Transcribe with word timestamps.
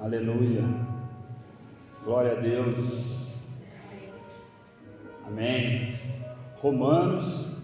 Aleluia. 0.00 0.64
Glória 2.02 2.32
a 2.32 2.40
Deus. 2.40 3.38
Amém. 5.26 5.94
Romanos, 6.56 7.62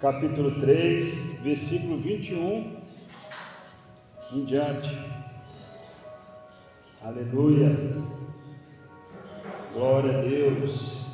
capítulo 0.00 0.58
3, 0.58 1.42
versículo 1.42 1.98
21 1.98 2.74
em 4.32 4.44
diante. 4.46 4.98
Aleluia. 7.02 7.76
Glória 9.74 10.20
a 10.20 10.22
Deus. 10.22 11.04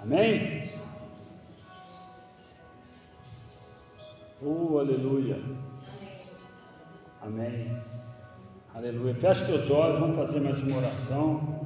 Amém? 0.00 0.70
Oh, 4.40 4.78
aleluia. 4.78 5.40
Amém. 7.20 7.82
Aleluia. 8.74 9.14
Feche 9.14 9.44
teus 9.44 9.70
olhos, 9.70 10.00
vamos 10.00 10.16
fazer 10.16 10.40
mais 10.40 10.58
uma 10.62 10.78
oração. 10.78 11.60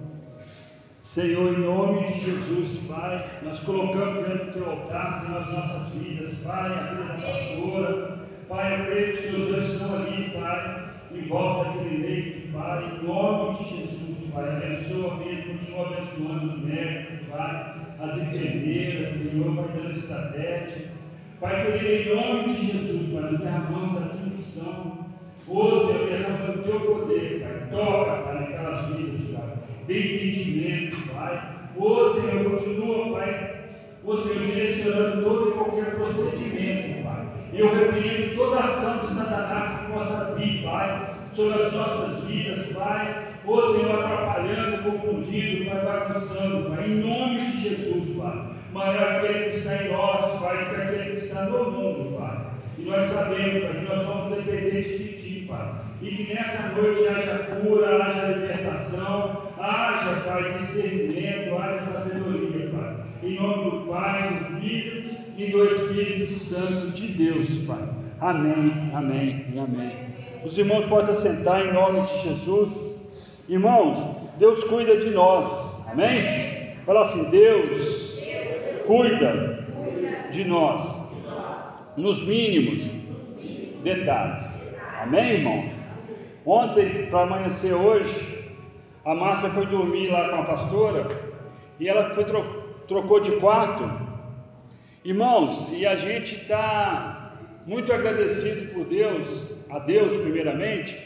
Senhor, 0.99 1.57
em 1.57 1.61
nome 1.61 2.05
de 2.09 2.19
Jesus, 2.19 2.89
Pai, 2.89 3.43
nós 3.45 3.61
colocamos 3.61 4.27
diante 4.27 4.47
do 4.47 4.53
teu 4.55 4.69
altar, 4.69 5.21
Senhor, 5.21 5.41
as 5.41 5.53
nossas 5.53 5.93
vidas, 5.93 6.35
Pai, 6.39 6.69
a 6.69 6.83
vida 6.83 7.05
da 7.05 7.15
pastora. 7.15 8.19
Pai, 8.49 8.81
eu 8.81 8.87
creio 8.87 9.13
que 9.13 9.19
os 9.19 9.23
teus 9.23 9.55
anjos 9.55 9.73
estão 9.75 9.95
ali, 9.95 10.31
Pai, 10.31 10.91
em 11.15 11.29
volta 11.29 11.71
daquele 11.71 12.07
leito, 12.09 12.53
Pai, 12.53 12.85
em 12.85 13.07
nome 13.07 13.59
de 13.59 13.65
Jesus, 13.77 14.31
Pai. 14.35 14.57
Abençoa 14.57 15.17
mesmo, 15.19 15.59
continua 15.59 15.87
abençoando 15.87 16.55
os 16.55 16.65
médicos, 16.65 17.29
Pai, 17.29 17.75
as 18.01 18.19
enfermeiras, 18.19 19.15
Senhor, 19.15 19.55
Pai, 19.55 19.69
dando 19.77 19.97
estratégia. 19.97 20.91
Pai 21.39 21.71
querido, 21.71 22.11
em 22.11 22.17
nome 22.17 22.53
de 22.53 22.67
Jesus, 22.67 23.13
Pai, 23.13 23.31
nós 23.31 23.41
derramamos 23.41 23.97
a 23.97 24.07
tua 24.09 24.39
unção. 24.41 25.06
Ô 25.49 25.87
Senhor, 25.87 26.09
derramando 26.09 26.61
o 26.61 26.63
teu 26.65 26.81
poder, 26.81 27.41
Pai. 27.41 27.69
Toca, 27.71 28.23
Pai, 28.23 28.41
naquelas 28.41 28.89
vidas, 28.89 29.21
Pai. 29.31 29.53
Dê 29.87 29.99
entendimento, 30.01 30.97
Pai. 31.15 31.57
Ô 31.77 32.11
Senhor, 32.11 32.51
continua, 32.51 33.13
Pai. 33.13 33.57
Ô 34.05 34.17
Senhor, 34.17 34.39
direcionando 34.39 35.23
todo 35.23 35.49
e 35.49 35.53
qualquer 35.53 35.95
procedimento, 35.95 37.05
Pai. 37.05 37.27
Eu 37.53 37.75
repreendo 37.75 38.37
toda 38.37 38.61
ação 38.61 39.07
de 39.07 39.15
Satanás 39.15 39.81
que 39.81 39.93
possa 39.93 40.35
vir, 40.35 40.63
Pai, 40.65 41.11
sobre 41.33 41.63
as 41.63 41.73
nossas 41.73 42.25
vidas, 42.25 42.67
Pai. 42.73 43.25
Ô 43.47 43.63
Senhor, 43.73 44.01
atrapalhando, 44.01 44.83
confundindo, 44.83 45.71
Pai, 45.71 45.85
bagunçando, 45.85 46.71
Pai. 46.71 46.89
Em 46.89 46.95
nome 46.97 47.41
de 47.41 47.63
Jesus, 47.63 48.17
Pai. 48.17 48.57
Maior 48.73 48.97
é 48.97 49.17
aquele 49.17 49.51
que 49.51 49.57
está 49.57 49.83
em 49.83 49.93
nós, 49.93 50.41
Pai, 50.41 50.69
que 50.69 50.75
é 50.75 50.85
aquele 50.85 51.11
que 51.13 51.17
está 51.19 51.45
no 51.45 51.71
mundo, 51.71 52.19
Pai. 52.19 52.47
E 52.79 52.83
nós 52.83 53.07
sabemos, 53.07 53.63
Pai, 53.65 53.73
que 53.75 53.89
nós 53.89 54.03
somos 54.07 54.37
dependentes 54.37 54.99
de 54.99 55.09
Ti, 55.23 55.26
Pai. 55.47 55.75
E 56.03 56.11
que 56.11 56.35
nessa 56.35 56.69
noite 56.69 57.07
haja 57.07 57.39
cura, 57.39 58.05
haja 58.05 58.27
libertação, 58.27 59.43
haja, 59.59 60.21
Pai, 60.25 60.59
discernimento, 60.59 61.57
haja 61.57 61.81
sabedoria, 61.81 62.71
Pai. 62.71 62.97
Em 63.23 63.37
nome 63.37 63.71
do 63.71 63.87
Pai, 63.87 64.35
do 64.35 64.61
Filho 64.61 65.05
e 65.37 65.47
do 65.51 65.65
Espírito 65.65 66.35
Santo 66.35 66.91
de 66.91 67.09
Deus, 67.09 67.49
Pai. 67.67 67.89
Amém, 68.21 68.91
amém 68.95 69.47
e 69.53 69.59
amém. 69.59 69.93
Os 70.45 70.57
irmãos 70.57 70.87
podem 70.87 71.15
sentar 71.15 71.67
em 71.67 71.73
nome 71.73 72.03
de 72.07 72.23
Jesus. 72.23 72.97
Irmãos, 73.49 74.17
Deus 74.39 74.65
cuida 74.65 74.97
de 74.97 75.11
nós. 75.11 75.87
Amém? 75.91 76.77
Fala 76.85 77.03
assim: 77.03 77.31
Deus 77.31 78.17
cuida 78.87 79.67
de 80.31 80.45
nós 80.45 81.07
nos 81.97 82.25
mínimos 82.27 82.85
detalhes. 83.83 84.56
Amém, 85.07 85.35
irmão? 85.35 85.71
Ontem, 86.45 87.07
para 87.07 87.21
amanhecer 87.21 87.73
hoje, 87.73 88.51
a 89.05 89.15
Márcia 89.15 89.49
foi 89.51 89.65
dormir 89.67 90.09
lá 90.09 90.31
com 90.31 90.35
a 90.35 90.45
pastora 90.45 91.07
e 91.79 91.89
ela 91.89 92.11
foi 92.11 92.25
tro 92.25 92.43
trocou 92.89 93.21
de 93.21 93.31
quarto. 93.37 93.89
Irmãos, 95.05 95.69
e 95.71 95.87
a 95.87 95.95
gente 95.95 96.35
está 96.35 97.39
muito 97.65 97.93
agradecido 97.93 98.75
por 98.75 98.85
Deus, 98.87 99.65
a 99.71 99.79
Deus 99.79 100.21
primeiramente, 100.23 100.99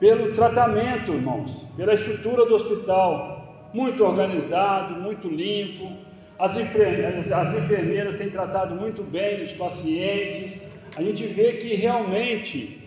pelo 0.00 0.32
tratamento, 0.34 1.12
irmãos, 1.12 1.52
pela 1.76 1.94
estrutura 1.94 2.44
do 2.46 2.56
hospital, 2.56 3.70
muito 3.72 4.04
organizado, 4.04 4.94
muito 4.94 5.28
limpo. 5.28 5.88
As 6.36 6.56
as 6.56 7.54
enfermeiras 7.54 8.14
têm 8.14 8.28
tratado 8.28 8.74
muito 8.74 9.04
bem 9.04 9.44
os 9.44 9.52
pacientes. 9.52 10.60
A 10.96 11.02
gente 11.02 11.22
vê 11.26 11.52
que 11.52 11.76
realmente 11.76 12.79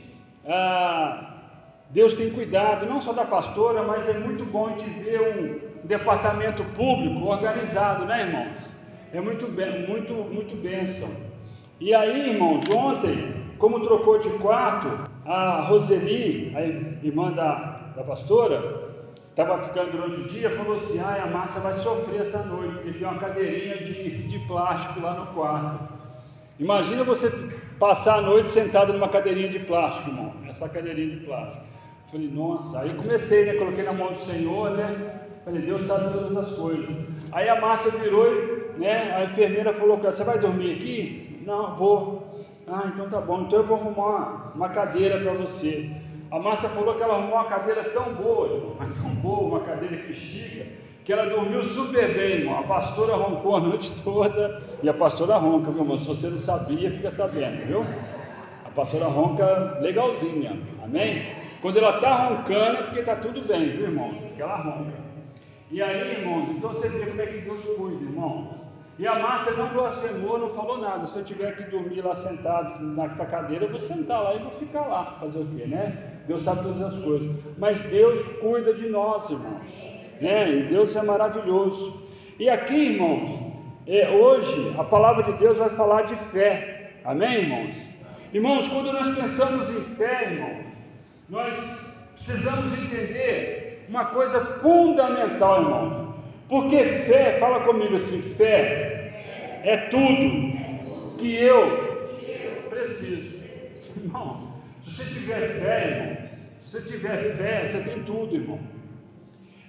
ah, 0.48 1.34
Deus 1.90 2.14
tem 2.14 2.31
cuidado, 2.31 2.86
não 2.86 3.00
só 3.00 3.14
da 3.14 3.24
pastora, 3.24 3.84
mas 3.84 4.09
é 4.09 4.14
muito 4.14 4.46
bom 4.46 4.68
a 4.68 4.70
gente 4.72 4.90
ver 4.90 5.22
um 5.22 5.88
departamento 5.88 6.64
público 6.76 7.26
organizado, 7.26 8.06
né, 8.06 8.22
irmãos? 8.22 8.74
É 9.14 9.22
muito, 9.22 9.48
muito, 9.88 10.14
muito 10.14 10.56
bênção. 10.56 11.09
E 11.80 11.94
aí, 11.94 12.31
irmãos, 12.31 12.64
ontem, 12.74 13.46
como 13.59 13.80
trocou 13.81 14.20
de 14.20 14.30
quarto, 14.40 15.09
a 15.26 15.62
Roseli, 15.62 16.52
a 16.56 16.62
irmã 17.06 17.31
da, 17.31 17.92
da 17.96 18.04
pastora, 18.04 18.92
estava 19.30 19.60
ficando 19.60 19.92
durante 19.92 20.20
o 20.20 20.28
dia, 20.28 20.50
falou 20.50 20.78
assim: 20.78 21.00
ai, 21.00 21.20
a 21.20 21.28
Márcia 21.28 21.62
vai 21.62 21.74
sofrer 21.74 22.22
essa 22.22 22.44
noite, 22.44 22.75
porque 22.75 22.92
tem 22.92 23.08
uma 23.08 23.18
cadeirinha 23.18 23.78
de, 23.78 24.28
de 24.28 24.40
plástico 24.48 25.00
lá 25.02 25.14
no 25.14 25.28
quarto. 25.28 25.80
Imagina 26.60 27.04
você 27.04 27.30
passar 27.79 28.17
a 28.17 28.22
noite 28.22 28.50
sentado 28.50 28.94
numa 28.94 29.09
cadeirinha 29.09 29.50
de 29.50 29.59
plástico, 29.59 30.09
irmão, 30.09 30.34
essa 30.47 30.67
cadeirinha 30.69 31.17
de 31.17 31.25
plástico. 31.25 31.63
Falei, 32.07 32.29
nossa, 32.29 32.79
aí 32.79 32.94
comecei, 32.94 33.45
né? 33.45 33.53
Coloquei 33.56 33.84
na 33.84 33.94
mão 33.94 34.13
do 34.13 34.19
Senhor, 34.19 34.72
né? 34.72 35.22
Falei, 35.44 35.61
Deus 35.61 35.81
sabe 35.83 36.13
todas 36.13 36.38
as 36.38 36.56
coisas. 36.56 36.95
Aí 37.31 37.50
a 37.50 37.59
Márcia 37.59 37.91
virou 37.91 38.28
e, 38.28 38.79
né? 38.79 39.16
A 39.16 39.23
enfermeira 39.23 39.73
falou: 39.73 39.97
Você 39.97 40.23
vai 40.23 40.38
dormir 40.38 40.75
aqui? 40.75 41.41
Não, 41.45 41.75
vou. 41.75 42.28
Ah, 42.67 42.83
então 42.94 43.09
tá 43.09 43.19
bom. 43.19 43.41
Então 43.41 43.59
eu 43.59 43.66
vou 43.66 43.78
arrumar 43.78 44.51
uma 44.56 44.69
cadeira 44.69 45.19
para 45.19 45.33
você. 45.33 45.89
A 46.31 46.39
Márcia 46.39 46.69
falou 46.69 46.95
que 46.95 47.03
ela 47.03 47.16
arrumou 47.16 47.35
uma 47.35 47.45
cadeira 47.45 47.83
tão 47.85 48.13
boa, 48.13 48.75
mas 48.79 48.95
tão 48.97 49.09
boa, 49.16 49.57
uma 49.57 49.59
cadeira 49.62 49.97
que 49.97 50.12
estica, 50.12 50.66
que 51.03 51.12
ela 51.12 51.25
dormiu 51.25 51.64
super 51.64 52.14
bem, 52.14 52.40
irmão. 52.40 52.59
A 52.59 52.64
pastora 52.64 53.16
roncou 53.16 53.56
a 53.56 53.59
noite 53.59 53.91
toda. 54.03 54.62
E 54.81 54.90
a 54.90 54.94
pastora 54.94 55.38
ronca, 55.38 55.72
meu 55.72 55.81
irmão. 55.81 55.97
Se 55.97 56.08
você 56.08 56.30
não 56.30 56.40
sabia, 56.40 56.91
fica 56.91 57.12
sabendo, 57.12 57.66
viu? 57.66 57.86
A 58.66 58.69
pastora 58.69 59.08
ronca 59.08 59.80
legalzinha. 59.81 60.58
Amém? 60.84 61.36
Quando 61.62 61.78
ela 61.78 61.96
está 61.96 62.28
roncando 62.28 62.78
é 62.78 62.81
porque 62.84 63.00
está 63.00 63.16
tudo 63.16 63.42
bem, 63.47 63.69
viu 63.69 63.84
irmão? 63.84 64.13
Porque 64.13 64.42
ela 64.42 64.58
ronca. 64.58 65.03
E 65.72 65.81
aí, 65.81 66.19
irmãos, 66.19 66.50
então 66.50 66.69
você 66.69 66.88
vê 66.88 67.06
como 67.06 67.22
é 67.22 67.25
que 67.25 67.40
Deus 67.40 67.66
cuida, 67.78 68.03
irmãos. 68.03 68.63
E 69.00 69.08
a 69.08 69.18
Márcia 69.18 69.53
não 69.53 69.69
blasfemou, 69.69 70.38
não 70.38 70.50
falou 70.50 70.78
nada. 70.78 71.08
Se 71.08 71.18
eu 71.18 71.25
tiver 71.25 71.56
que 71.58 71.63
dormir 71.63 72.02
lá 72.02 72.13
sentado 72.13 72.84
nessa 72.84 73.25
cadeira, 73.25 73.66
eu 73.66 73.72
vou 73.72 73.80
sentar 73.80 74.22
lá 74.22 74.36
e 74.36 74.40
vou 74.40 74.52
ficar 74.52 74.81
lá. 74.81 75.18
Fazer 75.19 75.40
o 75.40 75.47
quê, 75.47 75.66
né? 75.66 76.22
Deus 76.28 76.44
sabe 76.44 76.62
todas 76.62 76.81
as 76.81 77.03
coisas. 77.03 77.30
Mas 77.58 77.81
Deus 77.81 78.24
cuida 78.38 78.74
de 78.74 78.88
nós, 78.90 79.28
irmãos. 79.30 79.93
Né? 80.23 80.50
E 80.50 80.63
Deus 80.63 80.95
é 80.95 81.01
maravilhoso. 81.03 82.01
E 82.39 82.50
aqui, 82.50 82.94
irmãos, 82.94 83.29
é, 83.85 84.09
hoje 84.09 84.73
a 84.79 84.84
palavra 84.85 85.22
de 85.22 85.34
Deus 85.34 85.57
vai 85.57 85.69
falar 85.72 86.03
de 86.03 86.16
fé. 86.16 86.91
Amém, 87.03 87.41
irmãos? 87.41 87.75
Irmãos, 88.33 88.67
quando 88.69 88.94
nós 88.94 89.13
pensamos 89.13 89.69
em 89.69 89.83
fé, 89.95 90.31
irmãos, 90.31 90.66
nós 91.28 91.94
precisamos 92.13 92.72
entender 92.81 93.85
uma 93.89 94.06
coisa 94.06 94.39
fundamental, 94.62 95.62
irmãos. 95.62 96.16
Porque 96.47 96.85
fé, 96.85 97.38
fala 97.38 97.59
comigo 97.66 97.95
assim: 97.95 98.22
fé 98.22 99.59
é 99.63 99.75
tudo 99.91 101.17
que 101.17 101.35
eu 101.35 102.63
preciso. 102.69 103.44
Irmão, 103.97 104.53
se 104.83 104.89
você 104.89 105.03
tiver 105.03 105.50
fé, 105.59 105.88
irmão, 105.89 106.17
se 106.66 106.72
você 106.72 106.81
tiver 106.81 107.18
fé, 107.36 107.65
você 107.65 107.80
tem 107.81 108.03
tudo, 108.03 108.33
irmão. 108.33 108.73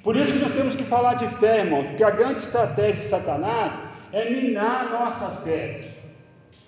Por 0.05 0.15
isso 0.17 0.35
que 0.35 0.39
nós 0.39 0.53
temos 0.53 0.77
que 0.77 0.85
falar 0.85 1.15
de 1.15 1.27
fé, 1.37 1.61
irmão, 1.61 1.83
porque 1.83 2.05
a 2.05 2.11
grande 2.11 2.41
estratégia 2.41 3.01
de 3.01 3.09
Satanás 3.09 3.73
é 4.13 4.29
minar 4.29 4.87
a 4.87 4.91
nossa 4.91 5.29
fé, 5.43 5.81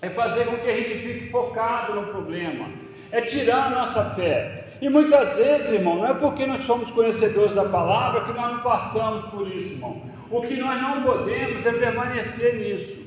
é 0.01 0.09
fazer 0.09 0.45
com 0.47 0.57
que 0.57 0.67
a 0.67 0.75
gente 0.75 0.95
fique 0.95 1.29
focado 1.29 1.93
no 1.93 2.07
problema, 2.07 2.67
é 3.11 3.21
tirar 3.21 3.67
a 3.67 3.69
nossa 3.69 4.03
fé. 4.15 4.65
E 4.81 4.89
muitas 4.89 5.35
vezes, 5.35 5.71
irmão, 5.71 5.97
não 5.97 6.07
é 6.07 6.15
porque 6.15 6.47
nós 6.47 6.63
somos 6.63 6.89
conhecedores 6.89 7.53
da 7.53 7.65
palavra 7.65 8.21
que 8.21 8.33
nós 8.33 8.53
não 8.53 8.59
passamos 8.61 9.23
por 9.25 9.47
isso, 9.47 9.73
irmão. 9.73 10.01
O 10.31 10.41
que 10.41 10.55
nós 10.55 10.81
não 10.81 11.03
podemos 11.03 11.63
é 11.63 11.71
permanecer 11.71 12.55
nisso. 12.55 12.97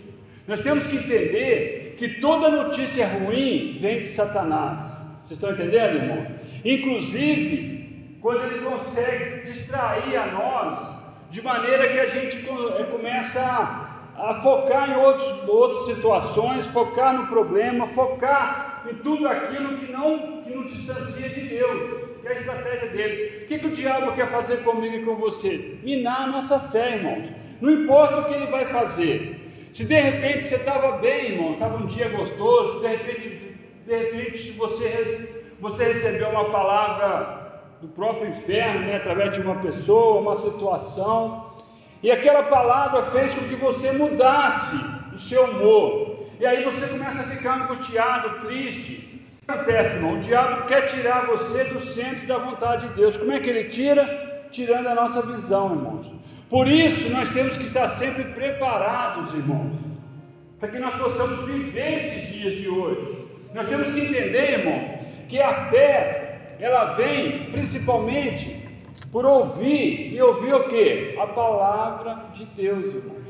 Nós 0.47 0.61
temos 0.61 0.87
que 0.87 0.97
entender 0.97 1.97
que 1.99 2.21
toda 2.21 2.49
notícia 2.49 3.07
ruim 3.07 3.77
vem 3.79 4.01
de 4.01 4.07
Satanás. 4.07 4.81
Vocês 5.23 5.33
estão 5.33 5.51
entendendo, 5.51 5.97
irmão? 5.97 6.27
Inclusive, 6.65 7.80
quando 8.21 8.45
ele 8.45 8.65
consegue 8.65 9.47
distrair 9.47 10.17
a 10.17 10.27
nós, 10.27 11.05
de 11.31 11.43
maneira 11.43 11.89
que 11.89 11.99
a 11.99 12.07
gente 12.07 12.37
eh, 12.39 12.85
começa 12.85 13.41
a, 13.41 14.31
a 14.31 14.35
focar 14.43 14.91
em 14.91 14.97
outros, 14.97 15.49
outras 15.49 15.87
situações, 15.87 16.67
focar 16.67 17.15
no 17.15 17.27
problema, 17.27 17.87
focar 17.87 18.83
em 18.91 18.95
tudo 18.97 19.27
aquilo 19.29 19.79
que 19.79 19.93
não 19.93 20.43
que 20.43 20.51
nos 20.55 20.73
distancia 20.73 21.29
de 21.29 21.41
Deus. 21.43 22.11
que 22.21 22.29
é 22.29 22.33
a 22.33 22.35
estratégia 22.35 22.89
dele. 22.89 23.45
O 23.45 23.47
que, 23.47 23.59
que 23.59 23.67
o 23.67 23.73
diabo 23.73 24.13
quer 24.13 24.29
fazer 24.29 24.59
comigo 24.65 24.97
e 24.97 25.05
com 25.05 25.17
você? 25.17 25.79
Minar 25.83 26.23
a 26.23 26.27
nossa 26.27 26.61
fé, 26.61 26.97
irmãos. 26.97 27.29
Não 27.61 27.73
importa 27.73 28.21
o 28.21 28.25
que 28.25 28.35
ele 28.35 28.47
vai 28.47 28.67
fazer. 28.67 29.37
Se 29.73 29.87
de 29.87 29.95
repente 29.95 30.45
você 30.45 30.57
estava 30.57 30.99
bem, 30.99 31.33
irmão, 31.33 31.53
estava 31.53 31.77
um 31.77 31.87
dia 31.87 32.09
gostoso, 32.09 32.81
de 32.81 32.89
repente, 32.89 33.29
de 33.87 33.97
repente 33.97 34.51
você, 34.53 35.47
você 35.61 35.85
recebeu 35.85 36.29
uma 36.31 36.51
palavra 36.51 37.40
do 37.81 37.89
próprio 37.89 38.29
inferno, 38.29 38.81
né, 38.81 38.97
através 38.97 39.33
de 39.33 39.41
uma 39.41 39.57
pessoa, 39.57 40.21
uma 40.21 40.37
situação, 40.37 41.51
e 42.03 42.11
aquela 42.11 42.43
palavra 42.45 43.11
fez 43.11 43.35
com 43.35 43.43
que 43.47 43.57
você 43.57 43.93
mudasse 43.93 44.77
o 45.15 45.19
seu 45.19 45.45
humor, 45.45 46.27
e 46.39 46.47
aí 46.47 46.63
você 46.63 46.87
começa 46.87 47.21
a 47.21 47.25
ficar 47.25 47.63
angustiado, 47.63 48.47
triste. 48.47 49.27
O 49.43 49.47
que 49.47 49.53
acontece, 49.53 49.97
irmão? 49.97 50.15
O 50.15 50.21
diabo 50.21 50.65
quer 50.67 50.87
tirar 50.87 51.27
você 51.27 51.65
do 51.65 51.81
centro 51.81 52.27
da 52.27 52.39
vontade 52.39 52.89
de 52.89 52.95
Deus. 52.95 53.17
Como 53.17 53.33
é 53.33 53.41
que 53.41 53.51
ele 53.51 53.65
tira? 53.65 54.49
Tirando 54.51 54.87
a 54.87 54.95
nossa 54.95 55.21
visão, 55.23 55.73
irmãos. 55.75 56.07
Por 56.49 56.67
isso 56.67 57.11
nós 57.11 57.29
temos 57.31 57.57
que 57.57 57.65
estar 57.65 57.89
sempre 57.89 58.25
preparados, 58.25 59.35
irmãos, 59.35 59.73
para 60.59 60.69
que 60.69 60.79
nós 60.79 60.95
possamos 60.97 61.45
viver 61.45 61.95
esses 61.95 62.29
dias 62.29 62.55
de 62.55 62.69
hoje. 62.69 63.27
Nós 63.55 63.69
temos 63.69 63.91
que 63.91 64.01
entender, 64.01 64.61
irmão, 64.61 64.99
que 65.29 65.41
a 65.41 65.69
fé 65.71 66.30
ela 66.61 66.93
vem 66.93 67.51
principalmente 67.51 68.69
por 69.11 69.25
ouvir 69.25 70.13
e 70.15 70.23
ouvir 70.23 70.55
o 70.55 70.69
que? 70.69 71.17
A 71.19 71.27
palavra 71.27 72.27
de 72.35 72.45
Deus, 72.47 72.87
irmãos. 72.87 73.21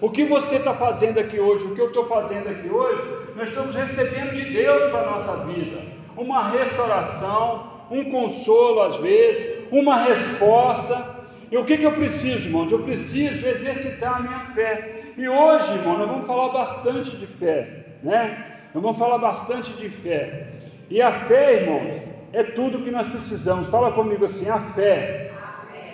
O 0.00 0.10
que 0.10 0.24
você 0.24 0.56
está 0.56 0.74
fazendo 0.74 1.18
aqui 1.18 1.38
hoje, 1.40 1.64
o 1.64 1.74
que 1.74 1.80
eu 1.80 1.88
estou 1.88 2.06
fazendo 2.06 2.48
aqui 2.48 2.68
hoje, 2.68 3.02
nós 3.36 3.48
estamos 3.48 3.74
recebendo 3.74 4.32
de 4.32 4.44
Deus 4.44 4.90
para 4.90 5.00
a 5.00 5.10
nossa 5.10 5.44
vida 5.46 5.98
uma 6.18 6.48
restauração, 6.50 7.70
um 7.90 8.10
consolo 8.10 8.82
às 8.82 8.96
vezes, 8.96 9.64
uma 9.70 10.02
resposta 10.02 11.16
e 11.50 11.56
o 11.56 11.64
que, 11.64 11.78
que 11.78 11.84
eu 11.84 11.92
preciso, 11.92 12.48
irmãos? 12.48 12.70
Eu 12.70 12.80
preciso 12.80 13.46
exercitar 13.46 14.16
a 14.16 14.20
minha 14.20 14.40
fé. 14.54 15.02
E 15.16 15.26
hoje, 15.28 15.72
irmão, 15.72 15.96
nós 15.96 16.08
vamos 16.08 16.26
falar 16.26 16.50
bastante 16.50 17.16
de 17.16 17.26
fé, 17.26 17.86
né? 18.02 18.46
Nós 18.74 18.82
vamos 18.82 18.98
falar 18.98 19.16
bastante 19.16 19.72
de 19.72 19.88
fé. 19.88 20.48
E 20.90 21.00
a 21.00 21.10
fé, 21.10 21.62
irmãos, 21.62 22.02
é 22.32 22.42
tudo 22.42 22.82
que 22.82 22.90
nós 22.90 23.08
precisamos. 23.08 23.68
Fala 23.68 23.92
comigo 23.92 24.24
assim: 24.24 24.48
a 24.48 24.60
fé 24.60 25.32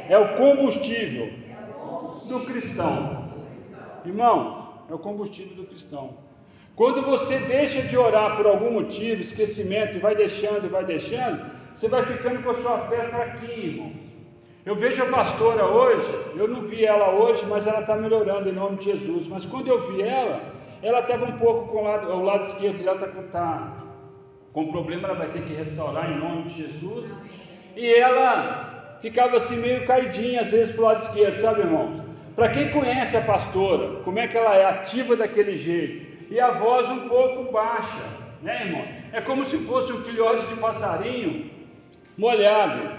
é 0.09 0.19
o 0.19 0.37
combustível 0.37 1.31
do 2.29 2.41
cristão. 2.41 3.33
Irmãos, 4.05 4.65
é 4.91 4.95
o 4.95 4.99
combustível 4.99 5.57
do 5.57 5.65
cristão. 5.65 6.25
Quando 6.77 7.03
você 7.03 7.39
deixa 7.39 7.83
de 7.83 7.97
orar 7.97 8.37
por 8.37 8.47
algum 8.47 8.73
motivo, 8.73 9.23
esquecimento, 9.23 9.97
e 9.97 10.01
vai 10.01 10.15
deixando 10.17 10.67
e 10.67 10.69
vai 10.69 10.85
deixando, 10.85 11.45
você 11.73 11.89
vai 11.89 12.05
ficando 12.05 12.43
com 12.43 12.51
a 12.51 12.55
sua 12.55 12.79
fé 12.89 13.09
fraquinha, 13.09 13.67
irmão. 13.67 13.93
Eu 14.67 14.75
vejo 14.75 15.03
a 15.03 15.07
pastora 15.07 15.67
hoje, 15.67 16.11
eu 16.35 16.49
não 16.49 16.63
vi 16.63 16.85
ela 16.85 17.11
hoje, 17.11 17.45
mas 17.47 17.67
ela 17.67 17.81
está 17.81 17.95
melhorando 17.97 18.49
em 18.49 18.53
nome 18.53 18.79
de 18.79 18.87
Jesus. 18.87 19.29
Mas 19.29 19.45
quando 19.45 19.69
eu 19.69 19.79
vi 19.79 20.03
ela, 20.03 20.41
ela 20.83 21.01
estava 21.01 21.27
um 21.27 21.37
pouco 21.37 21.69
com 21.69 21.79
o 21.79 21.85
lado, 21.85 22.11
o 22.11 22.23
lado 22.23 22.45
esquerdo 22.45 22.81
ela 22.81 22.95
está 22.95 23.07
com, 23.09 23.23
tá, 23.25 23.84
com 24.55 24.69
problema, 24.69 25.09
ela 25.09 25.19
vai 25.19 25.29
ter 25.31 25.43
que 25.43 25.53
restaurar 25.53 26.13
em 26.13 26.19
nome 26.19 26.45
de 26.45 26.63
Jesus. 26.63 27.11
E 27.77 27.93
ela 27.93 28.97
ficava 29.01 29.37
assim 29.37 29.57
meio 29.57 29.85
caidinha 29.85 30.43
às 30.43 30.53
vezes 30.53 30.73
para 30.73 30.83
o 30.83 30.87
lado 30.87 31.03
esquerdo, 31.03 31.41
sabe 31.41 31.63
irmãos? 31.63 32.01
Para 32.37 32.49
quem 32.49 32.71
conhece 32.71 33.17
a 33.17 33.21
pastora, 33.21 34.01
como 34.05 34.19
é 34.21 34.29
que 34.29 34.39
ela 34.39 34.55
é 34.55 34.65
ativa 34.65 35.17
daquele 35.17 35.57
jeito, 35.57 36.33
e 36.33 36.41
a 36.41 36.53
voz 36.53 36.89
um 36.89 37.09
pouco 37.09 37.53
baixa, 37.53 38.05
né 38.43 38.67
irmão? 38.67 38.85
É 39.13 39.21
como 39.21 39.45
se 39.45 39.59
fosse 39.59 39.93
um 39.93 39.99
filhote 39.99 40.47
de 40.47 40.55
passarinho 40.55 41.51
molhado. 42.17 42.91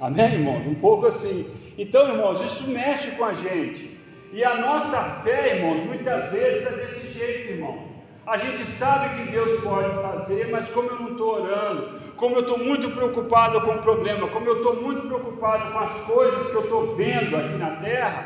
Amém, 0.00 0.34
irmãos? 0.34 0.66
Um 0.66 0.74
pouco 0.76 1.06
assim. 1.06 1.44
Então, 1.76 2.08
irmãos, 2.08 2.40
isso 2.40 2.70
mexe 2.70 3.10
com 3.12 3.24
a 3.24 3.34
gente. 3.34 3.98
E 4.32 4.44
a 4.44 4.54
nossa 4.54 5.20
fé, 5.22 5.56
irmãos, 5.56 5.84
muitas 5.84 6.30
vezes 6.30 6.66
é 6.66 6.70
desse 6.70 7.18
jeito, 7.18 7.50
irmão. 7.50 7.89
A 8.30 8.36
gente 8.38 8.64
sabe 8.64 9.16
que 9.16 9.32
Deus 9.32 9.60
pode 9.60 9.92
fazer, 10.00 10.52
mas 10.52 10.68
como 10.68 10.88
eu 10.88 11.00
não 11.00 11.10
estou 11.10 11.34
orando, 11.34 11.98
como 12.14 12.36
eu 12.36 12.42
estou 12.42 12.58
muito 12.58 12.88
preocupado 12.90 13.60
com 13.62 13.72
o 13.72 13.78
problema, 13.78 14.28
como 14.28 14.46
eu 14.46 14.58
estou 14.58 14.80
muito 14.80 15.08
preocupado 15.08 15.72
com 15.72 15.78
as 15.80 15.92
coisas 16.02 16.46
que 16.46 16.54
eu 16.54 16.62
estou 16.62 16.94
vendo 16.94 17.36
aqui 17.36 17.54
na 17.54 17.72
terra, 17.78 18.24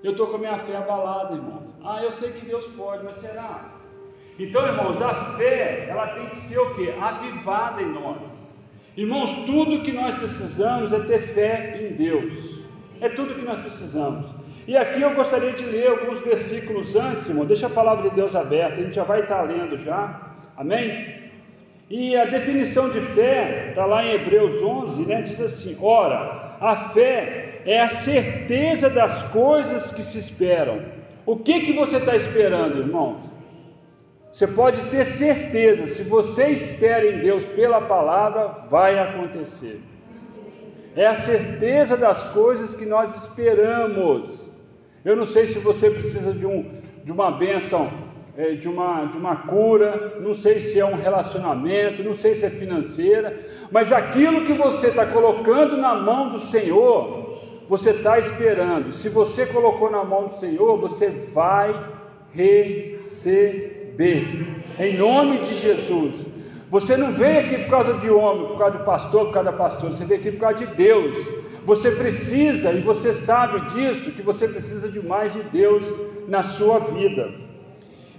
eu 0.00 0.12
estou 0.12 0.28
com 0.28 0.36
a 0.36 0.38
minha 0.38 0.58
fé 0.60 0.76
abalada, 0.76 1.34
irmãos. 1.34 1.74
Ah, 1.84 2.04
eu 2.04 2.12
sei 2.12 2.30
que 2.30 2.46
Deus 2.46 2.68
pode, 2.68 3.02
mas 3.02 3.16
será? 3.16 3.64
Então, 4.38 4.64
irmãos, 4.64 5.02
a 5.02 5.12
fé, 5.36 5.88
ela 5.88 6.06
tem 6.14 6.26
que 6.26 6.38
ser 6.38 6.60
o 6.60 6.72
que? 6.76 6.88
Avivada 6.92 7.82
em 7.82 7.92
nós. 7.92 8.30
Irmãos, 8.96 9.32
tudo 9.44 9.82
que 9.82 9.90
nós 9.90 10.14
precisamos 10.14 10.92
é 10.92 11.00
ter 11.00 11.20
fé 11.20 11.80
em 11.82 11.96
Deus. 11.96 12.60
É 13.00 13.08
tudo 13.08 13.34
que 13.34 13.44
nós 13.44 13.58
precisamos. 13.58 14.37
E 14.68 14.76
aqui 14.76 15.00
eu 15.00 15.14
gostaria 15.14 15.52
de 15.52 15.64
ler 15.64 15.88
alguns 15.88 16.20
versículos 16.20 16.94
antes, 16.94 17.26
irmão. 17.26 17.46
Deixa 17.46 17.68
a 17.68 17.70
palavra 17.70 18.10
de 18.10 18.14
Deus 18.14 18.36
aberta, 18.36 18.78
a 18.78 18.84
gente 18.84 18.96
já 18.96 19.02
vai 19.02 19.20
estar 19.20 19.40
lendo 19.40 19.78
já. 19.78 20.20
Amém? 20.58 21.30
E 21.88 22.14
a 22.14 22.26
definição 22.26 22.90
de 22.90 23.00
fé 23.00 23.68
está 23.70 23.86
lá 23.86 24.04
em 24.04 24.12
Hebreus 24.12 24.62
11, 24.62 25.06
né? 25.06 25.22
Diz 25.22 25.40
assim: 25.40 25.74
Ora, 25.80 26.56
a 26.60 26.76
fé 26.76 27.62
é 27.64 27.80
a 27.80 27.88
certeza 27.88 28.90
das 28.90 29.22
coisas 29.22 29.90
que 29.90 30.02
se 30.02 30.18
esperam. 30.18 30.82
O 31.24 31.36
que 31.36 31.60
que 31.60 31.72
você 31.72 31.96
está 31.96 32.14
esperando, 32.14 32.80
irmão? 32.80 33.22
Você 34.30 34.46
pode 34.46 34.82
ter 34.90 35.06
certeza, 35.06 35.86
se 35.86 36.02
você 36.02 36.50
espera 36.50 37.10
em 37.10 37.20
Deus 37.20 37.46
pela 37.46 37.80
palavra, 37.80 38.48
vai 38.68 38.98
acontecer. 38.98 39.80
É 40.94 41.06
a 41.06 41.14
certeza 41.14 41.96
das 41.96 42.22
coisas 42.32 42.74
que 42.74 42.84
nós 42.84 43.16
esperamos. 43.16 44.47
Eu 45.08 45.16
não 45.16 45.24
sei 45.24 45.46
se 45.46 45.58
você 45.58 45.88
precisa 45.88 46.34
de, 46.34 46.46
um, 46.46 46.70
de 47.02 47.10
uma 47.10 47.30
bênção, 47.30 47.88
é, 48.36 48.50
de, 48.50 48.68
uma, 48.68 49.06
de 49.06 49.16
uma 49.16 49.36
cura, 49.36 50.18
não 50.20 50.34
sei 50.34 50.60
se 50.60 50.78
é 50.78 50.84
um 50.84 50.96
relacionamento, 50.96 52.04
não 52.04 52.14
sei 52.14 52.34
se 52.34 52.44
é 52.44 52.50
financeira, 52.50 53.34
mas 53.70 53.90
aquilo 53.90 54.44
que 54.44 54.52
você 54.52 54.88
está 54.88 55.06
colocando 55.06 55.78
na 55.78 55.94
mão 55.94 56.28
do 56.28 56.40
Senhor, 56.40 57.40
você 57.70 57.92
está 57.92 58.18
esperando. 58.18 58.92
Se 58.92 59.08
você 59.08 59.46
colocou 59.46 59.90
na 59.90 60.04
mão 60.04 60.26
do 60.26 60.34
Senhor, 60.34 60.76
você 60.78 61.08
vai 61.32 61.74
receber 62.34 64.26
em 64.78 64.94
nome 64.98 65.38
de 65.38 65.54
Jesus. 65.54 66.26
Você 66.68 66.98
não 66.98 67.12
veio 67.12 67.40
aqui 67.40 67.56
por 67.56 67.70
causa 67.70 67.94
de 67.94 68.10
homem, 68.10 68.46
por 68.48 68.58
causa 68.58 68.76
do 68.76 68.84
pastor, 68.84 69.24
por 69.28 69.32
causa 69.32 69.52
da 69.52 69.56
pastora, 69.56 69.94
você 69.94 70.04
veio 70.04 70.20
aqui 70.20 70.32
por 70.32 70.40
causa 70.40 70.66
de 70.66 70.66
Deus. 70.74 71.47
Você 71.68 71.90
precisa, 71.90 72.72
e 72.72 72.80
você 72.80 73.12
sabe 73.12 73.60
disso, 73.72 74.10
que 74.12 74.22
você 74.22 74.48
precisa 74.48 74.88
de 74.88 75.06
mais 75.06 75.34
de 75.34 75.42
Deus 75.42 75.84
na 76.26 76.42
sua 76.42 76.78
vida. 76.78 77.30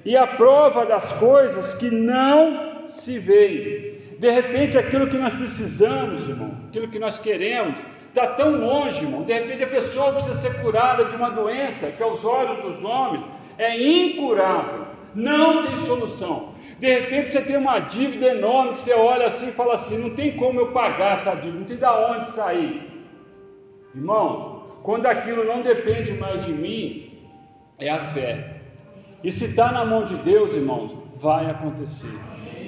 E 0.06 0.16
a 0.16 0.28
prova 0.28 0.86
das 0.86 1.12
coisas 1.14 1.74
que 1.74 1.90
não 1.90 2.92
se 2.92 3.18
veem. 3.18 3.98
De 4.20 4.30
repente, 4.30 4.78
aquilo 4.78 5.08
que 5.08 5.18
nós 5.18 5.34
precisamos, 5.34 6.30
irmão, 6.30 6.52
aquilo 6.68 6.90
que 6.90 7.00
nós 7.00 7.18
queremos, 7.18 7.74
está 8.10 8.28
tão 8.28 8.52
longe, 8.52 9.04
irmão. 9.04 9.24
De 9.24 9.34
repente, 9.34 9.64
a 9.64 9.68
pessoa 9.68 10.14
precisa 10.14 10.36
ser 10.36 10.62
curada 10.62 11.06
de 11.06 11.16
uma 11.16 11.32
doença 11.32 11.88
que, 11.88 12.04
aos 12.04 12.24
olhos 12.24 12.62
dos 12.62 12.84
homens, 12.84 13.26
é 13.58 13.76
incurável 13.82 14.86
não 15.16 15.64
tem 15.64 15.76
solução. 15.86 16.50
De 16.78 16.88
repente 16.88 17.32
você 17.32 17.42
tem 17.42 17.58
uma 17.58 17.80
dívida 17.80 18.28
enorme 18.28 18.74
que 18.74 18.82
você 18.82 18.94
olha 18.94 19.26
assim 19.26 19.50
e 19.50 19.52
fala 19.52 19.74
assim: 19.74 19.98
não 19.98 20.12
tem 20.12 20.38
como 20.38 20.60
eu 20.60 20.68
pagar 20.68 21.14
essa 21.14 21.34
dívida, 21.34 21.58
não 21.58 21.66
tem 21.66 21.78
da 21.78 22.12
onde 22.12 22.30
sair. 22.30 22.89
Irmão, 23.96 24.64
quando 24.84 25.08
aquilo 25.08 25.44
não 25.44 25.62
depende 25.62 26.14
mais 26.14 26.46
de 26.46 26.52
mim, 26.52 27.28
é 27.80 27.90
a 27.90 28.02
fé. 28.02 28.62
E 29.24 29.32
se 29.32 29.46
está 29.46 29.72
na 29.72 29.84
mão 29.84 30.04
de 30.04 30.16
Deus, 30.18 30.54
irmãos, 30.54 30.96
vai 31.16 31.50
acontecer. 31.50 32.14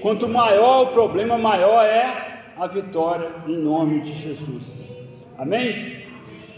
Quanto 0.02 0.28
maior 0.28 0.84
o 0.84 0.88
problema, 0.88 1.38
maior 1.38 1.86
é 1.86 2.54
a 2.58 2.68
vitória 2.68 3.30
em 3.48 3.58
nome 3.58 4.02
de 4.02 4.12
Jesus. 4.12 4.90
Amém? 5.38 6.02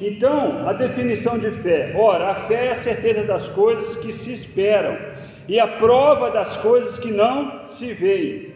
Então, 0.02 0.68
a 0.68 0.74
definição 0.74 1.38
de 1.38 1.52
fé: 1.52 1.94
ora, 1.96 2.32
a 2.32 2.36
fé 2.36 2.68
é 2.68 2.72
a 2.72 2.76
certeza 2.76 3.24
das 3.24 3.48
coisas 3.50 3.96
que 3.98 4.12
se 4.12 4.34
esperam 4.34 4.98
e 5.48 5.60
a 5.60 5.68
prova 5.68 6.32
das 6.32 6.58
coisas 6.58 6.98
que 6.98 7.12
não 7.12 7.70
se 7.70 7.94
veem. 7.94 8.54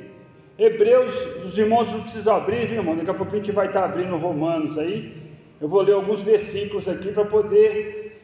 Hebreus, 0.57 1.13
os 1.45 1.57
irmãos 1.57 1.91
não 1.91 2.01
precisam 2.01 2.35
abrir, 2.35 2.65
viu, 2.65 2.77
irmão? 2.77 2.95
Daqui 2.95 3.11
a 3.11 3.13
pouco 3.13 3.33
a 3.33 3.35
gente 3.35 3.51
vai 3.51 3.67
estar 3.67 3.83
abrindo 3.83 4.17
Romanos 4.17 4.77
aí. 4.77 5.26
Eu 5.59 5.67
vou 5.67 5.81
ler 5.81 5.93
alguns 5.93 6.21
versículos 6.21 6.87
aqui 6.87 7.11
para 7.11 7.25
poder 7.25 8.15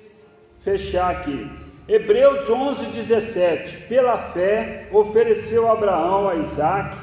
fechar 0.59 1.09
aqui. 1.11 1.49
Hebreus 1.87 2.49
11, 2.49 2.85
17: 2.87 3.77
Pela 3.87 4.17
fé 4.19 4.87
ofereceu 4.91 5.69
Abraão 5.69 6.29
a 6.29 6.35
Isaac, 6.35 6.95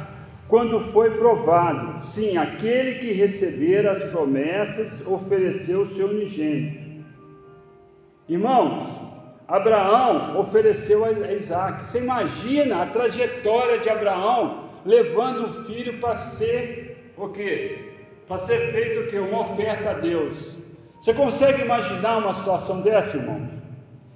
quando 0.49 0.81
foi 0.81 1.11
provado. 1.11 2.01
Sim, 2.03 2.37
aquele 2.37 2.95
que 2.95 3.13
recebera 3.13 3.91
as 3.91 4.03
promessas 4.11 5.07
ofereceu 5.07 5.83
o 5.83 5.95
seu 5.95 6.09
unigênito. 6.09 7.05
Irmãos, 8.29 8.87
Abraão 9.49 10.39
ofereceu 10.39 11.05
a 11.05 11.33
Isaac. 11.33 11.85
Você 11.85 11.99
imagina 11.99 12.83
a 12.83 12.87
trajetória 12.87 13.79
de 13.79 13.91
Abraão 13.91 14.71
levando 14.87 15.47
o 15.47 15.65
filho 15.65 15.99
para 15.99 16.17
ser 16.17 17.13
o 17.17 17.29
quê? 17.29 17.90
Para 18.31 18.39
ser 18.39 18.71
feito 18.71 19.01
o 19.01 19.07
que? 19.09 19.19
Uma 19.19 19.41
oferta 19.41 19.91
a 19.91 19.95
Deus. 19.95 20.57
Você 21.01 21.13
consegue 21.13 21.63
imaginar 21.63 22.19
uma 22.19 22.33
situação 22.33 22.81
dessa, 22.81 23.17
irmão? 23.17 23.51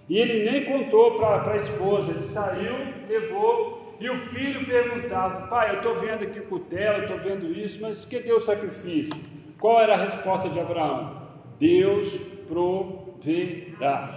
E 0.09 0.17
ele 0.17 0.49
nem 0.49 0.65
contou 0.67 1.19
para 1.19 1.51
a 1.51 1.57
esposa, 1.57 2.13
ele 2.13 2.23
saiu, 2.23 2.77
levou, 3.09 3.97
e 3.99 4.09
o 4.09 4.15
filho 4.15 4.65
perguntava: 4.67 5.49
Pai, 5.49 5.71
eu 5.71 5.79
estou 5.79 5.97
vendo 5.97 6.23
aqui 6.23 6.39
o 6.39 6.45
cutelo, 6.45 7.03
estou 7.03 7.19
vendo 7.19 7.51
isso, 7.51 7.83
mas 7.83 8.05
que 8.05 8.21
deu 8.21 8.37
o 8.37 8.41
sacrifício? 8.41 9.13
Qual 9.59 9.81
era 9.81 9.95
a 9.95 10.05
resposta 10.05 10.49
de 10.49 10.61
Abraão? 10.61 11.21
Deus 11.59 12.17
proverá. 12.47 14.15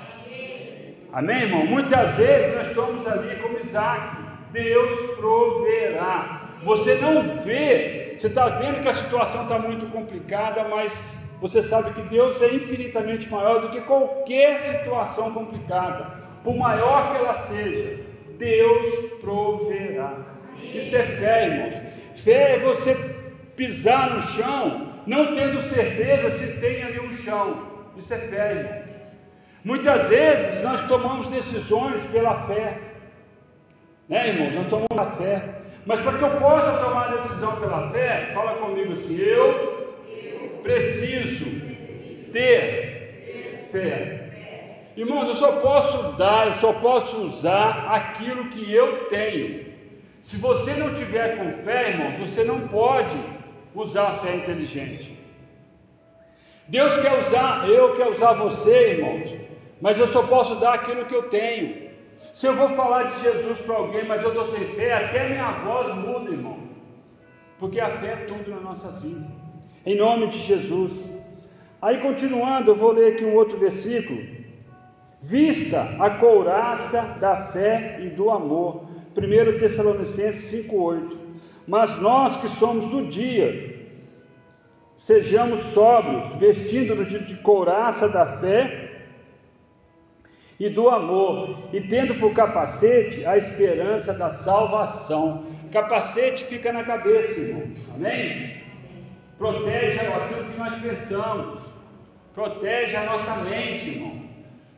Amém, 1.12 1.42
irmão? 1.42 1.66
Muitas 1.66 2.14
vezes 2.18 2.56
nós 2.56 2.68
estamos 2.68 3.08
ali 3.08 3.36
como 3.38 3.58
Isaac, 3.58 4.16
Deus 4.52 4.94
proverá. 5.16 6.37
Você 6.64 6.96
não 6.96 7.22
vê, 7.22 8.14
você 8.18 8.28
está 8.28 8.48
vendo 8.48 8.82
que 8.82 8.88
a 8.88 8.94
situação 8.94 9.44
está 9.44 9.60
muito 9.60 9.86
complicada, 9.88 10.64
mas 10.68 11.28
você 11.40 11.62
sabe 11.62 11.94
que 11.94 12.02
Deus 12.10 12.42
é 12.42 12.54
infinitamente 12.54 13.30
maior 13.30 13.62
do 13.62 13.70
que 13.70 13.82
qualquer 13.82 14.58
situação 14.58 15.32
complicada, 15.34 16.18
por 16.44 16.56
maior 16.56 17.12
que 17.12 17.18
ela 17.18 17.38
seja, 17.40 18.04
Deus 18.38 18.88
proverá. 19.22 20.18
Isso 20.62 20.96
é 20.96 21.04
fé, 21.04 21.46
irmãos. 21.46 21.76
Fé 22.16 22.56
é 22.56 22.60
você 22.60 22.96
pisar 23.56 24.16
no 24.16 24.22
chão, 24.22 24.94
não 25.06 25.34
tendo 25.34 25.60
certeza 25.60 26.32
se 26.32 26.60
tem 26.60 26.84
ali 26.84 27.00
um 27.00 27.14
chão. 27.14 27.68
Isso 27.96 28.14
é 28.14 28.18
fé, 28.18 28.52
irmãos. 28.52 28.88
Muitas 29.64 30.10
vezes 30.10 30.64
nós 30.64 30.88
tomamos 30.88 31.28
decisões 31.28 32.02
pela 32.12 32.36
fé, 32.44 32.80
né, 34.08 34.30
irmãos? 34.30 34.56
Nós 34.56 34.68
tomamos 34.68 34.88
pela 34.88 35.12
fé, 35.12 35.62
mas 35.88 36.02
para 36.02 36.18
que 36.18 36.24
eu 36.24 36.32
possa 36.32 36.84
tomar 36.84 37.14
decisão 37.14 37.56
pela 37.62 37.90
fé, 37.90 38.32
fala 38.34 38.58
comigo 38.58 38.92
assim: 38.92 39.18
eu 39.18 39.96
preciso 40.62 41.46
ter 42.34 43.58
fé. 43.72 44.28
Irmãos, 44.98 45.30
eu 45.30 45.34
só 45.34 45.62
posso 45.62 46.18
dar, 46.18 46.48
eu 46.48 46.54
só 46.54 46.74
posso 46.74 47.22
usar 47.22 47.88
aquilo 47.90 48.50
que 48.50 48.70
eu 48.72 49.06
tenho. 49.06 49.66
Se 50.26 50.36
você 50.36 50.74
não 50.74 50.94
tiver 50.94 51.38
com 51.38 51.54
fé, 51.64 51.92
irmãos, 51.92 52.20
você 52.20 52.44
não 52.44 52.68
pode 52.68 53.16
usar 53.74 54.08
a 54.08 54.10
fé 54.10 54.36
inteligente. 54.36 55.18
Deus 56.68 56.98
quer 56.98 57.18
usar, 57.26 57.70
eu 57.70 57.94
quero 57.94 58.12
usar 58.12 58.34
você, 58.34 58.92
irmãos, 58.92 59.34
mas 59.80 59.98
eu 59.98 60.08
só 60.08 60.24
posso 60.24 60.56
dar 60.56 60.74
aquilo 60.74 61.06
que 61.06 61.16
eu 61.16 61.30
tenho. 61.30 61.87
Se 62.38 62.46
eu 62.46 62.56
vou 62.56 62.70
falar 62.70 63.04
de 63.04 63.20
Jesus 63.24 63.58
para 63.62 63.78
alguém, 63.78 64.06
mas 64.06 64.22
eu 64.22 64.30
estou 64.30 64.46
sem 64.46 64.64
fé, 64.68 64.94
até 64.94 65.28
minha 65.28 65.54
voz 65.54 65.92
muda, 65.96 66.30
irmão, 66.30 66.60
porque 67.58 67.80
a 67.80 67.90
fé 67.90 68.10
é 68.12 68.26
tudo 68.28 68.52
na 68.52 68.60
nossa 68.60 68.92
vida 69.00 69.28
em 69.84 69.96
nome 69.96 70.28
de 70.28 70.38
Jesus. 70.38 71.10
Aí 71.82 71.98
continuando, 72.00 72.70
eu 72.70 72.76
vou 72.76 72.92
ler 72.92 73.14
aqui 73.14 73.26
um 73.26 73.34
outro 73.34 73.58
versículo. 73.58 74.22
Vista 75.20 75.82
a 76.00 76.12
couraça 76.12 77.02
da 77.20 77.38
fé 77.42 78.00
e 78.02 78.10
do 78.10 78.30
amor. 78.30 78.84
1 79.18 79.58
Tessalonicenses 79.58 80.68
5,8. 80.70 81.18
Mas 81.66 82.00
nós 82.00 82.38
que 82.38 82.50
somos 82.50 82.86
do 82.88 83.08
dia, 83.08 83.50
sejamos 84.96 85.62
sóbrios, 85.62 86.36
vestindo-nos 86.36 87.08
de 87.08 87.36
couraça 87.38 88.08
da 88.08 88.28
fé 88.28 88.87
e 90.60 90.70
do 90.70 90.90
amor, 90.90 91.70
e 91.72 91.82
tendo 91.82 92.16
por 92.16 92.34
capacete 92.34 93.26
a 93.26 93.38
esperança 93.38 94.14
da 94.14 94.30
salvação. 94.30 95.46
Capacete 95.72 96.46
fica 96.46 96.72
na 96.72 96.84
cabeça, 96.84 97.40
irmão. 97.40 97.64
Amém? 97.96 98.58
protege 99.38 100.00
aquilo 100.00 100.46
que 100.46 100.58
nós 100.58 100.82
pensamos, 100.82 101.60
protege 102.34 102.96
a 102.96 103.06
nossa 103.06 103.36
mente, 103.38 103.90
irmão. 103.90 104.28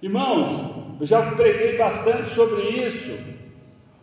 Irmãos, 0.01 0.97
eu 0.99 1.05
já 1.05 1.21
preguei 1.31 1.77
bastante 1.77 2.29
sobre 2.31 2.61
isso. 2.61 3.17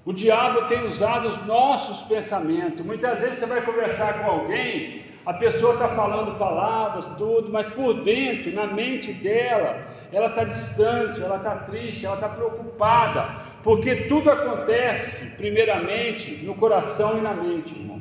O 0.05 0.13
diabo 0.13 0.63
tem 0.67 0.85
usado 0.85 1.27
os 1.27 1.45
nossos 1.47 2.07
pensamentos. 2.07 2.85
Muitas 2.85 3.21
vezes 3.21 3.39
você 3.39 3.47
vai 3.47 3.63
conversar 3.63 4.23
com 4.23 4.31
alguém, 4.31 5.03
a 5.27 5.35
pessoa 5.35 5.75
está 5.75 5.89
falando 5.89 6.39
palavras, 6.39 7.05
tudo, 7.19 7.51
mas 7.53 7.67
por 7.67 8.05
dentro, 8.05 8.55
na 8.55 8.69
mente 8.69 9.13
dela, 9.13 9.89
ela 10.13 10.29
está 10.29 10.45
distante, 10.45 11.21
ela 11.21 11.37
está 11.37 11.57
triste, 11.57 12.07
ela 12.07 12.15
está 12.15 12.29
preocupada, 12.29 13.29
porque 13.61 13.97
tudo 14.07 14.31
acontece, 14.31 15.31
primeiramente, 15.37 16.45
no 16.45 16.55
coração 16.55 17.19
e 17.19 17.21
na 17.21 17.35
mente, 17.35 17.75
irmão. 17.75 18.01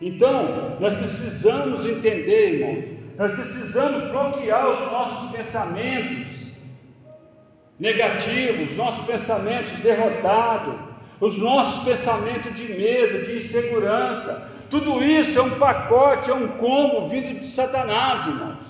Então, 0.00 0.76
nós 0.80 0.94
precisamos 0.94 1.86
entender, 1.86 2.54
irmão, 2.54 2.98
nós 3.16 3.30
precisamos 3.30 4.10
bloquear 4.10 4.68
os 4.68 4.80
nossos 4.90 5.30
pensamentos 5.30 6.50
negativos, 7.78 8.76
nossos 8.76 9.06
pensamentos 9.06 9.70
derrotados, 9.78 10.74
os 11.20 11.38
nossos 11.38 11.84
pensamentos 11.84 12.52
de 12.54 12.74
medo, 12.74 13.22
de 13.22 13.36
insegurança. 13.36 14.50
Tudo 14.72 15.04
isso 15.04 15.38
é 15.38 15.42
um 15.42 15.58
pacote, 15.58 16.30
é 16.30 16.34
um 16.34 16.48
combo 16.48 17.06
vindo 17.06 17.40
de 17.40 17.46
Satanás, 17.48 18.26
irmãos. 18.26 18.64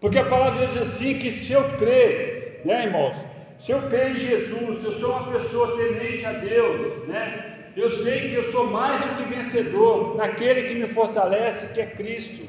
Porque 0.00 0.18
a 0.18 0.24
palavra 0.24 0.66
diz 0.66 0.78
assim: 0.78 1.18
que 1.18 1.30
se 1.30 1.52
eu 1.52 1.62
crer, 1.76 2.62
né, 2.64 2.86
irmãos, 2.86 3.14
se 3.60 3.70
eu 3.70 3.82
crer 3.90 4.12
em 4.12 4.16
Jesus, 4.16 4.80
se 4.80 4.86
eu 4.86 4.98
sou 4.98 5.10
uma 5.10 5.30
pessoa 5.30 5.76
temente 5.76 6.24
a 6.24 6.32
Deus, 6.32 7.06
né, 7.06 7.66
eu 7.76 7.90
sei 7.90 8.30
que 8.30 8.34
eu 8.36 8.44
sou 8.44 8.70
mais 8.70 8.98
do 9.02 9.16
que 9.18 9.34
vencedor 9.34 10.16
naquele 10.16 10.62
que 10.62 10.74
me 10.74 10.88
fortalece, 10.88 11.74
que 11.74 11.80
é 11.82 11.86
Cristo. 11.86 12.48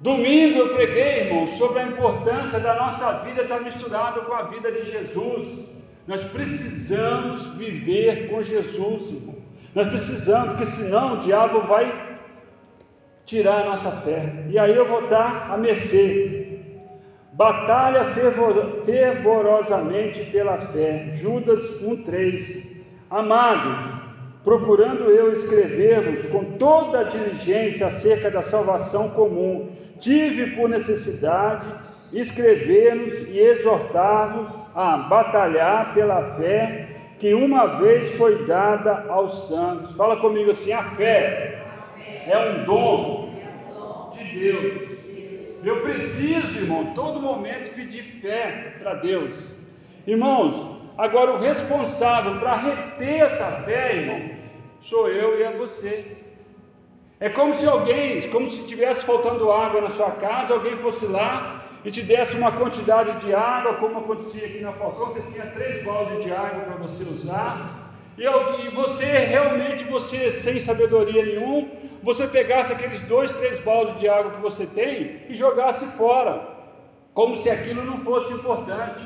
Domingo 0.00 0.58
eu 0.58 0.74
preguei, 0.74 1.26
irmão, 1.26 1.46
sobre 1.46 1.80
a 1.80 1.88
importância 1.88 2.58
da 2.58 2.76
nossa 2.76 3.12
vida 3.24 3.42
estar 3.42 3.60
misturada 3.60 4.22
com 4.22 4.32
a 4.32 4.44
vida 4.44 4.72
de 4.72 4.90
Jesus. 4.90 5.68
Nós 6.06 6.24
precisamos 6.24 7.50
viver 7.58 8.30
com 8.30 8.42
Jesus, 8.42 9.10
irmão. 9.10 9.41
Nós 9.74 9.88
precisamos, 9.88 10.50
porque 10.50 10.66
senão 10.66 11.14
o 11.14 11.18
diabo 11.18 11.62
vai 11.62 12.18
tirar 13.24 13.62
a 13.62 13.70
nossa 13.70 13.90
fé. 13.90 14.44
E 14.48 14.58
aí 14.58 14.76
eu 14.76 14.86
vou 14.86 15.04
estar 15.04 15.50
a 15.50 15.56
mercê. 15.56 16.58
Batalha 17.32 18.04
fervorosamente 18.84 20.24
pela 20.30 20.58
fé. 20.58 21.08
Judas 21.12 21.62
1,3. 21.80 22.82
Amados, 23.08 23.80
procurando 24.44 25.10
eu 25.10 25.32
escrever-vos 25.32 26.26
com 26.26 26.44
toda 26.58 27.00
a 27.00 27.04
diligência 27.04 27.86
acerca 27.86 28.30
da 28.30 28.42
salvação 28.42 29.08
comum, 29.10 29.70
tive 29.98 30.54
por 30.56 30.68
necessidade 30.68 31.66
escrever-nos 32.12 33.20
e 33.28 33.38
exortar-vos 33.38 34.50
a 34.74 34.98
batalhar 34.98 35.94
pela 35.94 36.26
fé 36.26 36.91
que 37.22 37.32
uma 37.34 37.78
vez 37.78 38.10
foi 38.16 38.44
dada 38.46 39.06
aos 39.08 39.46
santos. 39.46 39.92
Fala 39.92 40.16
comigo 40.16 40.50
assim: 40.50 40.72
a 40.72 40.82
fé 40.82 41.62
é 42.26 42.36
um 42.36 42.64
dom 42.64 43.32
de 44.12 44.40
Deus. 44.40 44.90
Eu 45.62 45.80
preciso, 45.80 46.58
irmão, 46.58 46.92
todo 46.94 47.20
momento 47.20 47.72
pedir 47.76 48.02
fé 48.02 48.74
para 48.82 48.94
Deus. 48.94 49.54
Irmãos, 50.04 50.82
Agora, 50.98 51.32
o 51.32 51.38
responsável 51.38 52.38
para 52.38 52.54
reter 52.54 53.22
essa 53.22 53.50
fé, 53.64 53.96
irmão, 53.96 54.36
sou 54.82 55.08
eu 55.08 55.38
e 55.38 55.42
é 55.42 55.52
você. 55.52 56.18
É 57.18 57.30
como 57.30 57.54
se 57.54 57.66
alguém, 57.66 58.20
como 58.28 58.48
se 58.50 58.66
tivesse 58.66 59.04
faltando 59.06 59.50
água 59.50 59.80
na 59.80 59.88
sua 59.90 60.10
casa, 60.10 60.52
alguém 60.52 60.76
fosse 60.76 61.06
lá 61.06 61.61
e 61.84 61.90
te 61.90 62.02
desse 62.02 62.36
uma 62.36 62.52
quantidade 62.52 63.24
de 63.24 63.34
água, 63.34 63.74
como 63.74 63.98
acontecia 63.98 64.46
aqui 64.46 64.60
na 64.60 64.72
Falcão, 64.72 65.06
você 65.06 65.20
tinha 65.32 65.46
três 65.46 65.84
baldes 65.84 66.24
de 66.24 66.32
água 66.32 66.60
para 66.60 66.76
você 66.76 67.02
usar, 67.04 67.92
e, 68.16 68.22
e 68.22 68.68
você 68.70 69.04
realmente, 69.04 69.84
você 69.84 70.30
sem 70.30 70.60
sabedoria 70.60 71.24
nenhum, 71.24 71.68
você 72.02 72.26
pegasse 72.26 72.72
aqueles 72.72 73.00
dois, 73.00 73.32
três 73.32 73.60
baldes 73.60 73.98
de 73.98 74.08
água 74.08 74.32
que 74.32 74.40
você 74.40 74.66
tem 74.66 75.22
e 75.28 75.34
jogasse 75.34 75.84
fora, 75.96 76.48
como 77.14 77.36
se 77.36 77.50
aquilo 77.50 77.84
não 77.84 77.98
fosse 77.98 78.32
importante 78.32 79.04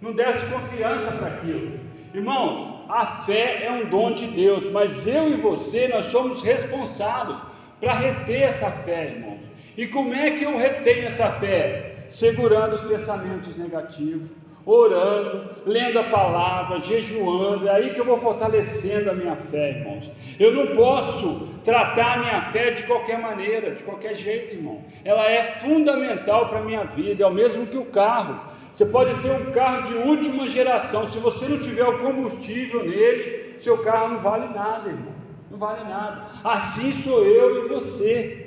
não 0.00 0.12
desse 0.12 0.44
confiança 0.46 1.10
para 1.12 1.28
aquilo. 1.28 1.78
Irmão, 2.14 2.84
a 2.88 3.06
fé 3.06 3.64
é 3.64 3.72
um 3.72 3.86
dom 3.86 4.12
de 4.12 4.26
Deus, 4.26 4.70
mas 4.70 5.06
eu 5.06 5.30
e 5.30 5.36
você, 5.36 5.88
nós 5.88 6.06
somos 6.06 6.42
responsáveis 6.42 7.38
para 7.80 7.94
reter 7.94 8.42
essa 8.42 8.70
fé, 8.70 9.06
irmão. 9.06 9.38
E 9.76 9.86
como 9.86 10.14
é 10.14 10.30
que 10.30 10.44
eu 10.44 10.56
retenho 10.56 11.06
essa 11.06 11.30
fé? 11.32 11.95
Segurando 12.08 12.74
os 12.74 12.82
pensamentos 12.82 13.56
negativos, 13.56 14.30
orando, 14.66 15.48
lendo 15.64 16.00
a 16.00 16.04
palavra, 16.04 16.80
jejuando, 16.80 17.68
é 17.68 17.70
aí 17.70 17.94
que 17.94 18.00
eu 18.00 18.04
vou 18.04 18.18
fortalecendo 18.18 19.10
a 19.10 19.14
minha 19.14 19.36
fé, 19.36 19.70
irmãos. 19.70 20.10
Eu 20.40 20.52
não 20.52 20.74
posso 20.74 21.48
tratar 21.64 22.14
a 22.14 22.18
minha 22.18 22.42
fé 22.42 22.72
de 22.72 22.82
qualquer 22.82 23.20
maneira, 23.20 23.70
de 23.76 23.84
qualquer 23.84 24.14
jeito, 24.14 24.54
irmão. 24.54 24.82
Ela 25.04 25.30
é 25.30 25.44
fundamental 25.44 26.46
para 26.46 26.58
a 26.58 26.64
minha 26.64 26.84
vida, 26.84 27.22
é 27.22 27.26
o 27.26 27.32
mesmo 27.32 27.66
que 27.66 27.78
o 27.78 27.84
carro. 27.86 28.40
Você 28.72 28.84
pode 28.86 29.22
ter 29.22 29.30
um 29.30 29.52
carro 29.52 29.82
de 29.84 29.94
última 29.94 30.48
geração, 30.48 31.06
se 31.06 31.18
você 31.20 31.46
não 31.46 31.58
tiver 31.60 31.84
o 31.84 31.98
combustível 32.00 32.84
nele, 32.84 33.54
seu 33.60 33.78
carro 33.78 34.14
não 34.14 34.20
vale 34.20 34.52
nada, 34.52 34.88
irmão. 34.88 35.14
Não 35.48 35.58
vale 35.58 35.84
nada. 35.84 36.26
Assim 36.42 36.92
sou 36.92 37.24
eu 37.24 37.64
e 37.64 37.68
você. 37.68 38.45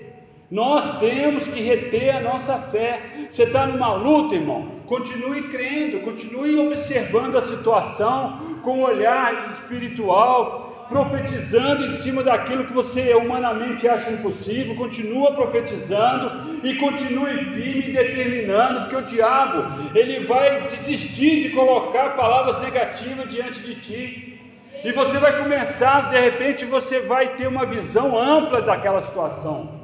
Nós 0.51 1.00
temos 1.00 1.48
que 1.48 1.62
reter 1.62 2.15
a 2.15 2.22
nossa 2.22 2.58
fé. 2.58 3.27
Você 3.29 3.44
está 3.44 3.68
numa 3.68 3.94
luta, 3.94 4.34
irmão? 4.34 4.79
Continue 4.88 5.44
crendo, 5.50 6.00
continue 6.00 6.58
observando 6.58 7.38
a 7.38 7.41
situação 7.44 8.58
com 8.63 8.79
um 8.79 8.82
olhar 8.82 9.48
espiritual, 9.51 10.88
profetizando 10.89 11.86
em 11.86 11.89
cima 11.89 12.24
daquilo 12.24 12.65
que 12.65 12.74
você 12.74 13.13
humanamente 13.13 13.88
acha 13.88 14.10
impossível. 14.10 14.75
Continua 14.75 15.34
profetizando 15.34 16.65
e 16.65 16.74
continue 16.77 17.46
firme 17.53 17.89
e 17.89 17.94
determinando, 17.94 18.79
porque 18.82 18.96
o 18.96 19.01
diabo 19.03 19.65
ele 19.94 20.22
vai 20.22 20.63
desistir 20.63 21.44
de 21.44 21.50
colocar 21.50 22.15
palavras 22.15 22.60
negativas 22.60 23.29
diante 23.29 23.60
de 23.60 23.75
ti. 23.75 24.41
E 24.84 24.91
você 24.94 25.20
vai 25.20 25.38
começar, 25.38 26.10
de 26.10 26.20
repente, 26.20 26.65
você 26.65 27.01
vai 27.01 27.36
ter 27.36 27.48
uma 27.48 27.68
visão 27.68 28.18
ampla 28.18 28.63
daquela 28.63 29.01
situação. 29.01 29.78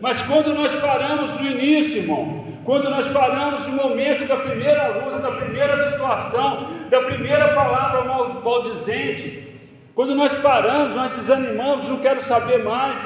Mas 0.00 0.22
quando 0.22 0.54
nós 0.54 0.74
paramos 0.76 1.30
no 1.38 1.46
início, 1.46 1.98
irmão, 1.98 2.44
quando 2.64 2.88
nós 2.88 3.06
paramos 3.08 3.66
no 3.66 3.74
momento 3.74 4.26
da 4.26 4.36
primeira 4.36 4.88
luta, 4.88 5.18
da 5.18 5.32
primeira 5.32 5.90
situação, 5.90 6.66
da 6.88 7.00
primeira 7.02 7.52
palavra 7.54 8.04
maldizente, 8.42 9.48
quando 9.94 10.14
nós 10.14 10.32
paramos, 10.38 10.96
nós 10.96 11.14
desanimamos, 11.16 11.88
não 11.88 11.98
quero 11.98 12.22
saber 12.22 12.64
mais, 12.64 12.96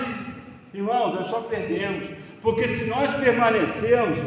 e, 0.72 0.80
nós 0.80 1.26
só 1.28 1.40
perdemos, 1.40 2.08
porque 2.40 2.68
se 2.68 2.88
nós 2.88 3.10
permanecermos, 3.14 4.18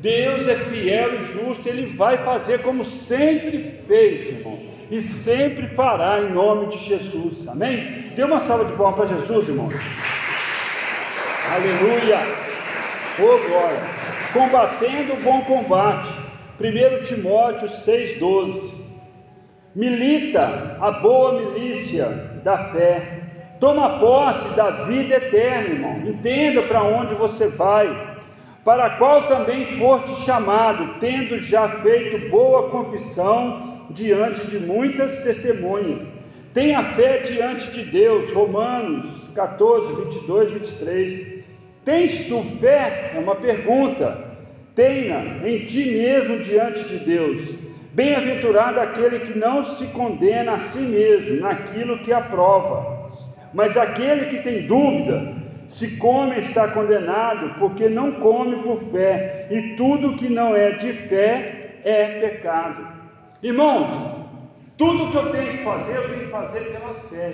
Deus 0.00 0.48
é 0.48 0.56
fiel 0.56 1.16
e 1.16 1.18
justo, 1.20 1.68
Ele 1.68 1.86
vai 1.86 2.18
fazer 2.18 2.62
como 2.62 2.84
sempre 2.84 3.80
fez, 3.86 4.26
irmão, 4.26 4.58
e 4.90 5.00
sempre 5.00 5.68
fará 5.68 6.20
em 6.20 6.32
nome 6.32 6.68
de 6.68 6.78
Jesus, 6.78 7.46
amém? 7.48 8.12
Dê 8.14 8.24
uma 8.24 8.38
salva 8.38 8.64
de 8.64 8.72
palmas 8.72 9.08
para 9.08 9.18
Jesus, 9.18 9.48
irmão. 9.48 9.68
Aleluia! 11.48 12.18
Oh 13.20 13.48
glória! 13.48 13.80
Combatendo 14.32 15.12
o 15.12 15.20
bom 15.20 15.42
combate. 15.42 16.12
1 16.60 17.02
Timóteo 17.02 17.68
6,12. 17.68 18.74
Milita 19.74 20.76
a 20.80 20.90
boa 20.90 21.34
milícia 21.34 22.06
da 22.42 22.58
fé. 22.58 23.20
Toma 23.60 24.00
posse 24.00 24.56
da 24.56 24.70
vida 24.70 25.14
eterna, 25.14 25.68
irmão. 25.68 26.10
Entenda 26.10 26.62
para 26.62 26.82
onde 26.82 27.14
você 27.14 27.46
vai. 27.46 28.16
Para 28.64 28.86
a 28.86 28.90
qual 28.98 29.28
também 29.28 29.66
foste 29.66 30.24
chamado, 30.24 30.98
tendo 30.98 31.38
já 31.38 31.68
feito 31.68 32.28
boa 32.28 32.70
confissão 32.70 33.86
diante 33.90 34.44
de 34.48 34.58
muitas 34.58 35.22
testemunhas. 35.22 36.02
Tenha 36.52 36.82
fé 36.96 37.18
diante 37.18 37.70
de 37.70 37.84
Deus. 37.84 38.32
Romanos 38.32 39.28
14, 39.34 39.94
22, 39.94 40.50
23. 40.52 41.35
Tens 41.86 42.26
tu 42.26 42.42
fé? 42.58 43.12
É 43.14 43.18
uma 43.20 43.36
pergunta. 43.36 44.18
Tenha 44.74 45.40
em 45.48 45.64
ti 45.64 45.92
mesmo 45.92 46.40
diante 46.40 46.82
de 46.82 46.98
Deus. 46.98 47.54
Bem-aventurado 47.92 48.80
aquele 48.80 49.20
que 49.20 49.38
não 49.38 49.62
se 49.64 49.86
condena 49.92 50.54
a 50.54 50.58
si 50.58 50.80
mesmo 50.80 51.40
naquilo 51.40 52.00
que 52.00 52.12
aprova. 52.12 53.08
Mas 53.54 53.76
aquele 53.76 54.26
que 54.26 54.38
tem 54.38 54.66
dúvida, 54.66 55.32
se 55.68 55.96
come 55.96 56.36
está 56.38 56.66
condenado, 56.72 57.54
porque 57.56 57.88
não 57.88 58.14
come 58.14 58.56
por 58.64 58.78
fé, 58.90 59.46
e 59.48 59.76
tudo 59.76 60.16
que 60.16 60.28
não 60.28 60.56
é 60.56 60.72
de 60.72 60.92
fé 60.92 61.78
é 61.84 62.18
pecado. 62.20 62.84
Irmãos, 63.40 63.92
tudo 64.76 65.12
que 65.12 65.16
eu 65.16 65.30
tenho 65.30 65.52
que 65.52 65.64
fazer, 65.64 65.96
eu 65.96 66.08
tenho 66.08 66.24
que 66.24 66.30
fazer 66.32 66.60
pela 66.64 66.94
fé. 66.94 67.32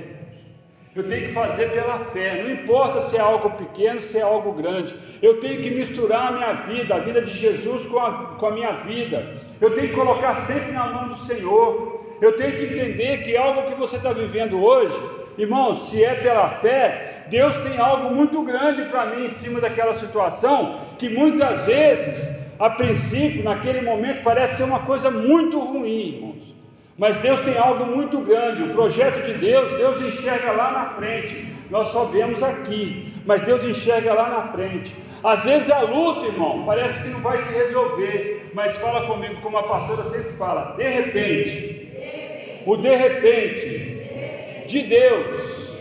Eu 0.95 1.09
tenho 1.09 1.29
que 1.29 1.33
fazer 1.33 1.71
pela 1.71 2.01
fé, 2.11 2.43
não 2.43 2.51
importa 2.51 3.01
se 3.01 3.17
é 3.17 3.21
algo 3.21 3.49
pequeno, 3.53 4.03
se 4.03 4.19
é 4.19 4.21
algo 4.21 4.53
grande. 4.53 4.95
Eu 5.23 5.41
tenho 5.41 5.63
que 5.63 5.71
misturar 5.71 6.29
a 6.29 6.33
minha 6.33 6.53
vida, 6.53 6.95
a 6.95 6.99
vida 6.99 7.23
de 7.23 7.33
Jesus 7.33 7.87
com 7.87 7.99
a, 7.99 8.37
com 8.39 8.47
a 8.47 8.51
minha 8.51 8.73
vida. 8.73 9.35
Eu 9.59 9.75
tenho 9.75 9.89
que 9.89 9.95
colocar 9.95 10.35
sempre 10.35 10.71
na 10.73 10.87
mão 10.87 11.09
do 11.09 11.17
Senhor. 11.17 12.05
Eu 12.21 12.37
tenho 12.37 12.53
que 12.53 12.65
entender 12.65 13.23
que 13.23 13.35
algo 13.35 13.71
que 13.71 13.75
você 13.75 13.97
está 13.97 14.13
vivendo 14.13 14.63
hoje, 14.63 14.95
irmãos, 15.39 15.89
se 15.89 16.05
é 16.05 16.15
pela 16.17 16.51
fé, 16.61 17.25
Deus 17.31 17.57
tem 17.57 17.79
algo 17.79 18.15
muito 18.15 18.43
grande 18.43 18.85
para 18.91 19.07
mim 19.07 19.25
em 19.25 19.29
cima 19.29 19.63
daquela 19.63 19.95
situação, 19.95 20.79
que 20.99 21.09
muitas 21.09 21.65
vezes, 21.65 22.39
a 22.59 22.69
princípio, 22.69 23.43
naquele 23.43 23.81
momento, 23.81 24.23
parece 24.23 24.59
ser 24.59 24.65
uma 24.65 24.81
coisa 24.81 25.11
muito 25.11 25.59
ruim, 25.59 26.17
irmãos. 26.17 26.52
Mas 26.99 27.17
Deus 27.19 27.41
tem 27.41 27.57
algo 27.57 27.87
muito 27.87 28.19
grande, 28.21 28.63
o 28.63 28.75
projeto 28.75 29.25
de 29.25 29.33
Deus, 29.35 29.73
Deus 29.79 30.01
enxerga 30.01 30.53
lá 30.53 30.71
na 30.73 30.87
frente, 30.97 31.53
nós 31.71 31.89
só 31.89 32.05
vemos 32.05 32.43
aqui, 32.43 33.13
mas 33.25 33.41
Deus 33.43 33.65
enxerga 33.65 34.13
lá 34.13 34.29
na 34.29 34.53
frente. 34.53 34.95
Às 35.25 35.45
vezes 35.45 35.71
a 35.71 35.81
luta, 35.83 36.27
irmão, 36.27 36.65
parece 36.67 37.03
que 37.03 37.09
não 37.09 37.21
vai 37.21 37.43
se 37.43 37.53
resolver, 37.55 38.51
mas 38.55 38.77
fala 38.77 39.07
comigo, 39.07 39.41
como 39.41 39.57
a 39.57 39.63
pastora 39.63 40.05
sempre 40.05 40.33
fala, 40.33 40.75
de 40.77 40.83
repente, 40.83 42.63
o 42.67 42.77
de 42.77 42.95
repente 42.95 44.67
de 44.67 44.83
Deus 44.83 45.79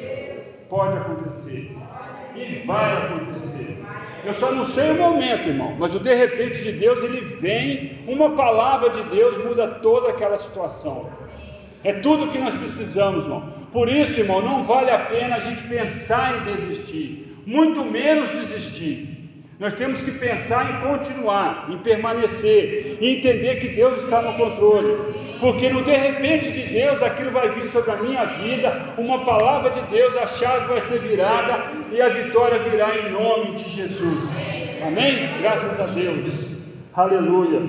pode 0.70 0.98
acontecer 0.98 1.76
e 2.36 2.56
vai 2.66 2.94
acontecer. 2.94 3.71
Eu 4.24 4.34
só 4.34 4.52
não 4.52 4.66
sei 4.66 4.92
o 4.92 4.96
momento, 4.96 5.50
irmão, 5.50 5.76
mas 5.80 5.96
o 5.96 6.00
de 6.00 6.14
repente 6.14 6.62
de 6.62 6.72
Deus, 6.74 7.02
ele 7.02 7.22
vem, 7.22 8.00
uma 8.08 8.32
palavra 8.32 8.90
de 8.90 9.04
Deus 9.04 9.38
muda 9.38 9.68
toda 9.68 10.10
aquela 10.10 10.38
situação. 10.38 11.10
É 11.84 11.94
tudo 11.94 12.32
que 12.32 12.38
nós 12.38 12.54
precisamos, 12.56 13.24
irmão. 13.24 13.54
Por 13.72 13.90
isso, 13.90 14.20
irmão, 14.20 14.42
não 14.42 14.64
vale 14.64 14.92
a 14.92 15.00
pena 15.06 15.36
a 15.36 15.40
gente 15.40 15.64
pensar 15.64 16.38
em 16.38 16.54
desistir, 16.54 17.36
muito 17.46 17.84
menos 17.84 18.30
desistir. 18.30 19.21
Nós 19.62 19.74
temos 19.74 20.02
que 20.02 20.10
pensar 20.10 20.72
em 20.72 20.90
continuar, 20.90 21.68
em 21.70 21.78
permanecer, 21.78 22.98
em 23.00 23.20
entender 23.20 23.58
que 23.58 23.68
Deus 23.68 24.02
está 24.02 24.20
no 24.20 24.34
controle. 24.36 25.14
Porque 25.40 25.70
no 25.70 25.84
de 25.84 25.92
repente 25.92 26.52
de 26.52 26.64
Deus 26.64 27.04
aquilo 27.04 27.30
vai 27.30 27.48
vir 27.50 27.68
sobre 27.68 27.92
a 27.92 27.98
minha 27.98 28.26
vida, 28.26 28.96
uma 28.98 29.24
palavra 29.24 29.70
de 29.70 29.82
Deus, 29.82 30.18
a 30.18 30.26
chave 30.26 30.66
vai 30.66 30.82
ser 30.82 30.98
virada 31.02 31.64
e 31.92 32.02
a 32.02 32.10
vitória 32.10 32.58
virá 32.58 32.98
em 32.98 33.12
nome 33.12 33.52
de 33.52 33.70
Jesus. 33.70 34.30
Amém? 34.84 35.30
Graças 35.40 35.80
a 35.80 35.86
Deus. 35.86 36.58
Aleluia. 36.96 37.62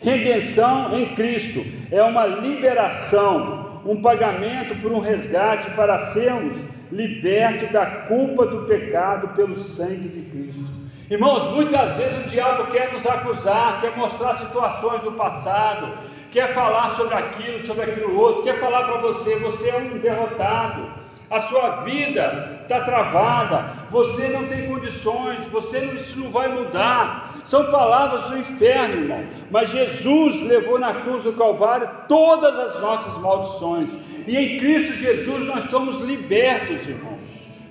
Redenção 0.00 0.96
em 0.96 1.14
Cristo 1.14 1.62
é 1.90 2.02
uma 2.02 2.24
liberação, 2.24 3.61
um 3.84 4.00
pagamento 4.00 4.74
por 4.76 4.92
um 4.92 5.00
resgate 5.00 5.70
para 5.70 5.98
sermos 5.98 6.56
liberto 6.90 7.72
da 7.72 7.86
culpa 7.86 8.46
do 8.46 8.66
pecado 8.66 9.28
pelo 9.28 9.56
sangue 9.56 10.08
de 10.08 10.22
Cristo. 10.30 10.64
Irmãos, 11.10 11.54
muitas 11.54 11.96
vezes 11.96 12.24
o 12.24 12.28
diabo 12.28 12.70
quer 12.70 12.92
nos 12.92 13.06
acusar, 13.06 13.80
quer 13.80 13.96
mostrar 13.96 14.34
situações 14.34 15.02
do 15.02 15.12
passado, 15.12 15.92
quer 16.30 16.54
falar 16.54 16.90
sobre 16.96 17.14
aquilo, 17.14 17.66
sobre 17.66 17.84
aquilo 17.84 18.18
outro, 18.18 18.42
quer 18.42 18.58
falar 18.60 18.84
para 18.84 18.98
você, 18.98 19.36
você 19.36 19.68
é 19.68 19.76
um 19.78 19.98
derrotado 19.98 21.01
a 21.32 21.40
sua 21.42 21.82
vida 21.82 22.60
está 22.62 22.80
travada, 22.82 23.72
você 23.88 24.28
não 24.28 24.46
tem 24.46 24.66
condições, 24.66 25.46
você 25.48 25.80
não, 25.80 25.94
isso 25.94 26.20
não 26.20 26.30
vai 26.30 26.48
mudar. 26.48 27.34
São 27.42 27.70
palavras 27.70 28.22
do 28.24 28.38
inferno, 28.38 28.96
irmão. 28.96 29.24
Mas 29.50 29.70
Jesus 29.70 30.42
levou 30.42 30.78
na 30.78 30.92
cruz 30.92 31.22
do 31.22 31.32
Calvário 31.32 31.88
todas 32.06 32.58
as 32.58 32.80
nossas 32.80 33.20
maldições, 33.22 33.96
e 34.26 34.36
em 34.36 34.58
Cristo 34.58 34.92
Jesus 34.92 35.44
nós 35.46 35.64
somos 35.64 36.00
libertos, 36.00 36.86
irmão. 36.86 37.18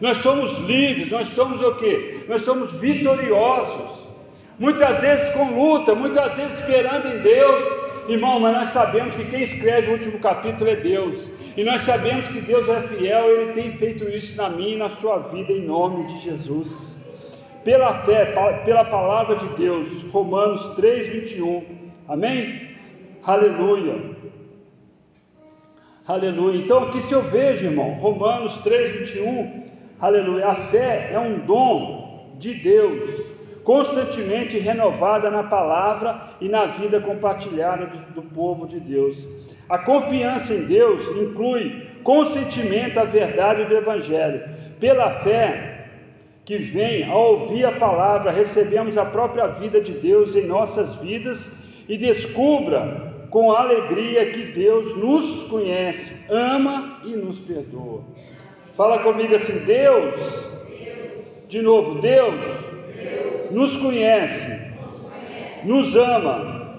Nós 0.01 0.17
somos 0.17 0.57
livres, 0.61 1.11
nós 1.11 1.27
somos 1.27 1.61
o 1.61 1.75
que? 1.75 2.25
Nós 2.27 2.41
somos 2.41 2.71
vitoriosos. 2.71 4.01
Muitas 4.57 4.99
vezes 4.99 5.33
com 5.33 5.51
luta, 5.51 5.93
muitas 5.93 6.35
vezes 6.35 6.59
esperando 6.59 7.07
em 7.07 7.19
Deus, 7.19 7.81
Irmão, 8.07 8.39
mas 8.39 8.53
nós 8.53 8.69
sabemos 8.71 9.15
que 9.15 9.25
quem 9.25 9.43
escreve 9.43 9.89
o 9.89 9.93
último 9.93 10.19
capítulo 10.19 10.69
é 10.69 10.75
Deus. 10.75 11.29
E 11.55 11.63
nós 11.63 11.81
sabemos 11.81 12.27
que 12.29 12.39
Deus 12.39 12.67
é 12.69 12.81
fiel, 12.83 13.29
Ele 13.29 13.53
tem 13.53 13.73
feito 13.73 14.07
isso 14.07 14.37
na 14.37 14.49
minha 14.49 14.75
e 14.75 14.77
na 14.77 14.89
sua 14.89 15.19
vida, 15.19 15.51
em 15.51 15.65
nome 15.65 16.07
de 16.07 16.19
Jesus. 16.19 16.95
Pela 17.63 18.03
fé, 18.03 18.33
pela 18.63 18.85
palavra 18.85 19.35
de 19.35 19.47
Deus, 19.55 20.03
Romanos 20.11 20.75
3, 20.75 21.07
21. 21.07 21.63
Amém? 22.07 22.71
Aleluia. 23.23 24.11
Aleluia. 26.07 26.57
Então 26.57 26.83
aqui 26.83 26.99
se 27.01 27.13
eu 27.13 27.21
vejo, 27.21 27.65
irmão, 27.65 27.93
Romanos 27.93 28.57
3, 28.59 28.99
21. 28.99 29.65
Aleluia. 29.99 30.47
A 30.47 30.55
fé 30.55 31.11
é 31.13 31.19
um 31.19 31.39
dom 31.39 32.35
de 32.39 32.53
Deus 32.55 33.30
constantemente 33.63 34.57
renovada 34.57 35.29
na 35.29 35.43
palavra 35.43 36.21
e 36.39 36.49
na 36.49 36.65
vida 36.65 36.99
compartilhada 36.99 37.85
do, 37.85 37.97
do, 38.13 38.21
povo 38.21 38.65
de 38.67 38.79
Deus. 38.79 39.27
A 39.69 39.77
confiança 39.77 40.53
em 40.53 40.65
Deus 40.65 41.07
inclui 41.17 41.87
consentimento 42.03 42.99
à 42.99 43.03
verdade 43.03 43.65
do 43.65 43.75
Evangelho. 43.75 44.43
Pela 44.79 45.11
fé 45.11 45.87
que 46.43 46.57
vem 46.57 47.09
ao 47.09 47.33
ouvir 47.33 47.65
a 47.65 47.71
palavra, 47.71 48.31
recebemos 48.31 48.97
a 48.97 49.05
própria 49.05 49.47
vida 49.47 49.79
de 49.79 49.91
Deus 49.91 50.35
em 50.35 50.47
nossas 50.47 50.95
vidas 50.95 51.51
e 51.87 51.97
descubra 51.97 53.11
com 53.29 53.51
alegria 53.51 54.31
que 54.31 54.51
Deus 54.51 54.97
nos 54.97 55.43
conhece, 55.43 56.25
ama 56.29 56.99
e 57.05 57.15
nos 57.15 57.39
perdoa. 57.39 58.01
Fala 58.73 58.99
comigo 58.99 59.35
assim: 59.35 59.63
Deus 59.65 60.51
De 61.47 61.61
novo, 61.61 61.99
Deus, 61.99 62.35
nos 63.51 63.77
conhece, 63.77 64.71
nos 65.63 65.95
ama 65.95 66.77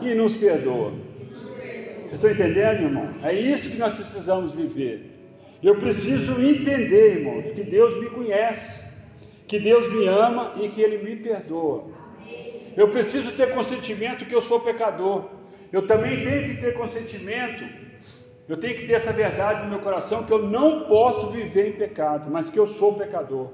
e 0.00 0.14
nos 0.14 0.34
perdoa. 0.34 0.92
Vocês 1.98 2.12
estão 2.12 2.30
entendendo, 2.30 2.82
irmão? 2.84 3.10
É 3.22 3.32
isso 3.32 3.70
que 3.70 3.76
nós 3.76 3.94
precisamos 3.94 4.52
viver. 4.52 5.12
Eu 5.62 5.76
preciso 5.76 6.40
entender, 6.40 7.18
irmãos, 7.18 7.50
que 7.50 7.64
Deus 7.64 7.98
me 7.98 8.08
conhece, 8.10 8.84
que 9.48 9.58
Deus 9.58 9.92
me 9.92 10.06
ama 10.06 10.54
e 10.60 10.68
que 10.68 10.80
Ele 10.80 10.98
me 10.98 11.16
perdoa. 11.16 11.84
Eu 12.76 12.88
preciso 12.90 13.32
ter 13.32 13.52
consentimento 13.52 14.26
que 14.26 14.34
eu 14.34 14.40
sou 14.40 14.60
pecador. 14.60 15.24
Eu 15.72 15.86
também 15.86 16.22
tenho 16.22 16.54
que 16.54 16.60
ter 16.60 16.74
consentimento, 16.74 17.64
eu 18.48 18.56
tenho 18.56 18.76
que 18.76 18.86
ter 18.86 18.92
essa 18.92 19.12
verdade 19.12 19.64
no 19.64 19.70
meu 19.70 19.80
coração 19.80 20.22
que 20.22 20.32
eu 20.32 20.42
não 20.42 20.84
posso 20.84 21.30
viver 21.30 21.68
em 21.68 21.72
pecado, 21.72 22.30
mas 22.30 22.48
que 22.48 22.58
eu 22.58 22.66
sou 22.66 22.94
pecador. 22.94 23.50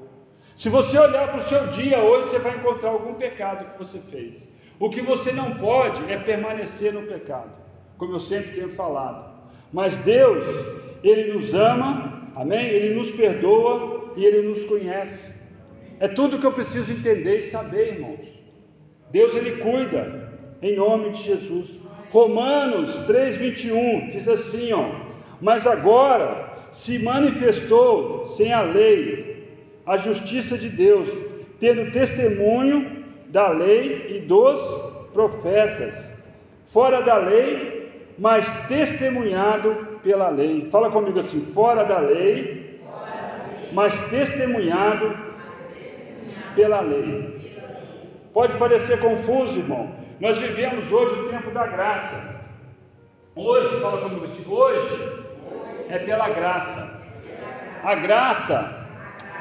Se 0.62 0.68
você 0.68 0.96
olhar 0.96 1.26
para 1.26 1.40
o 1.40 1.48
seu 1.48 1.66
dia 1.66 1.98
hoje, 1.98 2.28
você 2.28 2.38
vai 2.38 2.54
encontrar 2.54 2.90
algum 2.90 3.14
pecado 3.14 3.68
que 3.72 3.78
você 3.84 3.98
fez. 3.98 4.48
O 4.78 4.88
que 4.88 5.02
você 5.02 5.32
não 5.32 5.54
pode 5.54 6.00
é 6.08 6.16
permanecer 6.16 6.92
no 6.92 7.02
pecado, 7.02 7.50
como 7.98 8.12
eu 8.12 8.20
sempre 8.20 8.52
tenho 8.52 8.70
falado. 8.70 9.28
Mas 9.72 9.98
Deus, 9.98 10.44
Ele 11.02 11.32
nos 11.32 11.52
ama, 11.52 12.30
amém? 12.36 12.64
Ele 12.64 12.94
nos 12.94 13.10
perdoa 13.10 14.12
e 14.16 14.24
Ele 14.24 14.50
nos 14.50 14.64
conhece. 14.64 15.34
É 15.98 16.06
tudo 16.06 16.38
que 16.38 16.46
eu 16.46 16.52
preciso 16.52 16.92
entender 16.92 17.38
e 17.38 17.42
saber, 17.42 17.94
irmãos. 17.94 18.28
Deus, 19.10 19.34
Ele 19.34 19.56
cuida, 19.56 20.38
em 20.62 20.76
nome 20.76 21.10
de 21.10 21.24
Jesus. 21.24 21.80
Romanos 22.10 22.94
3,21 23.08 24.10
diz 24.12 24.28
assim: 24.28 24.72
ó, 24.72 24.92
mas 25.40 25.66
agora 25.66 26.54
se 26.70 27.00
manifestou 27.00 28.28
sem 28.28 28.52
a 28.52 28.62
lei 28.62 29.31
a 29.86 29.96
justiça 29.96 30.56
de 30.56 30.68
Deus, 30.68 31.08
tendo 31.58 31.90
testemunho 31.90 33.04
da 33.28 33.48
lei 33.48 34.16
e 34.16 34.20
dos 34.20 34.60
profetas, 35.12 35.96
fora 36.66 37.00
da 37.00 37.16
lei, 37.16 37.90
mas 38.18 38.66
testemunhado 38.68 39.98
pela 40.02 40.28
lei. 40.28 40.68
Fala 40.70 40.90
comigo 40.90 41.18
assim: 41.18 41.40
fora 41.52 41.84
da 41.84 41.98
lei, 41.98 42.80
mas 43.72 44.08
testemunhado 44.10 45.16
pela 46.54 46.80
lei. 46.80 47.40
Pode 48.32 48.56
parecer 48.56 49.00
confuso, 49.00 49.58
irmão, 49.58 49.94
nós 50.20 50.38
vivemos 50.38 50.90
hoje 50.90 51.14
o 51.14 51.28
tempo 51.28 51.50
da 51.50 51.66
graça. 51.66 52.40
Hoje, 53.34 53.80
fala 53.80 54.00
comigo 54.02 54.24
assim, 54.24 54.44
hoje 54.46 55.12
é 55.88 55.98
pela 55.98 56.28
graça. 56.28 57.02
A 57.82 57.94
graça 57.94 58.81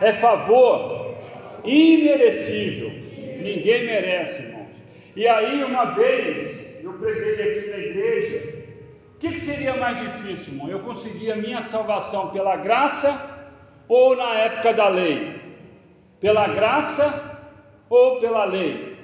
é 0.01 0.11
favor 0.13 1.15
imerecível. 1.63 2.89
Ninguém 2.89 3.85
merece, 3.85 4.41
irmãos. 4.41 4.67
E 5.15 5.27
aí, 5.27 5.63
uma 5.63 5.85
vez, 5.85 6.83
eu 6.83 6.93
preguei 6.93 7.33
aqui 7.33 7.69
na 7.69 7.77
igreja. 7.77 8.61
O 9.15 9.19
que, 9.19 9.29
que 9.29 9.39
seria 9.39 9.75
mais 9.75 9.97
difícil, 9.99 10.53
irmão? 10.53 10.69
Eu 10.69 10.79
conseguir 10.79 11.31
a 11.31 11.35
minha 11.35 11.61
salvação 11.61 12.29
pela 12.29 12.55
graça 12.55 13.29
ou 13.87 14.15
na 14.15 14.33
época 14.35 14.73
da 14.73 14.87
lei? 14.87 15.39
Pela 16.19 16.47
graça 16.47 17.39
ou 17.89 18.19
pela 18.19 18.45
lei? 18.45 18.97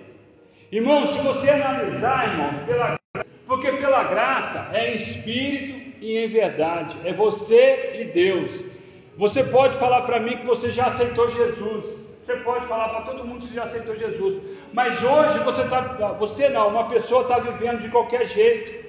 Irmãos, 0.72 1.12
se 1.12 1.20
você 1.20 1.50
analisar, 1.50 2.32
irmãos, 2.32 2.60
pela, 2.66 3.00
porque 3.46 3.72
pela 3.74 4.04
graça 4.04 4.70
é 4.74 4.92
em 4.92 4.96
espírito 4.96 5.96
e 6.02 6.18
em 6.18 6.28
verdade, 6.28 6.98
é 7.06 7.14
você 7.14 8.00
e 8.02 8.06
Deus. 8.06 8.77
Você 9.18 9.44
pode 9.44 9.78
falar 9.78 10.02
para 10.04 10.20
mim 10.20 10.38
que 10.38 10.46
você 10.46 10.70
já 10.70 10.86
aceitou 10.86 11.28
Jesus. 11.28 11.86
Você 12.24 12.36
pode 12.38 12.68
falar 12.68 12.90
para 12.90 13.02
todo 13.02 13.26
mundo 13.26 13.40
que 13.42 13.48
você 13.48 13.56
já 13.56 13.64
aceitou 13.64 13.96
Jesus. 13.96 14.42
Mas 14.74 15.02
hoje 15.04 15.40
você 15.40 15.62
está, 15.62 15.82
você 16.20 16.50
não, 16.50 16.68
uma 16.70 16.86
pessoa 16.88 17.24
está 17.24 17.40
vivendo 17.40 17.80
de 17.80 17.90
qualquer 17.90 18.26
jeito. 18.26 18.88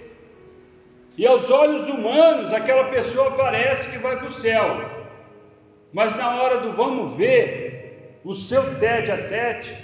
E 1.16 1.26
aos 1.26 1.50
olhos 1.50 1.88
humanos, 1.88 2.52
aquela 2.52 2.84
pessoa 2.84 3.32
parece 3.32 3.90
que 3.90 3.98
vai 3.98 4.16
para 4.16 4.28
o 4.28 4.32
céu. 4.32 4.90
Mas 5.92 6.14
na 6.16 6.40
hora 6.40 6.58
do 6.58 6.72
vamos 6.72 7.14
ver, 7.14 8.20
o 8.24 8.34
seu 8.34 8.78
tete 8.78 9.10
a 9.10 9.28
tete 9.28 9.76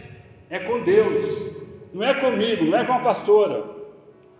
é 0.50 0.58
com 0.58 0.82
Deus 0.82 1.54
não 1.94 2.04
é 2.04 2.12
comigo, 2.12 2.64
não 2.64 2.76
é 2.76 2.84
com 2.84 2.92
a 2.92 2.98
pastora. 2.98 3.64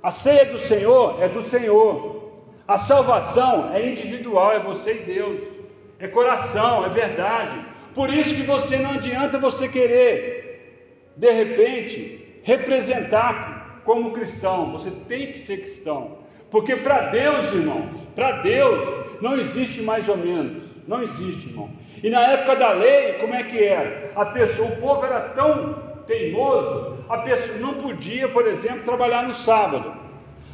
A 0.02 0.10
ceia 0.10 0.44
do 0.44 0.58
Senhor 0.58 1.22
é 1.22 1.28
do 1.28 1.40
Senhor. 1.40 2.32
A 2.66 2.76
salvação 2.76 3.72
é 3.72 3.88
individual, 3.88 4.52
é 4.52 4.58
você 4.58 4.94
e 4.94 5.04
Deus. 5.04 5.53
É 5.98 6.08
coração, 6.08 6.84
é 6.84 6.88
verdade. 6.88 7.56
Por 7.94 8.12
isso 8.12 8.34
que 8.34 8.42
você 8.42 8.76
não 8.76 8.92
adianta 8.92 9.38
você 9.38 9.68
querer, 9.68 11.12
de 11.16 11.30
repente, 11.30 12.40
representar 12.42 13.82
como 13.84 14.12
cristão. 14.12 14.72
Você 14.72 14.90
tem 15.08 15.28
que 15.28 15.38
ser 15.38 15.58
cristão. 15.58 16.18
Porque 16.50 16.76
para 16.76 17.08
Deus, 17.10 17.52
irmãos, 17.52 17.90
para 18.14 18.32
Deus 18.42 19.20
não 19.20 19.36
existe 19.38 19.82
mais 19.82 20.08
ou 20.08 20.16
menos. 20.16 20.64
Não 20.86 21.02
existe, 21.02 21.48
irmão. 21.48 21.70
E 22.02 22.10
na 22.10 22.20
época 22.20 22.56
da 22.56 22.72
lei, 22.72 23.14
como 23.14 23.34
é 23.34 23.42
que 23.42 23.62
era? 23.62 24.12
A 24.14 24.26
pessoa, 24.26 24.68
o 24.68 24.76
povo 24.76 25.04
era 25.04 25.20
tão 25.20 25.94
teimoso, 26.06 26.98
a 27.08 27.18
pessoa 27.18 27.58
não 27.58 27.74
podia, 27.74 28.28
por 28.28 28.46
exemplo, 28.46 28.80
trabalhar 28.80 29.22
no 29.22 29.34
sábado. 29.34 29.94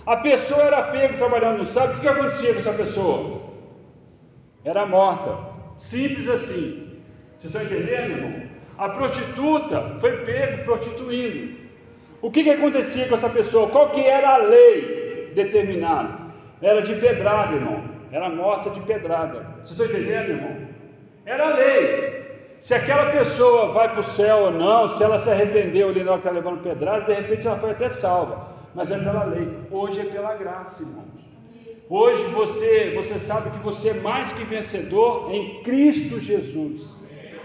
A 0.07 0.16
pessoa 0.16 0.62
era 0.62 0.83
pego 0.85 1.18
trabalhando 1.18 1.59
no 1.59 1.66
sábado, 1.66 1.92
o 1.92 1.94
que, 1.96 2.00
que 2.03 2.09
acontecia 2.09 2.53
com 2.53 2.61
essa 2.61 2.72
pessoa? 2.72 3.39
Era 4.64 4.86
morta. 4.86 5.36
Simples 5.78 6.28
assim. 6.28 7.00
Vocês 7.38 7.54
estão 7.54 7.62
entendendo, 7.62 8.10
irmão? 8.10 8.42
A 8.76 8.88
prostituta 8.88 9.96
foi 10.00 10.18
pego 10.24 10.64
prostituindo. 10.64 11.58
O 12.22 12.30
que, 12.30 12.44
que 12.44 12.50
acontecia 12.50 13.08
com 13.08 13.14
essa 13.14 13.30
pessoa? 13.30 13.68
Qual 13.68 13.90
que 13.90 14.00
era 14.00 14.34
a 14.34 14.36
lei 14.36 15.32
determinada? 15.34 16.18
Era 16.60 16.82
de 16.82 16.94
pedrada, 16.94 17.54
irmão. 17.54 17.82
Era 18.12 18.28
morta 18.28 18.68
de 18.70 18.80
pedrada. 18.80 19.46
Vocês 19.62 19.70
estão 19.70 19.86
entendendo, 19.86 20.30
irmão? 20.30 20.68
Era 21.24 21.48
a 21.48 21.54
lei. 21.54 22.20
Se 22.58 22.74
aquela 22.74 23.10
pessoa 23.10 23.70
vai 23.70 23.88
para 23.88 24.00
o 24.00 24.04
céu 24.04 24.36
ou 24.44 24.50
não, 24.50 24.88
se 24.88 25.02
ela 25.02 25.18
se 25.18 25.30
arrependeu 25.30 25.88
ali 25.88 26.04
na 26.04 26.12
hora 26.12 26.20
que 26.20 26.28
está 26.28 26.38
levando 26.38 26.62
pedrada, 26.62 27.06
de 27.06 27.14
repente 27.14 27.46
ela 27.46 27.56
foi 27.56 27.70
até 27.70 27.88
salva. 27.88 28.48
Mas 28.74 28.90
é 28.90 28.98
pela 28.98 29.24
lei. 29.24 29.48
Hoje 29.70 30.00
é 30.00 30.04
pela 30.04 30.34
graça, 30.34 30.82
irmãos. 30.82 31.29
Hoje 31.92 32.22
você, 32.26 32.92
você 32.94 33.18
sabe 33.18 33.50
que 33.50 33.59
você 33.59 33.88
é 33.88 33.94
mais 33.94 34.33
que 34.33 34.44
vencedor 34.44 35.29
em 35.35 35.61
Cristo 35.64 36.20
Jesus. 36.20 36.88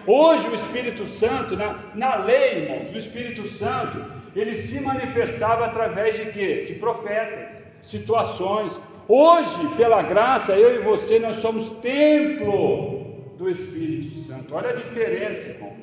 Hoje 0.06 0.48
o 0.48 0.54
Espírito 0.54 1.04
Santo, 1.08 1.56
na, 1.56 1.80
na 1.96 2.18
lei, 2.18 2.60
irmãos, 2.60 2.94
o 2.94 2.96
Espírito 2.96 3.48
Santo, 3.48 4.06
ele 4.36 4.54
se 4.54 4.82
manifestava 4.82 5.66
através 5.66 6.18
de 6.18 6.26
quê? 6.26 6.64
De 6.68 6.76
profetas, 6.76 7.60
situações. 7.82 8.80
Hoje, 9.08 9.68
pela 9.76 10.04
graça, 10.04 10.56
eu 10.56 10.76
e 10.76 10.84
você, 10.84 11.18
nós 11.18 11.38
somos 11.38 11.72
templo 11.82 13.34
do 13.40 13.50
Espírito 13.50 14.28
Santo. 14.28 14.54
Olha 14.54 14.70
a 14.70 14.76
diferença, 14.76 15.50
irmão. 15.50 15.74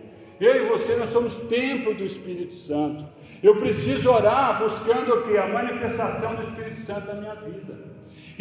Eu 0.41 0.65
e 0.65 0.69
você, 0.69 0.95
nós 0.95 1.09
somos 1.09 1.35
templo 1.49 1.95
do 1.95 2.05
Espírito 2.05 2.55
Santo. 2.55 3.05
Eu 3.43 3.57
preciso 3.57 4.09
orar 4.09 4.63
buscando 4.63 5.15
o 5.15 5.23
que? 5.23 5.37
A 5.37 5.49
manifestação 5.49 6.37
do 6.37 6.43
Espírito 6.45 6.81
Santo 6.83 7.09
na 7.09 7.15
minha 7.15 7.35
vida. 7.35 7.92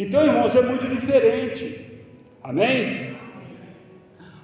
Então, 0.02 0.24
irmãos, 0.24 0.54
é 0.54 0.62
muito 0.62 0.86
diferente. 0.86 1.86
Amém? 2.42 3.16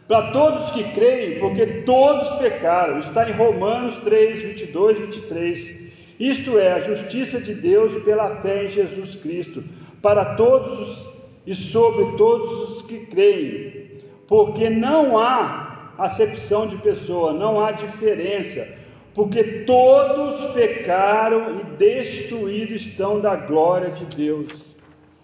Para 0.06 0.30
todos 0.30 0.70
que 0.70 0.84
creem, 0.92 1.38
porque 1.38 1.66
todos 1.82 2.28
pecaram, 2.38 2.98
está 2.98 3.28
em 3.28 3.32
Romanos 3.32 3.96
3, 3.98 4.42
22 4.42 4.96
e 4.96 5.00
23. 5.02 5.88
Isto 6.18 6.58
é, 6.58 6.72
a 6.72 6.78
justiça 6.80 7.40
de 7.40 7.54
Deus 7.54 7.94
pela 8.02 8.36
fé 8.36 8.64
em 8.64 8.68
Jesus 8.68 9.14
Cristo, 9.14 9.62
para 10.00 10.34
todos 10.34 11.06
e 11.46 11.54
sobre 11.54 12.16
todos 12.16 12.70
os 12.70 12.82
que 12.82 13.06
creem 13.06 13.78
porque 14.28 14.68
não 14.68 15.18
há 15.18 15.94
acepção 15.96 16.66
de 16.66 16.76
pessoa, 16.76 17.32
não 17.32 17.64
há 17.64 17.72
diferença, 17.72 18.68
porque 19.14 19.42
todos 19.64 20.52
pecaram 20.52 21.58
e 21.58 21.64
destruídos 21.76 22.82
estão 22.82 23.18
da 23.18 23.34
glória 23.34 23.90
de 23.90 24.04
Deus. 24.04 24.67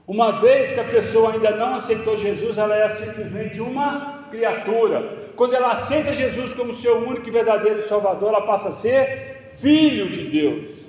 Uma 0.07 0.33
vez 0.33 0.73
que 0.73 0.81
a 0.81 0.85
pessoa 0.85 1.33
ainda 1.33 1.57
não 1.57 1.75
aceitou 1.77 2.14
Jesus, 2.17 2.59
ela 2.59 2.77
é 2.77 2.87
simplesmente 2.88 3.61
uma 3.61 4.25
criatura. 4.31 5.09
Quando 5.35 5.55
ela 5.55 5.71
aceita 5.71 6.12
Jesus 6.12 6.53
como 6.53 6.75
seu 6.75 6.99
único 6.99 7.27
e 7.27 7.33
verdadeiro 7.33 7.81
Salvador, 7.81 8.29
ela 8.29 8.43
passa 8.43 8.69
a 8.69 8.73
ser 8.73 9.53
filho 9.55 10.11
de 10.11 10.25
Deus. 10.25 10.87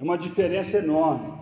É 0.00 0.02
uma 0.02 0.16
diferença 0.16 0.78
enorme. 0.78 1.34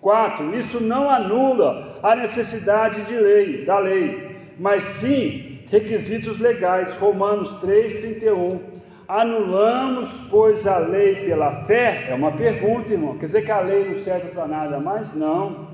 4. 0.00 0.54
Isso 0.56 0.80
não 0.80 1.08
anula 1.08 1.98
a 2.02 2.16
necessidade 2.16 3.02
de 3.02 3.16
lei, 3.16 3.64
da 3.64 3.78
lei, 3.78 4.52
mas 4.58 4.82
sim 4.82 5.60
requisitos 5.70 6.38
legais, 6.38 6.94
Romanos 6.96 7.50
3,31. 7.62 8.58
Anulamos, 9.06 10.08
pois, 10.30 10.66
a 10.66 10.78
lei 10.78 11.26
pela 11.26 11.64
fé? 11.64 12.06
É 12.08 12.14
uma 12.14 12.32
pergunta, 12.32 12.92
irmão. 12.92 13.16
Quer 13.16 13.26
dizer 13.26 13.44
que 13.44 13.50
a 13.50 13.60
lei 13.60 13.88
não 13.88 13.94
serve 13.96 14.28
para 14.28 14.46
nada 14.46 14.80
mais? 14.80 15.14
Não, 15.14 15.73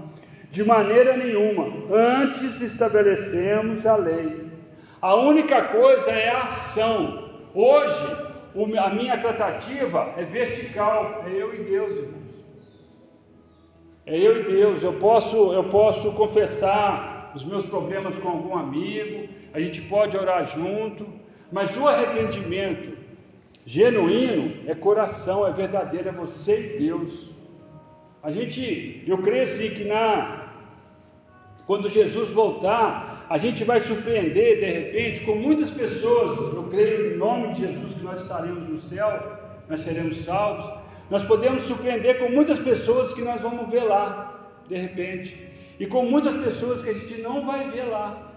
de 0.50 0.64
maneira 0.64 1.16
nenhuma. 1.16 1.72
Antes 1.94 2.60
estabelecemos 2.60 3.86
a 3.86 3.96
lei. 3.96 4.50
A 5.00 5.14
única 5.14 5.62
coisa 5.64 6.10
é 6.10 6.28
a 6.28 6.42
ação. 6.42 7.30
Hoje, 7.54 8.16
a 8.78 8.90
minha 8.90 9.16
tratativa 9.16 10.12
é 10.16 10.24
vertical, 10.24 11.24
é 11.26 11.30
eu 11.30 11.54
e 11.54 11.58
Deus, 11.64 11.96
irmãos. 11.96 12.20
É 14.04 14.18
eu 14.18 14.40
e 14.40 14.44
Deus. 14.44 14.82
Eu 14.82 14.94
posso, 14.94 15.52
eu 15.52 15.64
posso 15.64 16.12
confessar 16.12 17.32
os 17.34 17.44
meus 17.44 17.64
problemas 17.64 18.18
com 18.18 18.28
algum 18.28 18.58
amigo, 18.58 19.28
a 19.54 19.60
gente 19.60 19.82
pode 19.82 20.16
orar 20.16 20.44
junto, 20.46 21.06
mas 21.52 21.76
o 21.76 21.86
arrependimento 21.86 22.96
genuíno 23.64 24.68
é 24.68 24.74
coração, 24.74 25.46
é 25.46 25.52
verdadeiro, 25.52 26.08
é 26.08 26.12
você 26.12 26.74
e 26.74 26.78
Deus. 26.78 27.30
A 28.22 28.30
gente, 28.30 29.02
eu 29.06 29.18
creio 29.18 29.42
assim 29.42 29.70
que 29.70 29.84
na 29.84 30.39
quando 31.70 31.88
Jesus 31.88 32.30
voltar, 32.30 33.24
a 33.30 33.38
gente 33.38 33.62
vai 33.62 33.78
surpreender 33.78 34.58
de 34.58 34.66
repente 34.66 35.20
com 35.20 35.36
muitas 35.36 35.70
pessoas. 35.70 36.36
Eu 36.52 36.64
creio 36.64 37.14
em 37.14 37.16
nome 37.16 37.52
de 37.52 37.60
Jesus 37.60 37.94
que 37.94 38.02
nós 38.02 38.22
estaremos 38.22 38.68
no 38.68 38.80
céu, 38.80 39.38
nós 39.68 39.80
seremos 39.82 40.16
salvos. 40.18 40.68
Nós 41.08 41.24
podemos 41.24 41.62
surpreender 41.62 42.18
com 42.18 42.28
muitas 42.28 42.58
pessoas 42.58 43.12
que 43.12 43.22
nós 43.22 43.40
vamos 43.40 43.70
ver 43.70 43.84
lá, 43.84 44.50
de 44.66 44.76
repente, 44.76 45.46
e 45.78 45.86
com 45.86 46.04
muitas 46.06 46.34
pessoas 46.34 46.82
que 46.82 46.90
a 46.90 46.92
gente 46.92 47.22
não 47.22 47.46
vai 47.46 47.70
ver 47.70 47.84
lá, 47.84 48.32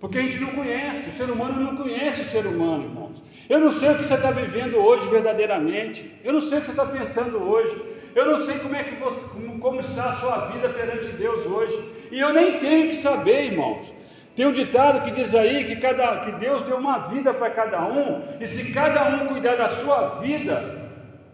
porque 0.00 0.18
a 0.18 0.22
gente 0.22 0.40
não 0.40 0.48
conhece, 0.48 1.10
o 1.10 1.12
ser 1.12 1.30
humano 1.30 1.60
não 1.60 1.76
conhece 1.76 2.22
o 2.22 2.24
ser 2.24 2.44
humano, 2.44 2.82
irmãos. 2.82 3.22
Eu 3.48 3.60
não 3.60 3.70
sei 3.70 3.90
o 3.90 3.98
que 3.98 4.04
você 4.04 4.14
está 4.14 4.32
vivendo 4.32 4.78
hoje 4.78 5.06
verdadeiramente, 5.08 6.10
eu 6.24 6.32
não 6.32 6.40
sei 6.40 6.58
o 6.58 6.60
que 6.60 6.66
você 6.66 6.72
está 6.72 6.86
pensando 6.86 7.38
hoje, 7.38 7.93
eu 8.14 8.26
não 8.26 8.38
sei 8.38 8.58
como 8.58 8.76
é 8.76 8.82
que 8.82 8.94
você, 8.96 9.20
como 9.60 9.80
está 9.80 10.10
a 10.10 10.12
sua 10.14 10.46
vida 10.46 10.68
perante 10.68 11.08
Deus 11.08 11.44
hoje, 11.46 11.78
e 12.10 12.20
eu 12.20 12.32
nem 12.32 12.58
tenho 12.58 12.88
que 12.88 12.94
saber, 12.94 13.52
irmãos. 13.52 13.92
Tem 14.36 14.46
um 14.46 14.52
ditado 14.52 15.02
que 15.02 15.10
diz 15.10 15.34
aí 15.34 15.64
que, 15.64 15.76
cada, 15.76 16.18
que 16.18 16.32
Deus 16.32 16.62
deu 16.64 16.76
uma 16.76 16.98
vida 17.08 17.32
para 17.32 17.50
cada 17.50 17.84
um, 17.86 18.22
e 18.40 18.46
se 18.46 18.72
cada 18.72 19.08
um 19.08 19.26
cuidar 19.28 19.56
da 19.56 19.68
sua 19.76 20.20
vida, 20.20 20.90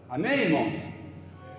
amém, 0.09 0.39
irmãos? 0.41 0.73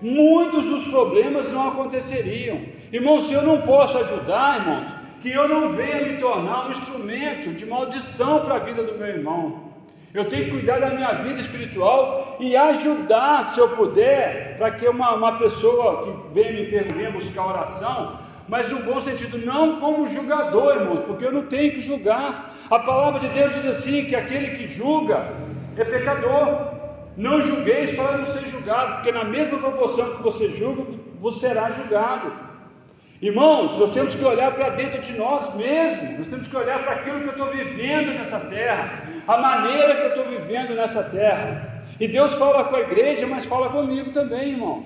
Muitos 0.01 0.65
dos 0.65 0.87
problemas 0.89 1.51
não 1.51 1.69
aconteceriam. 1.69 2.61
Irmãos, 2.91 3.27
se 3.27 3.33
eu 3.33 3.41
não 3.41 3.61
posso 3.61 3.97
ajudar, 3.97 4.59
irmãos, 4.59 5.03
que 5.21 5.31
eu 5.31 5.47
não 5.47 5.69
venha 5.69 6.01
me 6.01 6.17
tornar 6.17 6.67
um 6.67 6.71
instrumento 6.71 7.53
de 7.53 7.65
maldição 7.65 8.43
para 8.43 8.55
a 8.55 8.59
vida 8.59 8.83
do 8.83 8.97
meu 8.97 9.07
irmão. 9.07 9.72
Eu 10.13 10.25
tenho 10.25 10.45
que 10.45 10.51
cuidar 10.51 10.79
da 10.79 10.91
minha 10.91 11.13
vida 11.13 11.39
espiritual 11.39 12.37
e 12.39 12.55
ajudar, 12.55 13.45
se 13.45 13.59
eu 13.59 13.69
puder, 13.69 14.55
para 14.57 14.69
que 14.69 14.87
uma, 14.87 15.15
uma 15.15 15.37
pessoa 15.39 16.03
que 16.03 16.33
vem 16.33 16.53
me 16.53 16.65
perguntar, 16.69 17.11
buscar 17.11 17.47
oração, 17.47 18.19
mas 18.47 18.69
no 18.69 18.83
bom 18.83 19.01
sentido, 19.01 19.43
não 19.43 19.79
como 19.79 20.07
julgador, 20.07 20.75
irmãos, 20.75 20.99
porque 21.07 21.25
eu 21.25 21.31
não 21.31 21.47
tenho 21.47 21.71
que 21.71 21.81
julgar. 21.81 22.53
A 22.69 22.77
palavra 22.77 23.21
de 23.21 23.29
Deus 23.29 23.55
diz 23.55 23.65
assim: 23.65 24.05
que 24.05 24.15
aquele 24.15 24.51
que 24.51 24.67
julga 24.67 25.33
é 25.77 25.83
pecador. 25.83 26.73
Não 27.15 27.41
julgueis 27.41 27.91
para 27.91 28.17
não 28.17 28.25
ser 28.25 28.43
julgado, 28.47 28.95
porque 28.95 29.11
na 29.11 29.23
mesma 29.23 29.59
proporção 29.59 30.15
que 30.15 30.23
você 30.23 30.49
julga, 30.49 30.83
você 31.21 31.47
será 31.47 31.69
julgado. 31.71 32.33
Irmãos, 33.23 33.79
nós 33.79 33.89
temos 33.91 34.13
que 34.15 34.25
olhar 34.25 34.53
para 34.53 34.67
dentro 34.71 35.01
de 35.01 35.13
nós 35.13 35.55
mesmos, 35.55 36.17
nós 36.17 36.27
temos 36.27 36.45
que 36.45 36.57
olhar 36.57 36.83
para 36.83 36.95
aquilo 36.95 37.21
que 37.21 37.27
eu 37.27 37.31
estou 37.31 37.47
vivendo 37.47 38.15
nessa 38.15 38.37
terra, 38.37 39.01
a 39.25 39.37
maneira 39.37 39.95
que 39.95 40.01
eu 40.01 40.09
estou 40.09 40.25
vivendo 40.25 40.75
nessa 40.75 41.01
terra. 41.03 41.85
E 42.01 42.05
Deus 42.05 42.35
fala 42.35 42.65
com 42.65 42.75
a 42.75 42.81
igreja, 42.81 43.25
mas 43.25 43.45
fala 43.45 43.69
comigo 43.69 44.11
também, 44.11 44.49
irmão. 44.49 44.83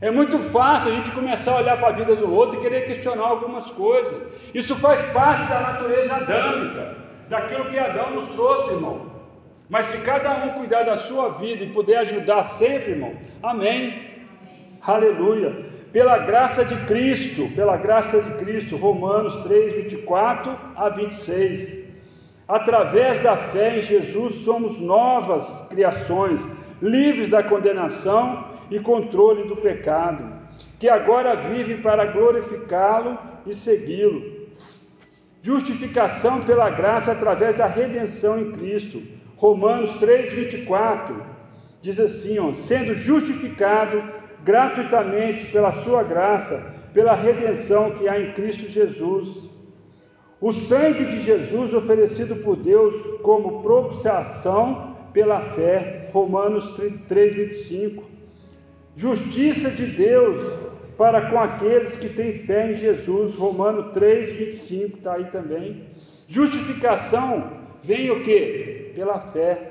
É 0.00 0.10
muito 0.10 0.38
fácil 0.38 0.90
a 0.90 0.94
gente 0.94 1.10
começar 1.10 1.52
a 1.52 1.56
olhar 1.58 1.76
para 1.76 1.88
a 1.88 1.92
vida 1.92 2.16
do 2.16 2.32
outro 2.34 2.58
e 2.58 2.62
querer 2.62 2.86
questionar 2.86 3.26
algumas 3.26 3.70
coisas. 3.72 4.22
Isso 4.54 4.74
faz 4.76 5.02
parte 5.12 5.46
da 5.46 5.60
natureza 5.60 6.14
adâmica, 6.14 6.96
daquilo 7.28 7.66
que 7.66 7.78
Adão 7.78 8.12
nos 8.12 8.30
trouxe, 8.30 8.72
irmão. 8.72 9.12
Mas 9.68 9.84
se 9.84 9.98
cada 9.98 10.46
um 10.46 10.48
cuidar 10.60 10.84
da 10.84 10.96
sua 10.96 11.28
vida 11.28 11.62
e 11.62 11.68
puder 11.68 11.98
ajudar 11.98 12.42
sempre, 12.44 12.92
irmão, 12.92 13.12
amém. 13.42 13.88
amém. 13.88 14.14
Aleluia 14.80 15.73
pela 15.94 16.18
graça 16.18 16.64
de 16.64 16.74
Cristo, 16.86 17.48
pela 17.54 17.76
graça 17.76 18.20
de 18.20 18.32
Cristo, 18.32 18.76
Romanos 18.76 19.36
3, 19.44 19.74
24 19.74 20.58
a 20.74 20.88
26. 20.88 21.84
Através 22.48 23.20
da 23.20 23.36
fé 23.36 23.78
em 23.78 23.80
Jesus 23.80 24.34
somos 24.46 24.80
novas 24.80 25.68
criações, 25.70 26.44
livres 26.82 27.28
da 27.30 27.44
condenação 27.44 28.44
e 28.72 28.80
controle 28.80 29.44
do 29.44 29.54
pecado, 29.54 30.32
que 30.80 30.88
agora 30.88 31.36
vive 31.36 31.76
para 31.76 32.06
glorificá-lo 32.06 33.16
e 33.46 33.54
segui-lo. 33.54 34.48
Justificação 35.40 36.40
pela 36.40 36.70
graça 36.70 37.12
através 37.12 37.54
da 37.54 37.68
redenção 37.68 38.40
em 38.40 38.50
Cristo. 38.50 39.00
Romanos 39.36 39.92
3, 40.00 40.32
24 40.32 41.22
diz 41.80 42.00
assim: 42.00 42.40
ó, 42.40 42.52
sendo 42.52 42.94
justificado 42.94 44.23
gratuitamente 44.44 45.46
pela 45.46 45.72
sua 45.72 46.02
graça, 46.02 46.72
pela 46.92 47.14
redenção 47.14 47.92
que 47.92 48.08
há 48.08 48.20
em 48.20 48.32
Cristo 48.32 48.68
Jesus. 48.68 49.50
O 50.40 50.52
sangue 50.52 51.06
de 51.06 51.18
Jesus 51.20 51.72
oferecido 51.72 52.36
por 52.36 52.56
Deus 52.56 52.94
como 53.22 53.62
propiciação 53.62 54.94
pela 55.12 55.40
fé, 55.40 56.10
Romanos 56.12 56.74
3, 57.08 57.34
25. 57.34 58.04
Justiça 58.94 59.70
de 59.70 59.86
Deus 59.86 60.40
para 60.96 61.30
com 61.30 61.38
aqueles 61.38 61.96
que 61.96 62.08
têm 62.08 62.32
fé 62.32 62.70
em 62.70 62.74
Jesus, 62.74 63.34
Romanos 63.36 63.92
3, 63.92 64.36
25, 64.36 64.98
está 64.98 65.14
aí 65.14 65.24
também. 65.26 65.88
Justificação 66.28 67.50
vem 67.82 68.10
o 68.10 68.22
que? 68.22 68.92
Pela 68.94 69.20
fé. 69.20 69.70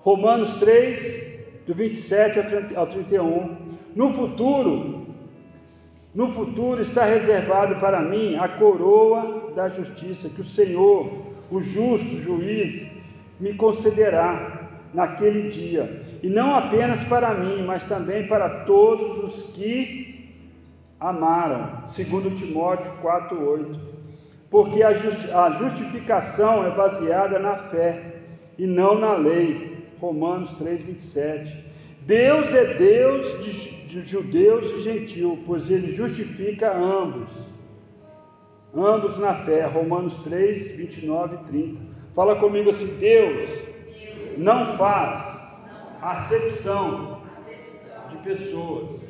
Romanos 0.00 0.54
3, 0.54 1.33
do 1.66 1.74
27 1.74 2.74
ao 2.76 2.86
31. 2.86 3.56
No 3.94 4.12
futuro, 4.12 5.06
no 6.14 6.28
futuro 6.28 6.80
está 6.80 7.04
reservado 7.04 7.76
para 7.76 8.00
mim 8.00 8.36
a 8.36 8.48
coroa 8.48 9.52
da 9.54 9.68
justiça 9.68 10.28
que 10.28 10.40
o 10.40 10.44
Senhor, 10.44 11.10
o 11.50 11.60
justo 11.60 12.20
juiz, 12.20 12.86
me 13.40 13.54
concederá 13.54 14.68
naquele 14.92 15.48
dia, 15.48 16.02
e 16.22 16.28
não 16.28 16.54
apenas 16.54 17.02
para 17.02 17.34
mim, 17.34 17.64
mas 17.64 17.82
também 17.82 18.28
para 18.28 18.60
todos 18.60 19.18
os 19.18 19.42
que 19.52 20.14
amaram, 21.00 21.82
segundo 21.88 22.30
Timóteo 22.30 22.92
4:8. 23.02 23.80
Porque 24.48 24.84
a 24.84 25.50
justificação 25.50 26.64
é 26.64 26.70
baseada 26.70 27.40
na 27.40 27.56
fé 27.56 28.20
e 28.56 28.66
não 28.68 28.96
na 28.98 29.14
lei. 29.14 29.73
Romanos 30.04 30.52
3, 30.52 30.82
27. 30.82 31.64
Deus 32.02 32.52
é 32.52 32.74
Deus 32.74 33.42
de, 33.42 33.86
de 33.86 34.02
judeus 34.02 34.70
e 34.70 34.82
gentil, 34.82 35.42
pois 35.46 35.70
ele 35.70 35.88
justifica 35.90 36.76
ambos, 36.76 37.30
ambos 38.74 39.18
na 39.18 39.34
fé. 39.34 39.64
Romanos 39.64 40.14
3, 40.16 40.76
29 40.76 41.36
e 41.36 41.38
30. 41.44 41.80
Fala 42.14 42.36
comigo 42.36 42.70
assim: 42.70 42.98
Deus 42.98 43.48
não 44.36 44.66
faz 44.76 45.42
acepção 46.02 47.22
de 48.10 48.16
pessoas. 48.18 49.00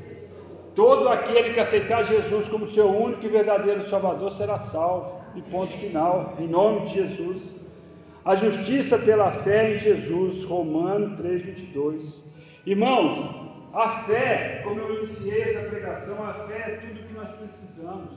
Todo 0.77 1.09
aquele 1.09 1.53
que 1.55 1.61
aceitar 1.61 2.05
Jesus 2.05 2.49
como 2.49 2.67
seu 2.67 2.89
único 2.89 3.25
e 3.27 3.29
verdadeiro 3.29 3.83
Salvador 3.83 4.31
será 4.31 4.57
salvo. 4.57 5.25
E 5.35 5.43
ponto 5.43 5.75
final, 5.75 6.35
em 6.39 6.47
nome 6.47 6.83
de 6.83 6.95
Jesus. 6.95 7.64
A 8.25 8.35
justiça 8.35 8.97
pela 8.97 9.31
fé 9.31 9.75
em 9.75 9.77
Jesus, 9.77 10.45
Romano 10.45 11.15
3,22. 11.15 12.23
Irmãos, 12.65 13.71
a 13.75 13.89
fé, 13.91 14.63
como 14.65 14.81
eu 14.81 15.01
iniciei 15.01 15.43
essa 15.43 15.69
pregação, 15.69 16.27
a 16.27 16.33
fé 16.33 16.55
é 16.55 16.87
tudo 16.87 17.07
que 17.07 17.13
nós 17.13 17.29
precisamos. 17.37 18.13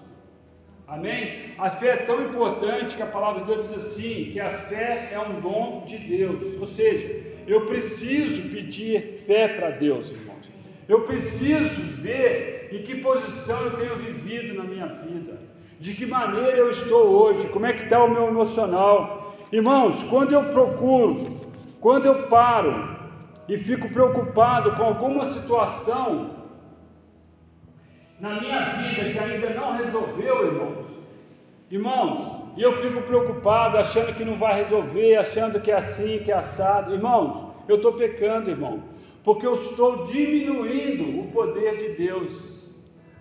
Amém? 0.87 1.53
A 1.57 1.69
fé 1.69 1.87
é 1.87 1.97
tão 1.97 2.23
importante 2.23 2.95
que 2.95 3.01
a 3.01 3.07
palavra 3.07 3.41
de 3.41 3.47
Deus 3.47 3.67
diz 3.67 3.85
assim: 3.85 4.29
que 4.31 4.39
a 4.39 4.51
fé 4.51 5.09
é 5.11 5.19
um 5.19 5.41
dom 5.41 5.83
de 5.85 5.97
Deus. 5.97 6.57
Ou 6.57 6.67
seja, 6.67 7.13
eu 7.45 7.65
preciso 7.65 8.49
pedir 8.49 9.17
fé 9.17 9.49
para 9.49 9.71
Deus, 9.71 10.09
irmãos. 10.09 10.49
Eu 10.87 11.01
preciso 11.01 11.81
ver 12.01 12.69
em 12.71 12.81
que 12.81 13.01
posição 13.01 13.61
eu 13.65 13.71
tenho 13.71 13.97
vivido 13.97 14.53
na 14.53 14.63
minha 14.63 14.87
vida, 14.87 15.37
de 15.81 15.93
que 15.93 16.05
maneira 16.05 16.55
eu 16.55 16.69
estou 16.69 17.07
hoje, 17.07 17.49
como 17.49 17.65
é 17.65 17.73
que 17.73 17.83
está 17.83 18.01
o 18.01 18.09
meu 18.09 18.25
emocional, 18.29 19.26
Irmãos, 19.51 20.03
quando 20.03 20.33
eu 20.33 20.45
procuro, 20.49 21.39
quando 21.79 22.05
eu 22.05 22.27
paro 22.27 22.97
e 23.47 23.57
fico 23.57 23.89
preocupado 23.89 24.73
com 24.73 24.83
alguma 24.83 25.25
situação 25.25 26.31
na 28.19 28.41
minha 28.41 28.59
vida 28.71 29.11
que 29.11 29.19
ainda 29.19 29.51
não 29.51 29.77
resolveu, 29.77 30.47
irmãos, 30.47 30.85
irmãos, 31.71 32.47
e 32.57 32.63
eu 32.63 32.77
fico 32.79 33.01
preocupado, 33.03 33.77
achando 33.77 34.13
que 34.13 34.25
não 34.25 34.37
vai 34.37 34.55
resolver, 34.55 35.15
achando 35.15 35.61
que 35.61 35.71
é 35.71 35.75
assim, 35.75 36.19
que 36.19 36.31
é 36.31 36.35
assado, 36.35 36.93
irmãos, 36.93 37.53
eu 37.69 37.77
estou 37.77 37.93
pecando, 37.93 38.49
irmão, 38.49 38.83
porque 39.23 39.45
eu 39.45 39.53
estou 39.53 40.03
diminuindo 40.03 41.21
o 41.21 41.31
poder 41.31 41.77
de 41.77 41.89
Deus. 41.89 42.56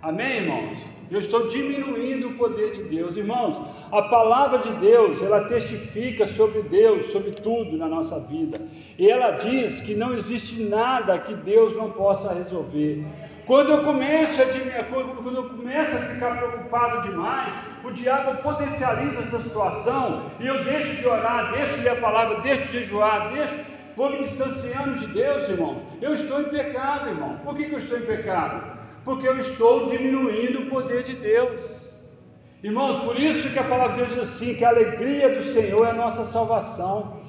Amém, 0.02 0.36
irmãos? 0.36 0.78
Eu 1.10 1.20
estou 1.20 1.46
diminuindo 1.46 2.28
o 2.28 2.34
poder 2.34 2.70
de 2.72 2.82
Deus. 2.82 3.16
Irmãos, 3.16 3.68
a 3.92 4.02
palavra 4.02 4.58
de 4.58 4.70
Deus, 4.74 5.22
ela 5.22 5.44
testifica 5.44 6.26
sobre 6.26 6.62
Deus, 6.62 7.12
sobre 7.12 7.30
tudo 7.30 7.76
na 7.76 7.86
nossa 7.86 8.18
vida. 8.20 8.60
E 8.98 9.08
ela 9.08 9.32
diz 9.32 9.80
que 9.80 9.94
não 9.94 10.12
existe 10.12 10.62
nada 10.64 11.18
que 11.18 11.32
Deus 11.32 11.74
não 11.76 11.90
possa 11.92 12.32
resolver. 12.32 13.04
Quando 13.46 13.70
eu 13.70 13.84
começo 13.84 14.42
a, 14.42 14.46
quando 14.84 15.36
eu 15.36 15.48
começo 15.48 15.94
a 15.94 15.98
ficar 16.00 16.36
preocupado 16.36 17.08
demais, 17.08 17.54
o 17.84 17.92
diabo 17.92 18.42
potencializa 18.42 19.20
essa 19.20 19.38
situação 19.38 20.26
e 20.40 20.46
eu 20.46 20.64
deixo 20.64 20.96
de 20.96 21.06
orar, 21.06 21.52
deixo 21.52 21.76
de 21.76 21.84
ler 21.84 21.90
a 21.90 21.96
palavra, 21.96 22.40
deixo 22.40 22.64
de 22.64 22.78
jejuar, 22.80 23.32
deixo, 23.32 23.54
vou 23.94 24.10
me 24.10 24.18
distanciando 24.18 24.94
de 24.98 25.06
Deus, 25.06 25.48
irmão. 25.48 25.82
Eu 26.02 26.12
estou 26.12 26.40
em 26.40 26.48
pecado, 26.48 27.08
irmão. 27.08 27.38
Por 27.44 27.54
que, 27.54 27.66
que 27.66 27.74
eu 27.74 27.78
estou 27.78 27.96
em 27.96 28.02
pecado? 28.02 28.75
Porque 29.06 29.26
eu 29.26 29.38
estou 29.38 29.86
diminuindo 29.86 30.64
o 30.64 30.66
poder 30.66 31.04
de 31.04 31.14
Deus. 31.14 31.62
Irmãos, 32.62 32.98
por 32.98 33.18
isso 33.18 33.50
que 33.50 33.58
a 33.58 33.64
palavra 33.64 33.94
de 33.94 34.00
Deus 34.00 34.10
diz 34.10 34.18
assim: 34.28 34.54
que 34.54 34.64
a 34.66 34.68
alegria 34.68 35.34
do 35.36 35.44
Senhor 35.54 35.86
é 35.86 35.90
a 35.92 35.94
nossa 35.94 36.26
salvação. 36.26 37.22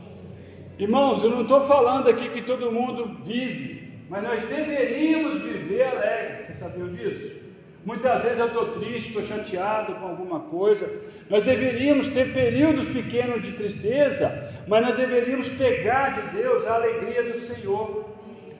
Irmãos, 0.77 1.23
eu 1.23 1.29
não 1.29 1.43
estou 1.43 1.61
falando 1.61 2.09
aqui 2.09 2.27
que 2.27 2.41
todo 2.41 2.69
mundo 2.69 3.17
vive 3.23 3.77
mas 4.09 4.23
nós 4.23 4.41
deveríamos 4.47 5.41
viver 5.41 5.83
alegre. 5.83 6.43
Você 6.43 6.53
sabia 6.53 6.85
disso? 6.85 7.37
Muitas 7.85 8.23
vezes 8.23 8.39
eu 8.39 8.47
estou 8.47 8.67
triste, 8.67 9.09
estou 9.09 9.23
chateado 9.23 9.95
com 9.95 10.07
alguma 10.07 10.41
coisa. 10.41 10.89
Nós 11.29 11.43
deveríamos 11.43 12.07
ter 12.07 12.33
períodos 12.33 12.87
pequenos 12.87 13.45
de 13.45 13.53
tristeza, 13.53 14.53
mas 14.67 14.85
nós 14.85 14.95
deveríamos 14.95 15.47
pegar 15.49 16.09
de 16.09 16.37
Deus 16.37 16.65
a 16.65 16.75
alegria 16.75 17.31
do 17.31 17.37
Senhor, 17.37 18.09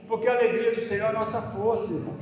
porque 0.08 0.28
a 0.28 0.34
alegria 0.34 0.74
do 0.74 0.82
Senhor 0.82 1.06
é 1.06 1.10
a 1.10 1.14
nossa 1.14 1.42
força, 1.42 1.94
irmão. 1.94 2.18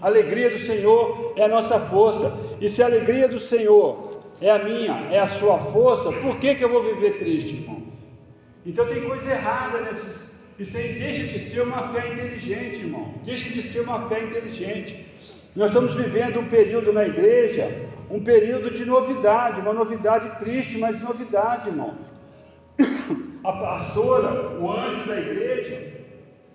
A 0.00 0.06
alegria 0.06 0.50
do 0.50 0.58
Senhor 0.58 1.32
é 1.36 1.44
a 1.44 1.48
nossa 1.48 1.78
força, 1.78 2.32
e 2.60 2.68
se 2.68 2.82
a 2.82 2.86
alegria 2.86 3.28
do 3.28 3.38
Senhor 3.38 4.20
é 4.40 4.50
a 4.50 4.58
minha, 4.58 5.08
é 5.10 5.18
a 5.18 5.26
sua 5.26 5.58
força, 5.58 6.10
por 6.10 6.38
que, 6.38 6.54
que 6.54 6.64
eu 6.64 6.70
vou 6.70 6.82
viver 6.82 7.18
triste, 7.18 7.56
irmão? 7.56 7.82
Então 8.64 8.86
tem 8.86 9.02
coisa 9.02 9.30
errada 9.30 9.80
nesses 9.82 10.30
isso 10.60 10.76
aí 10.76 10.92
deixa 10.92 11.22
de 11.26 11.38
ser 11.38 11.62
uma 11.62 11.82
fé 11.84 12.12
inteligente, 12.12 12.80
irmão. 12.80 13.14
Deixa 13.24 13.48
de 13.48 13.62
ser 13.62 13.80
uma 13.80 14.06
fé 14.10 14.22
inteligente. 14.22 15.06
Nós 15.56 15.70
estamos 15.70 15.96
vivendo 15.96 16.38
um 16.38 16.48
período 16.48 16.92
na 16.92 17.06
igreja, 17.06 17.66
um 18.10 18.22
período 18.22 18.70
de 18.70 18.84
novidade, 18.84 19.58
uma 19.58 19.72
novidade 19.72 20.38
triste, 20.38 20.76
mas 20.76 21.00
novidade, 21.00 21.70
irmão. 21.70 21.96
A 23.42 23.52
pastora, 23.52 24.58
o 24.58 24.70
anjo 24.70 25.08
da 25.08 25.18
igreja, 25.18 25.94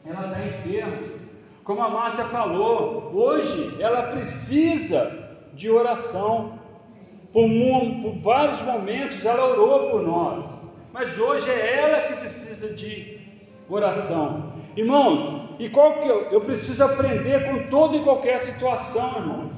ela 0.06 0.28
está 0.28 0.46
enferma. 0.46 0.98
Como 1.66 1.82
a 1.82 1.90
Márcia 1.90 2.26
falou, 2.26 3.10
hoje 3.12 3.76
ela 3.82 4.04
precisa 4.04 5.36
de 5.56 5.68
oração. 5.68 6.60
Por, 7.34 7.50
por 8.02 8.18
vários 8.20 8.62
momentos 8.62 9.26
ela 9.26 9.50
orou 9.50 9.90
por 9.90 10.04
nós, 10.04 10.46
mas 10.94 11.20
hoje 11.20 11.50
é 11.50 11.80
ela 11.80 12.02
que 12.08 12.14
precisa 12.22 12.70
de 12.70 13.20
oração. 13.68 14.54
Irmãos, 14.78 15.50
e 15.60 15.68
qual 15.68 16.00
que 16.00 16.08
eu, 16.08 16.22
eu 16.32 16.40
preciso 16.40 16.84
aprender 16.84 17.50
com 17.50 17.68
toda 17.68 17.98
e 17.98 18.04
qualquer 18.04 18.40
situação, 18.40 19.18
irmãos. 19.18 19.52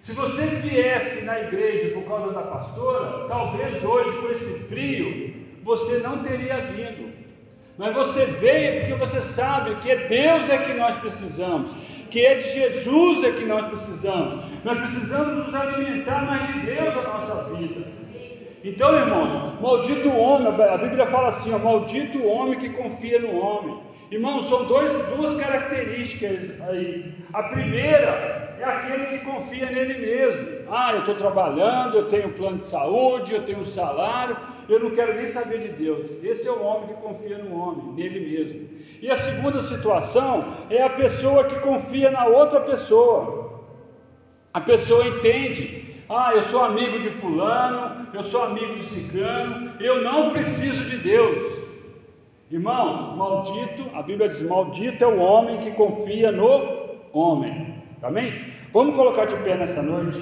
Se 0.00 0.12
você 0.12 0.44
viesse 0.44 1.24
na 1.24 1.40
igreja 1.40 1.94
por 1.94 2.04
causa 2.04 2.34
da 2.34 2.42
pastora, 2.42 3.26
talvez 3.28 3.82
hoje 3.82 4.12
com 4.20 4.28
esse 4.28 4.64
frio 4.68 5.34
você 5.62 6.00
não 6.00 6.22
teria 6.22 6.60
vindo. 6.60 7.13
Mas 7.76 7.94
você 7.94 8.26
veio 8.26 8.80
porque 8.80 8.94
você 8.94 9.20
sabe 9.20 9.74
que 9.76 9.90
é 9.90 10.06
Deus 10.06 10.48
é 10.48 10.58
que 10.58 10.74
nós 10.74 10.94
precisamos, 10.96 11.72
que 12.08 12.24
é 12.24 12.36
de 12.36 12.48
Jesus 12.48 13.24
é 13.24 13.32
que 13.32 13.44
nós 13.44 13.66
precisamos. 13.66 14.44
Nós 14.64 14.78
precisamos 14.78 15.46
nos 15.46 15.54
alimentar 15.54 16.24
mais 16.24 16.46
de 16.52 16.60
Deus 16.60 16.94
na 16.94 17.02
nossa 17.02 17.54
vida. 17.54 17.84
Então, 18.62 18.96
irmãos, 18.96 19.60
maldito 19.60 20.08
homem, 20.08 20.48
a 20.48 20.76
Bíblia 20.78 21.06
fala 21.06 21.28
assim: 21.28 21.52
ó, 21.52 21.58
maldito 21.58 22.24
homem 22.24 22.58
que 22.58 22.70
confia 22.70 23.20
no 23.20 23.38
homem. 23.38 23.78
Irmãos, 24.10 24.48
são 24.48 24.64
dois, 24.64 24.92
duas 25.16 25.34
características 25.34 26.52
aí. 26.68 27.14
A 27.32 27.42
primeira 27.44 28.54
é 28.58 28.64
aquele 28.64 29.06
que 29.06 29.24
confia 29.24 29.66
nele 29.66 29.98
mesmo. 29.98 30.64
Ah, 30.70 30.92
eu 30.92 31.00
estou 31.00 31.14
trabalhando, 31.14 31.96
eu 31.96 32.08
tenho 32.08 32.30
plano 32.30 32.58
de 32.58 32.64
saúde, 32.64 33.34
eu 33.34 33.42
tenho 33.42 33.60
um 33.60 33.66
salário, 33.66 34.36
eu 34.68 34.78
não 34.78 34.90
quero 34.90 35.14
nem 35.14 35.26
saber 35.26 35.60
de 35.60 35.68
Deus. 35.68 36.06
Esse 36.22 36.46
é 36.46 36.52
o 36.52 36.62
homem 36.62 36.88
que 36.88 36.94
confia 36.94 37.38
no 37.38 37.58
homem, 37.58 37.94
nele 37.94 38.20
mesmo. 38.20 38.68
E 39.00 39.10
a 39.10 39.16
segunda 39.16 39.60
situação 39.62 40.44
é 40.70 40.82
a 40.82 40.90
pessoa 40.90 41.44
que 41.44 41.56
confia 41.56 42.10
na 42.10 42.26
outra 42.26 42.60
pessoa. 42.60 43.64
A 44.52 44.60
pessoa 44.60 45.06
entende 45.06 45.84
ah, 46.08 46.32
eu 46.34 46.42
sou 46.42 46.62
amigo 46.62 46.98
de 46.98 47.10
fulano, 47.10 48.06
eu 48.12 48.22
sou 48.22 48.42
amigo 48.42 48.74
de 48.76 48.84
ciclano, 48.84 49.72
eu 49.80 50.02
não 50.02 50.30
preciso 50.30 50.84
de 50.84 50.98
Deus. 50.98 51.63
Irmãos, 52.54 53.16
maldito, 53.16 53.90
a 53.94 54.00
Bíblia 54.00 54.28
diz: 54.28 54.40
maldito 54.42 55.02
é 55.02 55.08
o 55.08 55.18
homem 55.18 55.58
que 55.58 55.72
confia 55.72 56.30
no 56.30 57.02
homem. 57.12 57.82
Amém? 58.00 58.52
Vamos 58.72 58.94
colocar 58.94 59.24
de 59.24 59.34
pé 59.38 59.56
nessa 59.56 59.82
noite? 59.82 60.20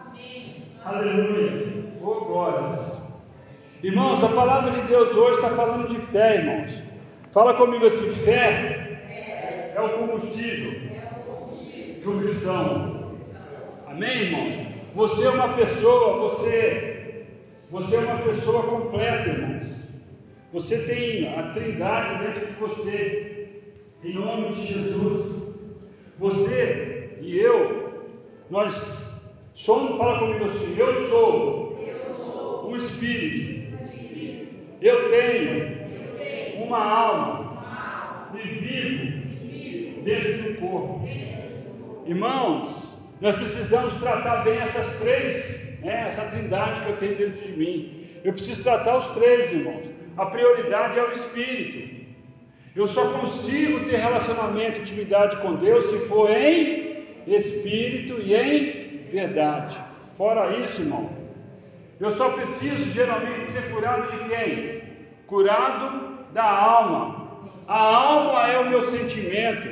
Amém. 0.00 0.62
Aleluia. 0.84 1.50
Oh, 2.00 2.24
glórias. 2.26 3.02
Irmãos, 3.82 4.22
a 4.22 4.28
palavra 4.28 4.70
de 4.70 4.82
Deus 4.82 5.16
hoje 5.16 5.40
está 5.40 5.50
falando 5.50 5.88
de 5.88 6.00
fé, 6.00 6.36
irmãos. 6.36 6.80
Fala 7.32 7.54
comigo 7.54 7.86
assim: 7.86 8.08
fé 8.08 9.72
é 9.74 9.80
o 9.80 9.98
combustível 9.98 10.90
do 12.04 12.20
cristão. 12.20 13.14
Amém, 13.88 14.16
irmãos? 14.16 14.54
Você 14.94 15.26
é 15.26 15.30
uma 15.30 15.48
pessoa, 15.54 16.18
você, 16.18 17.26
você 17.68 17.96
é 17.96 17.98
uma 17.98 18.18
pessoa 18.18 18.62
completa, 18.62 19.28
irmãos. 19.28 19.87
Você 20.52 20.78
tem 20.78 21.28
a 21.28 21.50
Trindade 21.50 22.24
dentro 22.24 22.46
de 22.46 22.52
você, 22.54 23.48
em 24.02 24.14
nome 24.14 24.54
de 24.54 24.66
Jesus. 24.66 25.54
Você 26.18 27.18
e 27.20 27.38
eu, 27.38 28.08
nós 28.48 29.20
somos, 29.54 29.98
fala 29.98 30.20
comigo 30.20 30.46
assim, 30.46 30.74
eu 30.78 31.06
sou, 31.08 31.78
um 32.66 32.76
espírito. 32.76 33.76
Eu 34.80 35.10
tenho, 35.10 36.64
uma 36.64 36.82
alma, 36.82 38.28
e 38.34 38.48
vivo, 38.48 40.02
dentro 40.02 40.32
de 40.32 40.48
um 40.50 40.54
corpo. 40.56 41.08
Irmãos, 42.06 42.98
nós 43.20 43.36
precisamos 43.36 43.92
tratar 44.00 44.44
bem 44.44 44.58
essas 44.58 44.98
três, 45.00 45.78
né, 45.80 46.06
essa 46.08 46.22
trindade 46.30 46.80
que 46.80 46.88
eu 46.88 46.96
tenho 46.96 47.16
dentro 47.16 47.46
de 47.46 47.52
mim. 47.52 48.06
Eu 48.24 48.32
preciso 48.32 48.62
tratar 48.62 48.96
os 48.96 49.06
três, 49.08 49.52
irmãos. 49.52 49.97
A 50.18 50.26
prioridade 50.26 50.98
é 50.98 51.04
o 51.04 51.12
Espírito. 51.12 51.96
Eu 52.74 52.86
só 52.86 53.08
consigo 53.12 53.84
ter 53.86 53.96
relacionamento, 53.96 54.80
intimidade 54.80 55.36
com 55.38 55.54
Deus 55.54 55.88
se 55.90 55.98
for 56.06 56.28
em 56.30 57.04
Espírito 57.26 58.20
e 58.20 58.34
em 58.34 59.08
verdade. 59.10 59.78
Fora 60.14 60.56
isso, 60.56 60.82
irmão, 60.82 61.10
eu 62.00 62.10
só 62.10 62.30
preciso 62.30 62.90
geralmente 62.90 63.44
ser 63.44 63.72
curado 63.72 64.10
de 64.10 64.28
quem? 64.28 64.82
Curado 65.26 66.18
da 66.32 66.44
alma. 66.44 67.28
A 67.66 67.78
alma 67.78 68.48
é 68.48 68.58
o 68.58 68.70
meu 68.70 68.90
sentimento. 68.90 69.68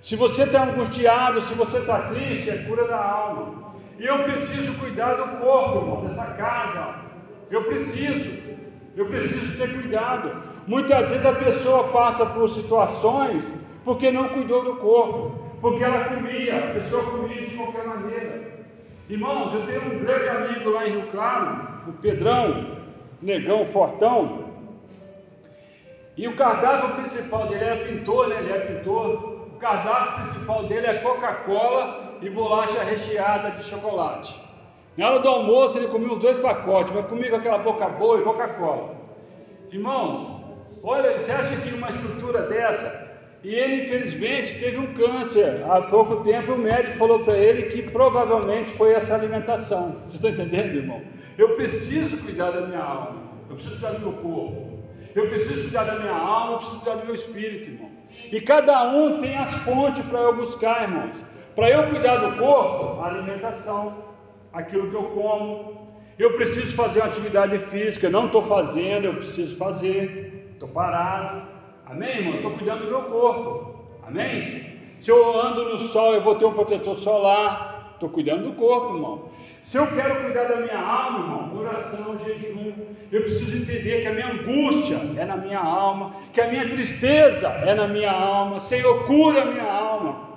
Se 0.00 0.16
você 0.16 0.44
está 0.44 0.64
angustiado, 0.64 1.40
se 1.40 1.54
você 1.54 1.78
está 1.78 2.02
triste, 2.02 2.48
é 2.48 2.58
cura 2.58 2.86
da 2.86 3.02
alma. 3.02 3.74
E 3.98 4.06
eu 4.06 4.22
preciso 4.22 4.72
cuidar 4.78 5.14
do 5.14 5.38
corpo, 5.38 5.78
irmão, 5.78 6.06
dessa 6.06 6.34
casa. 6.34 6.94
Eu 7.50 7.64
preciso, 7.64 8.30
eu 8.98 9.06
preciso 9.06 9.56
ter 9.56 9.72
cuidado. 9.72 10.42
Muitas 10.66 11.08
vezes 11.08 11.24
a 11.24 11.32
pessoa 11.32 11.84
passa 11.88 12.26
por 12.26 12.48
situações 12.48 13.54
porque 13.84 14.10
não 14.10 14.28
cuidou 14.28 14.64
do 14.64 14.76
corpo, 14.76 15.38
porque 15.60 15.84
ela 15.84 16.04
comia, 16.04 16.58
a 16.58 16.74
pessoa 16.74 17.04
comia 17.04 17.42
de 17.42 17.56
qualquer 17.56 17.86
maneira. 17.86 18.58
Irmãos, 19.08 19.54
eu 19.54 19.64
tenho 19.64 19.94
um 19.94 19.98
grande 20.00 20.28
amigo 20.28 20.70
lá 20.70 20.86
em 20.86 20.92
Rio 20.92 21.06
Claro, 21.10 21.68
o 21.88 21.92
Pedrão, 21.92 22.76
negão 23.22 23.64
fortão, 23.64 24.48
e 26.16 26.26
o 26.26 26.34
cardápio 26.34 26.96
principal 26.96 27.46
dele 27.46 27.64
era 27.64 27.86
pintor, 27.86 28.28
né? 28.28 28.40
Ele 28.40 28.52
é 28.52 28.58
pintor 28.58 29.38
o 29.58 29.60
cardápio 29.60 30.24
principal 30.24 30.64
dele 30.64 30.86
é 30.86 30.94
Coca-Cola 30.94 32.18
e 32.20 32.30
bolacha 32.30 32.82
recheada 32.84 33.50
de 33.52 33.64
chocolate. 33.64 34.47
Na 34.98 35.10
hora 35.10 35.20
do 35.20 35.28
almoço 35.28 35.78
ele 35.78 35.86
comia 35.86 36.12
os 36.12 36.18
dois 36.18 36.36
pacotes, 36.38 36.92
mas 36.92 37.06
comia 37.06 37.30
com 37.30 37.36
aquela 37.36 37.58
boca 37.58 37.88
boa 37.88 38.18
e 38.18 38.24
Coca-Cola. 38.24 38.96
Irmãos, 39.70 40.42
olha, 40.82 41.20
você 41.20 41.30
acha 41.30 41.54
que 41.60 41.72
uma 41.72 41.88
estrutura 41.88 42.42
dessa? 42.48 43.08
E 43.44 43.54
ele 43.54 43.84
infelizmente 43.84 44.58
teve 44.58 44.76
um 44.76 44.92
câncer 44.94 45.62
há 45.70 45.82
pouco 45.82 46.16
tempo. 46.24 46.54
O 46.54 46.58
médico 46.58 46.96
falou 46.96 47.20
para 47.20 47.38
ele 47.38 47.68
que 47.68 47.82
provavelmente 47.82 48.72
foi 48.72 48.92
essa 48.92 49.14
alimentação. 49.14 50.02
Você 50.08 50.16
está 50.16 50.30
entendendo, 50.30 50.74
irmão? 50.74 51.00
Eu 51.38 51.54
preciso 51.54 52.16
cuidar 52.16 52.50
da 52.50 52.62
minha 52.62 52.82
alma, 52.82 53.22
eu 53.48 53.54
preciso 53.54 53.78
cuidar 53.78 53.98
do 53.98 54.00
meu 54.00 54.12
corpo, 54.14 54.80
eu 55.14 55.28
preciso 55.28 55.62
cuidar 55.62 55.84
da 55.84 55.94
minha 56.00 56.12
alma, 56.12 56.54
eu 56.54 56.56
preciso 56.56 56.80
cuidar 56.80 56.96
do 56.96 57.06
meu 57.06 57.14
espírito, 57.14 57.68
irmão. 57.68 57.90
E 58.32 58.40
cada 58.40 58.92
um 58.92 59.20
tem 59.20 59.38
as 59.38 59.48
fontes 59.58 60.04
para 60.06 60.18
eu 60.18 60.34
buscar, 60.34 60.82
irmãos. 60.82 61.16
Para 61.54 61.70
eu 61.70 61.88
cuidar 61.88 62.16
do 62.16 62.36
corpo, 62.36 63.00
alimentação, 63.00 64.07
aquilo 64.52 64.88
que 64.88 64.94
eu 64.94 65.04
como. 65.04 65.88
Eu 66.18 66.34
preciso 66.34 66.74
fazer 66.74 67.00
uma 67.00 67.06
atividade 67.06 67.58
física, 67.58 68.10
não 68.10 68.26
estou 68.26 68.42
fazendo, 68.42 69.04
eu 69.06 69.14
preciso 69.14 69.56
fazer, 69.56 70.50
estou 70.52 70.68
parado. 70.68 71.42
Amém, 71.86 72.18
irmão? 72.18 72.34
Estou 72.34 72.50
cuidando 72.52 72.84
do 72.84 72.90
meu 72.90 73.02
corpo. 73.02 73.84
Amém? 74.06 74.78
Se 74.98 75.10
eu 75.10 75.40
ando 75.40 75.64
no 75.64 75.78
sol, 75.78 76.14
eu 76.14 76.22
vou 76.22 76.34
ter 76.34 76.44
um 76.44 76.52
protetor 76.52 76.96
solar. 76.96 77.92
Estou 77.94 78.08
cuidando 78.08 78.44
do 78.44 78.52
corpo, 78.52 78.94
irmão. 78.94 79.28
Se 79.62 79.76
eu 79.76 79.86
quero 79.88 80.22
cuidar 80.22 80.44
da 80.44 80.56
minha 80.56 80.78
alma, 80.78 81.18
irmão, 81.18 81.58
oração, 81.58 82.16
jejum, 82.18 82.72
eu 83.10 83.22
preciso 83.22 83.56
entender 83.56 84.02
que 84.02 84.06
a 84.06 84.12
minha 84.12 84.32
angústia 84.32 85.00
é 85.16 85.24
na 85.24 85.36
minha 85.36 85.58
alma, 85.58 86.12
que 86.32 86.40
a 86.40 86.48
minha 86.48 86.68
tristeza 86.68 87.48
é 87.48 87.74
na 87.74 87.88
minha 87.88 88.12
alma. 88.12 88.60
Senhor, 88.60 89.04
cura 89.04 89.42
a 89.42 89.44
minha 89.46 89.64
alma. 89.64 90.28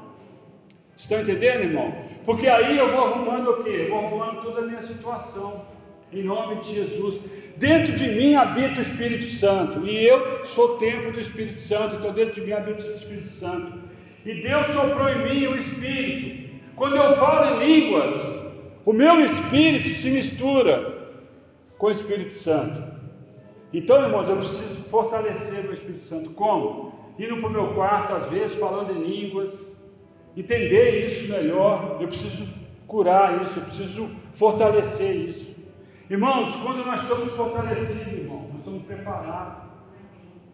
Estão 0.95 1.21
entendendo, 1.21 1.61
irmão? 1.61 1.93
Porque 2.25 2.47
aí 2.47 2.77
eu 2.77 2.89
vou 2.89 3.05
arrumando 3.05 3.49
o 3.49 3.63
quê? 3.63 3.87
Eu 3.87 3.89
vou 3.89 3.99
arrumando 3.99 4.43
toda 4.43 4.61
a 4.61 4.65
minha 4.65 4.81
situação. 4.81 5.65
Em 6.11 6.23
nome 6.23 6.61
de 6.61 6.75
Jesus. 6.75 7.19
Dentro 7.57 7.93
de 7.93 8.07
mim 8.09 8.35
habita 8.35 8.79
o 8.79 8.83
Espírito 8.83 9.25
Santo. 9.35 9.85
E 9.85 10.05
eu 10.05 10.45
sou 10.45 10.77
templo 10.77 11.11
do 11.11 11.19
Espírito 11.19 11.61
Santo. 11.61 11.95
Então 11.95 12.11
dentro 12.13 12.35
de 12.35 12.41
mim 12.41 12.51
habita 12.51 12.83
o 12.83 12.95
Espírito 12.95 13.33
Santo. 13.33 13.73
E 14.25 14.35
Deus 14.35 14.67
soprou 14.67 15.09
em 15.09 15.29
mim 15.29 15.47
o 15.47 15.55
Espírito. 15.55 16.51
Quando 16.75 16.95
eu 16.95 17.15
falo 17.15 17.61
em 17.61 17.65
línguas, 17.65 18.41
o 18.85 18.93
meu 18.93 19.23
espírito 19.23 19.89
se 19.89 20.09
mistura 20.09 21.11
com 21.77 21.87
o 21.87 21.91
Espírito 21.91 22.35
Santo. 22.35 22.81
Então, 23.73 24.01
irmãos, 24.01 24.27
eu 24.27 24.37
preciso 24.37 24.75
fortalecer 24.89 25.65
o 25.69 25.73
Espírito 25.73 26.03
Santo. 26.03 26.31
Como? 26.31 27.13
Indo 27.17 27.37
para 27.37 27.47
o 27.47 27.51
meu 27.51 27.67
quarto, 27.73 28.13
às 28.13 28.29
vezes, 28.29 28.55
falando 28.57 28.91
em 28.91 29.03
línguas, 29.03 29.75
entender 30.35 31.05
isso 31.05 31.31
melhor. 31.31 31.97
Eu 31.99 32.07
preciso 32.07 32.47
curar 32.87 33.41
isso, 33.41 33.59
eu 33.59 33.63
preciso 33.63 34.09
fortalecer 34.33 35.15
isso. 35.15 35.55
Irmãos, 36.09 36.55
quando 36.57 36.85
nós 36.85 37.01
estamos 37.01 37.31
fortalecidos, 37.33 38.13
irmão, 38.13 38.47
nós 38.49 38.57
estamos 38.59 38.83
preparados. 38.83 39.71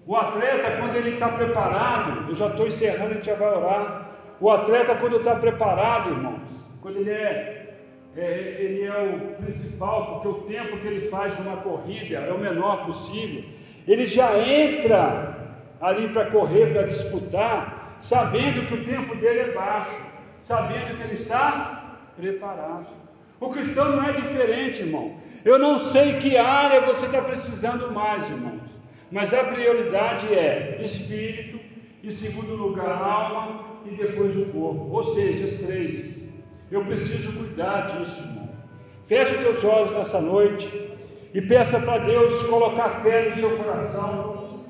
O 0.05 0.15
atleta, 0.15 0.77
quando 0.79 0.95
ele 0.95 1.09
está 1.15 1.29
preparado, 1.29 2.29
eu 2.29 2.35
já 2.35 2.47
estou 2.47 2.67
encerrando, 2.67 3.11
a 3.11 3.13
gente 3.15 3.25
já 3.25 3.35
vai 3.35 3.49
orar. 3.49 4.11
O 4.39 4.49
atleta, 4.51 4.95
quando 4.95 5.17
está 5.17 5.35
preparado, 5.35 6.11
irmãos, 6.11 6.47
quando 6.79 6.97
ele 6.97 7.09
é, 7.09 7.75
é, 8.15 8.55
ele 8.59 8.83
é 8.83 8.91
o 9.15 9.43
principal, 9.43 10.05
porque 10.05 10.27
o 10.27 10.33
tempo 10.45 10.77
que 10.77 10.87
ele 10.87 11.01
faz 11.01 11.37
numa 11.39 11.57
corrida 11.57 12.17
é 12.17 12.31
o 12.31 12.39
menor 12.39 12.85
possível, 12.85 13.43
ele 13.87 14.05
já 14.05 14.37
entra 14.47 15.37
ali 15.81 16.07
para 16.09 16.27
correr, 16.27 16.71
para 16.71 16.83
disputar, 16.83 17.76
sabendo 17.99 18.65
que 18.67 18.73
o 18.73 18.85
tempo 18.85 19.15
dele 19.15 19.39
é 19.39 19.53
baixo, 19.53 20.05
sabendo 20.43 20.97
que 20.97 21.03
ele 21.03 21.13
está 21.13 21.99
preparado. 22.15 22.87
O 23.39 23.49
cristão 23.49 23.95
não 23.95 24.03
é 24.03 24.13
diferente, 24.13 24.81
irmão. 24.81 25.15
Eu 25.45 25.59
não 25.59 25.79
sei 25.79 26.17
que 26.17 26.37
área 26.37 26.81
você 26.81 27.05
está 27.05 27.21
precisando 27.21 27.91
mais, 27.91 28.29
irmãos, 28.29 28.61
mas 29.11 29.33
a 29.33 29.43
prioridade 29.43 30.27
é 30.33 30.79
espírito, 30.81 31.59
em 32.03 32.11
segundo 32.11 32.55
lugar, 32.55 33.01
alma 33.01 33.65
e 33.85 33.91
depois 33.91 34.35
o 34.35 34.45
corpo, 34.45 34.89
ou 34.91 35.13
seja, 35.13 35.45
os 35.45 35.53
três. 35.65 36.27
Eu 36.69 36.83
preciso 36.83 37.31
cuidar 37.33 37.87
disso, 37.87 38.19
irmão. 38.19 38.49
Feche 39.05 39.35
os 39.35 39.41
teus 39.41 39.63
olhos 39.63 39.91
nessa 39.93 40.19
noite 40.19 40.69
e 41.33 41.41
peça 41.41 41.79
para 41.79 41.99
Deus 41.99 42.43
colocar 42.43 42.89
fé 43.01 43.29
no 43.29 43.37
seu 43.37 43.57
coração. 43.57 44.65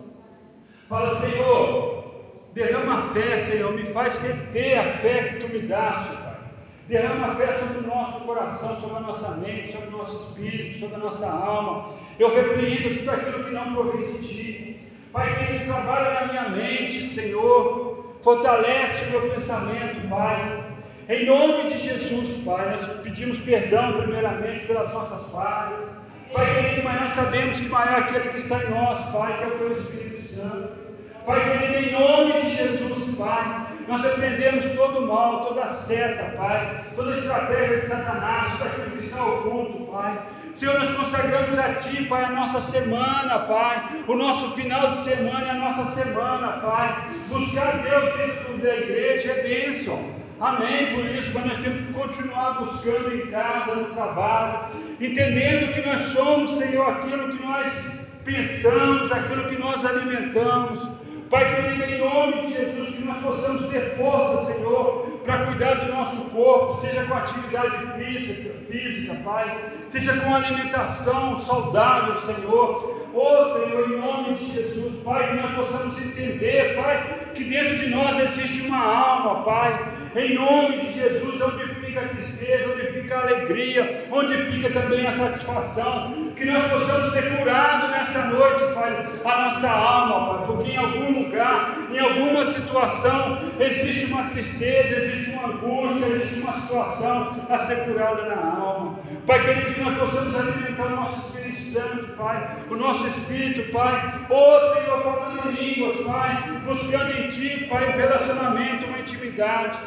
Fala, 0.88 1.16
Senhor, 1.16 1.97
derrama 2.58 3.14
fé, 3.14 3.38
Senhor, 3.38 3.72
me 3.74 3.86
faz 3.86 4.20
reter 4.22 4.80
a 4.80 4.84
fé 4.94 5.24
que 5.24 5.36
tu 5.38 5.54
me 5.54 5.60
daste, 5.60 6.16
Pai. 6.18 6.36
Derrama 6.90 7.36
fé 7.36 7.54
sobre 7.60 7.80
o 7.80 7.88
nosso 7.88 8.22
coração, 8.22 8.82
sobre 8.82 8.98
a 8.98 9.02
nossa 9.02 9.32
mente, 9.36 9.72
sobre 9.72 9.90
o 9.90 9.98
nosso 9.98 10.30
espírito, 10.30 10.80
sobre 10.80 10.96
a 10.96 11.00
nossa 11.00 11.28
alma. 11.30 11.94
Eu 12.18 12.34
repreendo 12.34 12.98
tudo 12.98 13.12
aquilo 13.12 13.44
que 13.44 13.52
não 13.52 13.74
provém 13.74 14.12
de 14.14 14.28
ti. 14.28 14.80
Pai 15.14 15.36
querido, 15.36 15.66
trabalha 15.66 16.22
na 16.22 16.28
minha 16.28 16.50
mente, 16.50 17.08
Senhor. 17.08 18.16
Fortalece 18.22 19.06
o 19.06 19.12
meu 19.12 19.22
pensamento, 19.30 20.10
Pai. 20.10 20.64
Em 21.10 21.26
nome 21.26 21.70
de 21.70 21.78
Jesus, 21.78 22.44
Pai, 22.44 22.72
nós 22.72 22.86
pedimos 23.02 23.38
perdão 23.40 23.94
primeiramente 24.02 24.66
pelas 24.66 24.92
nossas 24.92 25.30
falhas. 25.32 25.90
Pai 26.34 26.56
querido, 26.56 26.84
mas 26.84 27.02
nós 27.02 27.12
sabemos 27.12 27.60
que 27.60 27.70
maior 27.70 27.94
é 27.94 28.00
aquele 28.00 28.30
que 28.30 28.38
está 28.38 28.64
em 28.64 28.70
nós, 28.70 29.12
Pai, 29.12 29.38
que 29.38 29.44
é 29.44 29.48
o 29.48 29.58
teu 29.60 29.72
Espírito 29.74 30.34
Santo. 30.34 30.87
Pai 31.28 31.42
querido, 31.42 31.90
em 31.90 31.92
nome 31.92 32.40
de 32.40 32.56
Jesus, 32.56 33.16
Pai, 33.18 33.68
nós 33.86 34.02
repreendemos 34.02 34.64
todo 34.78 35.00
o 35.00 35.08
mal, 35.08 35.42
toda 35.42 35.64
a 35.64 35.68
seta, 35.68 36.24
Pai, 36.38 36.82
toda 36.96 37.12
a 37.12 37.18
estratégia 37.18 37.82
de 37.82 37.86
Satanás, 37.86 38.54
tudo 38.54 38.64
aquilo 38.64 38.92
que 38.92 39.04
está 39.04 39.26
oculto, 39.26 39.92
Pai. 39.92 40.22
Senhor, 40.56 40.80
nós 40.80 40.90
consagramos 40.92 41.60
a 41.60 41.74
Ti, 41.74 42.06
Pai, 42.06 42.24
a 42.24 42.30
nossa 42.30 42.62
semana, 42.62 43.40
Pai, 43.40 44.04
o 44.08 44.16
nosso 44.16 44.52
final 44.52 44.92
de 44.92 45.02
semana 45.02 45.48
e 45.48 45.50
a 45.50 45.56
nossa 45.56 45.84
semana, 46.02 46.48
Pai. 46.62 47.10
Buscar 47.28 47.80
Deus 47.80 48.16
dentro 48.16 48.58
da 48.60 48.74
igreja 48.78 49.34
é 49.34 49.44
bênção. 49.44 50.02
Amém, 50.40 50.96
por 50.96 51.06
isso, 51.08 51.32
mas 51.34 51.46
nós 51.46 51.58
temos 51.58 51.88
que 51.88 51.92
continuar 51.92 52.52
buscando 52.52 53.14
em 53.14 53.30
casa, 53.30 53.76
no 53.76 53.94
trabalho, 53.94 54.68
entendendo 55.02 55.74
que 55.74 55.86
nós 55.86 56.04
somos, 56.04 56.58
Senhor, 56.58 56.90
aquilo 56.90 57.36
que 57.36 57.44
nós 57.44 58.08
pensamos, 58.24 59.12
aquilo 59.12 59.50
que 59.50 59.58
nós 59.58 59.84
alimentamos. 59.84 60.96
Pai 61.30 61.44
querido, 61.54 61.84
em 61.84 62.00
nome 62.00 62.42
de 62.42 62.54
Jesus, 62.54 62.96
que 62.96 63.04
nós 63.04 63.18
possamos 63.18 63.70
ter 63.70 63.98
força, 63.98 64.46
Senhor, 64.46 65.20
para 65.26 65.46
cuidar 65.46 65.74
do 65.74 65.94
nosso 65.94 66.18
corpo, 66.30 66.80
seja 66.80 67.04
com 67.04 67.16
atividade 67.16 67.78
física, 67.98 68.54
física, 68.70 69.14
Pai, 69.26 69.60
seja 69.90 70.16
com 70.22 70.34
alimentação 70.34 71.44
saudável, 71.44 72.22
Senhor. 72.22 73.08
Oh, 73.14 73.60
Senhor, 73.60 73.92
em 73.92 73.98
nome 74.00 74.36
de 74.36 74.54
Jesus, 74.54 75.04
Pai, 75.04 75.32
que 75.32 75.42
nós 75.42 75.52
possamos 75.52 75.98
entender, 75.98 76.76
Pai, 76.76 77.32
que 77.36 77.44
dentro 77.44 77.76
de 77.76 77.90
nós 77.90 78.20
existe 78.20 78.68
uma 78.68 78.86
alma, 78.86 79.44
Pai. 79.44 79.86
Em 80.16 80.34
nome 80.34 80.78
de 80.80 80.94
Jesus, 80.94 81.42
onde 81.42 81.77
fica 81.98 82.06
a 82.06 82.08
tristeza, 82.10 82.70
onde 82.74 83.02
fica 83.02 83.16
a 83.16 83.22
alegria, 83.22 84.06
onde 84.12 84.38
fica 84.52 84.70
também 84.70 85.08
a 85.08 85.12
satisfação, 85.12 86.32
que 86.36 86.46
nós 86.46 86.72
possamos 86.72 87.14
ser 87.14 87.38
curados 87.38 87.90
nessa 87.90 88.26
noite, 88.28 88.64
Pai, 88.74 89.08
a 89.26 89.42
nossa 89.44 89.70
alma, 89.70 90.38
Pai, 90.38 90.46
porque 90.46 90.72
em 90.72 90.78
algum 90.78 91.24
lugar, 91.24 91.78
em 91.92 92.00
alguma 92.00 92.46
situação, 92.46 93.40
existe 93.60 94.12
uma 94.12 94.30
tristeza, 94.30 94.96
existe 94.96 95.32
uma 95.32 95.48
angústia, 95.48 96.06
existe 96.06 96.40
uma 96.42 96.54
situação 96.54 97.36
a 97.50 97.58
ser 97.58 97.86
curada 97.86 98.24
na 98.24 98.36
alma. 98.36 99.00
Pai 99.26 99.44
querido, 99.44 99.74
que 99.74 99.82
nós 99.82 99.98
possamos 99.98 100.36
alimentar 100.36 100.86
o 100.86 100.96
nosso 100.96 101.28
Espírito 101.28 101.64
Santo, 101.72 102.08
Pai, 102.16 102.58
o 102.70 102.76
nosso 102.76 103.08
Espírito, 103.08 103.72
Pai, 103.72 104.14
ô 104.30 104.60
Senhor, 104.74 105.04
falando 105.04 105.50
em 105.50 105.54
línguas, 105.54 106.06
Pai, 106.06 106.62
buscando 106.66 107.12
em 107.12 107.30
Ti, 107.30 107.66
Pai, 107.70 107.94
um 107.94 107.98
relacionamento, 107.98 108.86
uma 108.86 109.00
intimidade. 109.00 109.78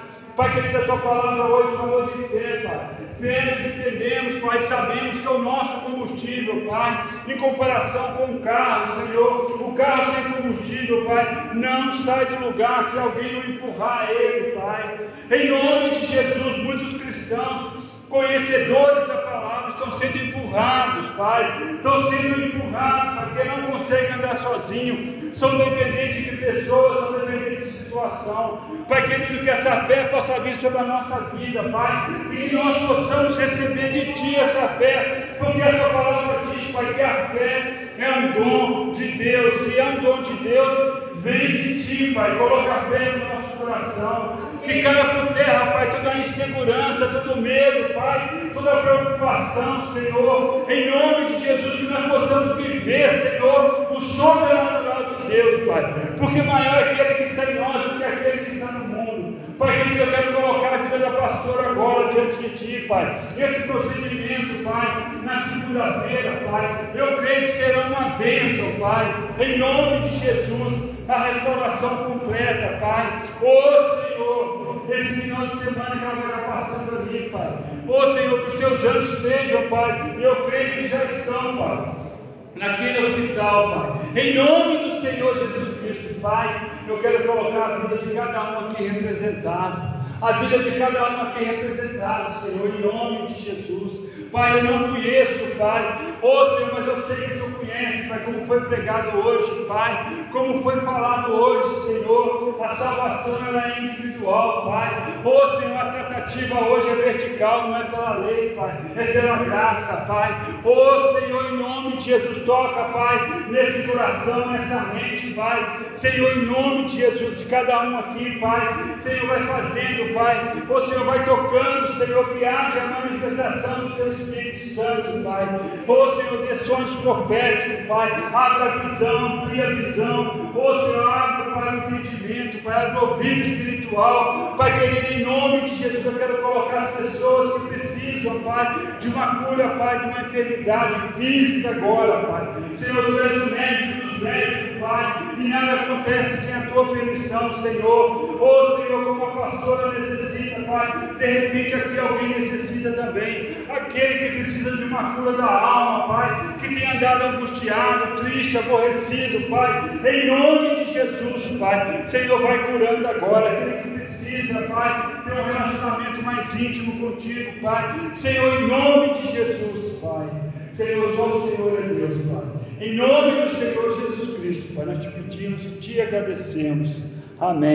Pai 0.41 0.55
querido, 0.55 0.78
a 0.78 0.84
tua 0.84 0.97
palavra 0.97 1.45
hoje 1.49 1.76
falou 1.76 2.07
de 2.07 2.28
fé, 2.28 2.62
Pai. 2.64 2.97
Entendemos, 3.20 4.41
Pai, 4.41 4.59
sabemos 4.62 5.20
que 5.20 5.26
é 5.26 5.30
o 5.30 5.43
nosso 5.43 5.80
combustível, 5.82 6.66
Pai, 6.66 7.09
em 7.28 7.36
comparação 7.36 8.14
com 8.14 8.24
o 8.32 8.41
carro, 8.41 9.07
Senhor. 9.07 9.68
O 9.68 9.74
carro 9.74 10.14
sem 10.14 10.32
combustível, 10.32 11.05
Pai, 11.05 11.51
não 11.53 11.99
sai 11.99 12.24
do 12.24 12.43
lugar 12.47 12.84
se 12.84 12.99
alguém 12.99 13.34
não 13.34 13.51
empurrar 13.51 14.09
ele, 14.11 14.53
Pai. 14.53 15.01
Em 15.30 15.51
nome 15.51 15.91
de 15.91 16.07
Jesus, 16.07 16.57
muitos 16.64 16.95
cristãos 16.95 17.80
conhecedores 18.11 19.06
da 19.06 19.14
palavra 19.18 19.68
estão 19.68 19.96
sendo 19.96 20.18
empurrados, 20.18 21.11
Pai, 21.11 21.72
estão 21.74 22.11
sendo 22.11 22.44
empurrados, 22.44 23.14
Pai, 23.14 23.26
porque 23.28 23.48
não 23.48 23.70
conseguem 23.70 24.12
andar 24.14 24.36
sozinhos, 24.36 25.38
são 25.38 25.56
dependentes 25.56 26.24
de 26.24 26.36
pessoas, 26.36 26.98
são 26.98 27.20
dependentes 27.20 27.72
de 27.72 27.78
situação. 27.84 28.61
Pai 28.88 29.08
querido, 29.08 29.44
que 29.44 29.48
essa 29.48 29.84
fé 29.84 30.04
possa 30.08 30.40
vir 30.40 30.56
sobre 30.56 30.78
a 30.78 30.82
nossa 30.82 31.20
vida, 31.36 31.62
Pai, 31.62 32.11
e 32.32 32.48
que 32.48 32.56
nós 32.56 32.78
possamos 32.84 33.38
receber 33.38 33.92
de 33.92 34.12
Ti 34.12 34.36
essa 34.36 34.68
fé, 34.70 35.36
porque 35.38 35.62
a 35.62 35.78
Tua 35.78 35.88
palavra 35.90 36.40
diz, 36.52 36.72
Pai, 36.72 36.92
que 36.92 37.02
a 37.02 37.28
fé 37.28 37.74
é 37.98 38.11
um 38.11 38.32
dom 38.32 38.92
de 38.92 39.12
Deus, 39.12 39.61
se 39.62 39.78
é 39.78 39.84
um 39.84 40.00
dom 40.00 40.22
de 40.22 40.32
Deus, 40.42 41.09
vem 41.22 41.46
de 41.46 41.82
Ti, 41.82 42.14
Pai, 42.14 42.36
coloca 42.36 42.90
fé 42.90 43.12
no 43.12 43.34
nosso 43.34 43.56
coração. 43.56 44.50
Que 44.64 44.82
caia 44.82 45.04
por 45.04 45.34
terra, 45.34 45.72
Pai, 45.72 45.90
toda 45.90 46.16
insegurança, 46.16 47.06
todo 47.08 47.40
medo, 47.40 47.94
Pai, 47.94 48.50
toda 48.52 48.76
preocupação, 48.82 49.92
Senhor, 49.92 50.66
em 50.70 50.90
nome 50.90 51.26
de 51.26 51.40
Jesus, 51.40 51.76
que 51.76 51.86
nós 51.86 52.06
possamos 52.06 52.56
viver, 52.56 53.10
Senhor, 53.10 53.86
o 53.90 54.00
sobrenatural 54.00 55.04
de 55.04 55.14
Deus, 55.28 55.66
Pai, 55.66 55.94
porque 56.18 56.42
maior 56.42 56.78
é 56.78 56.92
aquele 56.92 57.14
que 57.14 57.22
está 57.22 57.50
em 57.50 57.54
nós 57.54 57.82
do 57.84 57.98
que 57.98 58.04
aquele 58.04 58.44
que 58.44 58.52
está 58.52 58.72
no 58.72 58.84
mundo. 58.84 59.39
Pai 59.61 59.76
querido, 59.76 60.04
eu 60.04 60.11
quero 60.11 60.32
colocar 60.32 60.72
a 60.72 60.76
vida 60.78 60.98
da 61.00 61.11
pastora 61.11 61.68
agora 61.68 62.08
diante 62.08 62.48
de 62.48 62.48
Ti, 62.56 62.86
Pai. 62.88 63.14
Esse 63.36 63.68
procedimento, 63.68 64.64
Pai, 64.64 65.20
na 65.22 65.38
segunda-feira, 65.38 66.40
Pai, 66.50 66.90
eu 66.94 67.18
creio 67.18 67.42
que 67.42 67.48
será 67.48 67.88
uma 67.88 68.16
bênção, 68.16 68.72
Pai, 68.80 69.14
em 69.38 69.58
nome 69.58 70.08
de 70.08 70.16
Jesus, 70.16 70.98
a 71.06 71.24
restauração 71.24 71.94
completa, 72.04 72.78
Pai. 72.80 73.20
Ô 73.42 74.00
Senhor, 74.00 74.82
esse 74.88 75.20
final 75.20 75.48
de 75.48 75.58
semana 75.58 75.96
que 75.98 76.04
ela 76.06 76.14
vai 76.14 76.26
estar 76.26 76.52
passando 76.52 76.98
ali, 76.98 77.28
Pai. 77.28 77.58
Ô 77.86 78.12
Senhor, 78.14 78.40
que 78.40 78.46
os 78.46 78.54
teus 78.54 78.82
anjos 78.82 79.12
estejam, 79.12 79.68
Pai, 79.68 80.16
eu 80.22 80.36
creio 80.46 80.72
que 80.76 80.88
já 80.88 81.04
estão, 81.04 81.58
Pai 81.58 82.09
naquele 82.57 83.07
hospital, 83.07 83.70
Pai. 83.70 84.22
Em 84.22 84.34
nome 84.34 84.78
do 84.78 85.01
Senhor 85.01 85.34
Jesus 85.34 85.80
Cristo, 85.80 86.20
Pai, 86.20 86.70
eu 86.88 86.98
quero 86.98 87.26
colocar 87.26 87.64
a 87.64 87.78
vida 87.78 87.98
de 87.98 88.14
cada 88.14 88.42
um 88.42 88.66
aqui 88.66 88.84
representado. 88.84 90.01
A 90.20 90.32
vida 90.32 90.59
de 90.59 90.78
cada 90.78 91.11
um 91.11 91.22
aqui 91.22 91.44
representado, 91.44 92.44
Senhor, 92.44 92.66
em 92.66 92.80
nome 92.82 93.26
de 93.28 93.40
Jesus. 93.40 94.11
Pai, 94.30 94.59
eu 94.59 94.64
não 94.64 94.90
conheço, 94.90 95.57
Pai. 95.57 95.98
Ô 96.22 96.28
oh, 96.28 96.44
Senhor, 96.46 96.74
mas 96.74 96.86
eu 96.86 97.03
sei 97.07 97.28
que 97.28 97.38
tu 97.38 97.51
conheces, 97.70 98.08
Pai, 98.08 98.18
como 98.24 98.46
foi 98.46 98.60
pregado 98.62 99.18
hoje, 99.18 99.64
Pai. 99.66 100.26
Como 100.32 100.62
foi 100.62 100.80
falado 100.80 101.32
hoje, 101.32 101.86
Senhor. 101.86 102.58
A 102.60 102.68
salvação 102.68 103.38
ela 103.46 103.72
é 103.72 103.80
individual, 103.80 104.66
Pai. 104.66 105.02
Ô 105.24 105.30
oh, 105.30 105.48
Senhor, 105.56 105.76
a 105.78 105.86
tratativa 105.86 106.60
hoje 106.60 106.88
é 106.88 106.94
vertical, 106.94 107.68
não 107.68 107.76
é 107.78 107.84
pela 107.84 108.14
lei, 108.16 108.50
Pai. 108.50 108.78
É 108.96 109.04
pela 109.04 109.36
graça, 109.38 110.04
Pai. 110.06 110.38
Ô 110.62 110.70
oh, 110.70 110.98
Senhor, 111.14 111.52
em 111.52 111.58
nome 111.58 111.96
de 111.96 112.04
Jesus, 112.04 112.44
toca, 112.44 112.84
Pai, 112.84 113.44
nesse 113.48 113.88
coração, 113.88 114.50
nessa 114.50 114.92
mente, 114.92 115.32
Pai. 115.32 115.78
Senhor, 115.94 116.36
em 116.36 116.46
nome 116.46 116.84
de 116.84 116.98
Jesus, 116.98 117.38
de 117.38 117.44
cada 117.46 117.82
um 117.82 117.98
aqui, 117.98 118.38
Pai. 118.38 118.96
Senhor, 119.02 119.26
vai 119.26 119.46
fazendo, 119.46 120.14
Pai. 120.14 120.62
Ô 120.68 120.80
Senhor, 120.80 121.04
vai 121.04 121.24
tocando, 121.24 121.94
Senhor, 121.94 122.28
que 122.28 122.44
haja 122.44 122.80
a 122.82 123.00
manifestação 123.00 123.88
do 123.88 123.96
teu 123.96 124.12
Espírito 124.12 124.74
Santo, 124.74 125.24
Pai. 125.24 125.60
Ô 125.88 126.06
Senhor, 126.08 126.46
dê 126.46 126.54
sonhos 126.54 126.94
proféticos, 126.96 127.59
Pai. 127.86 128.11
Abra 128.32 128.74
a 128.74 128.78
visão, 128.78 129.48
cria 129.48 129.66
a 129.66 129.74
visão. 129.74 130.49
Senhor, 130.53 131.09
abra 131.09 131.51
para 131.53 131.76
entendimento, 131.76 132.59
Pai. 132.62 132.86
Abra 132.86 133.05
o 133.05 133.09
ouvido 133.11 133.48
espiritual. 133.48 134.55
Pai 134.57 134.78
querido, 134.78 135.12
em 135.12 135.24
nome 135.24 135.61
de 135.62 135.76
Jesus, 135.76 136.05
eu 136.05 136.12
quero 136.12 136.42
colocar 136.42 136.78
as 136.78 136.90
pessoas 136.96 137.62
que 137.62 137.68
precisam, 137.68 138.40
Pai, 138.40 138.78
de 138.98 139.09
uma 139.09 139.44
cura, 139.44 139.68
Pai, 139.70 139.98
de 140.01 140.07
uma 140.07 140.22
enfermidade 140.22 140.96
física 141.14 141.70
agora, 141.70 142.26
Pai. 142.26 142.48
Senhor, 142.78 143.05
tu 143.05 143.20
és 143.20 143.42
o 143.42 143.51
médico 143.51 144.07
dos 144.07 144.18
médicos, 144.20 144.78
Pai. 144.80 145.22
E 145.38 145.48
nada 145.48 145.72
acontece 145.80 146.46
sem 146.46 146.55
a 146.55 146.66
tua 146.66 146.86
permissão, 146.92 147.62
Senhor. 147.62 148.42
Ô 148.42 148.76
Senhor, 148.76 149.05
como 149.05 149.24
a 149.24 149.30
pastora 149.30 149.98
necessita, 149.98 150.61
Pai. 150.62 151.16
De 151.18 151.26
repente 151.26 151.74
aqui 151.74 151.98
alguém 151.98 152.28
necessita 152.28 152.92
também. 152.92 153.57
Aquele 153.68 154.18
que 154.18 154.36
precisa 154.36 154.76
de 154.76 154.84
uma 154.84 155.14
cura 155.14 155.32
da 155.32 155.46
alma, 155.46 156.14
Pai, 156.14 156.55
que 156.61 156.74
tem 156.74 156.96
andado 156.96 157.36
angustiado, 157.36 158.22
triste, 158.22 158.59
aborrecido, 158.59 159.48
Pai, 159.48 159.90
em 160.05 160.30
nome 160.41 160.76
de 160.76 160.93
Jesus, 160.93 161.59
Pai, 161.59 162.05
Senhor, 162.09 162.41
vai 162.41 162.70
curando 162.70 163.07
agora, 163.07 163.51
aquele 163.51 163.82
que 163.82 163.88
precisa, 163.91 164.62
Pai, 164.62 165.22
ter 165.24 165.32
um 165.32 165.45
relacionamento 165.45 166.22
mais 166.22 166.55
íntimo 166.59 167.11
contigo, 167.11 167.61
Pai, 167.61 167.95
Senhor, 168.16 168.62
em 168.62 168.68
nome 168.68 169.14
de 169.14 169.32
Jesus, 169.32 169.99
Pai, 170.01 170.26
Senhor, 170.74 171.14
só 171.14 171.26
o 171.26 171.51
Senhor 171.51 171.78
é 171.78 171.88
Deus, 171.88 172.22
Pai, 172.26 172.86
em 172.86 172.95
nome 172.95 173.43
do 173.43 173.55
Senhor 173.55 173.95
Jesus 174.01 174.38
Cristo, 174.38 174.74
Pai, 174.74 174.86
nós 174.86 174.99
te 174.99 175.11
pedimos 175.11 175.64
e 175.64 175.68
te 175.78 176.01
agradecemos, 176.01 177.03
amém. 177.38 177.68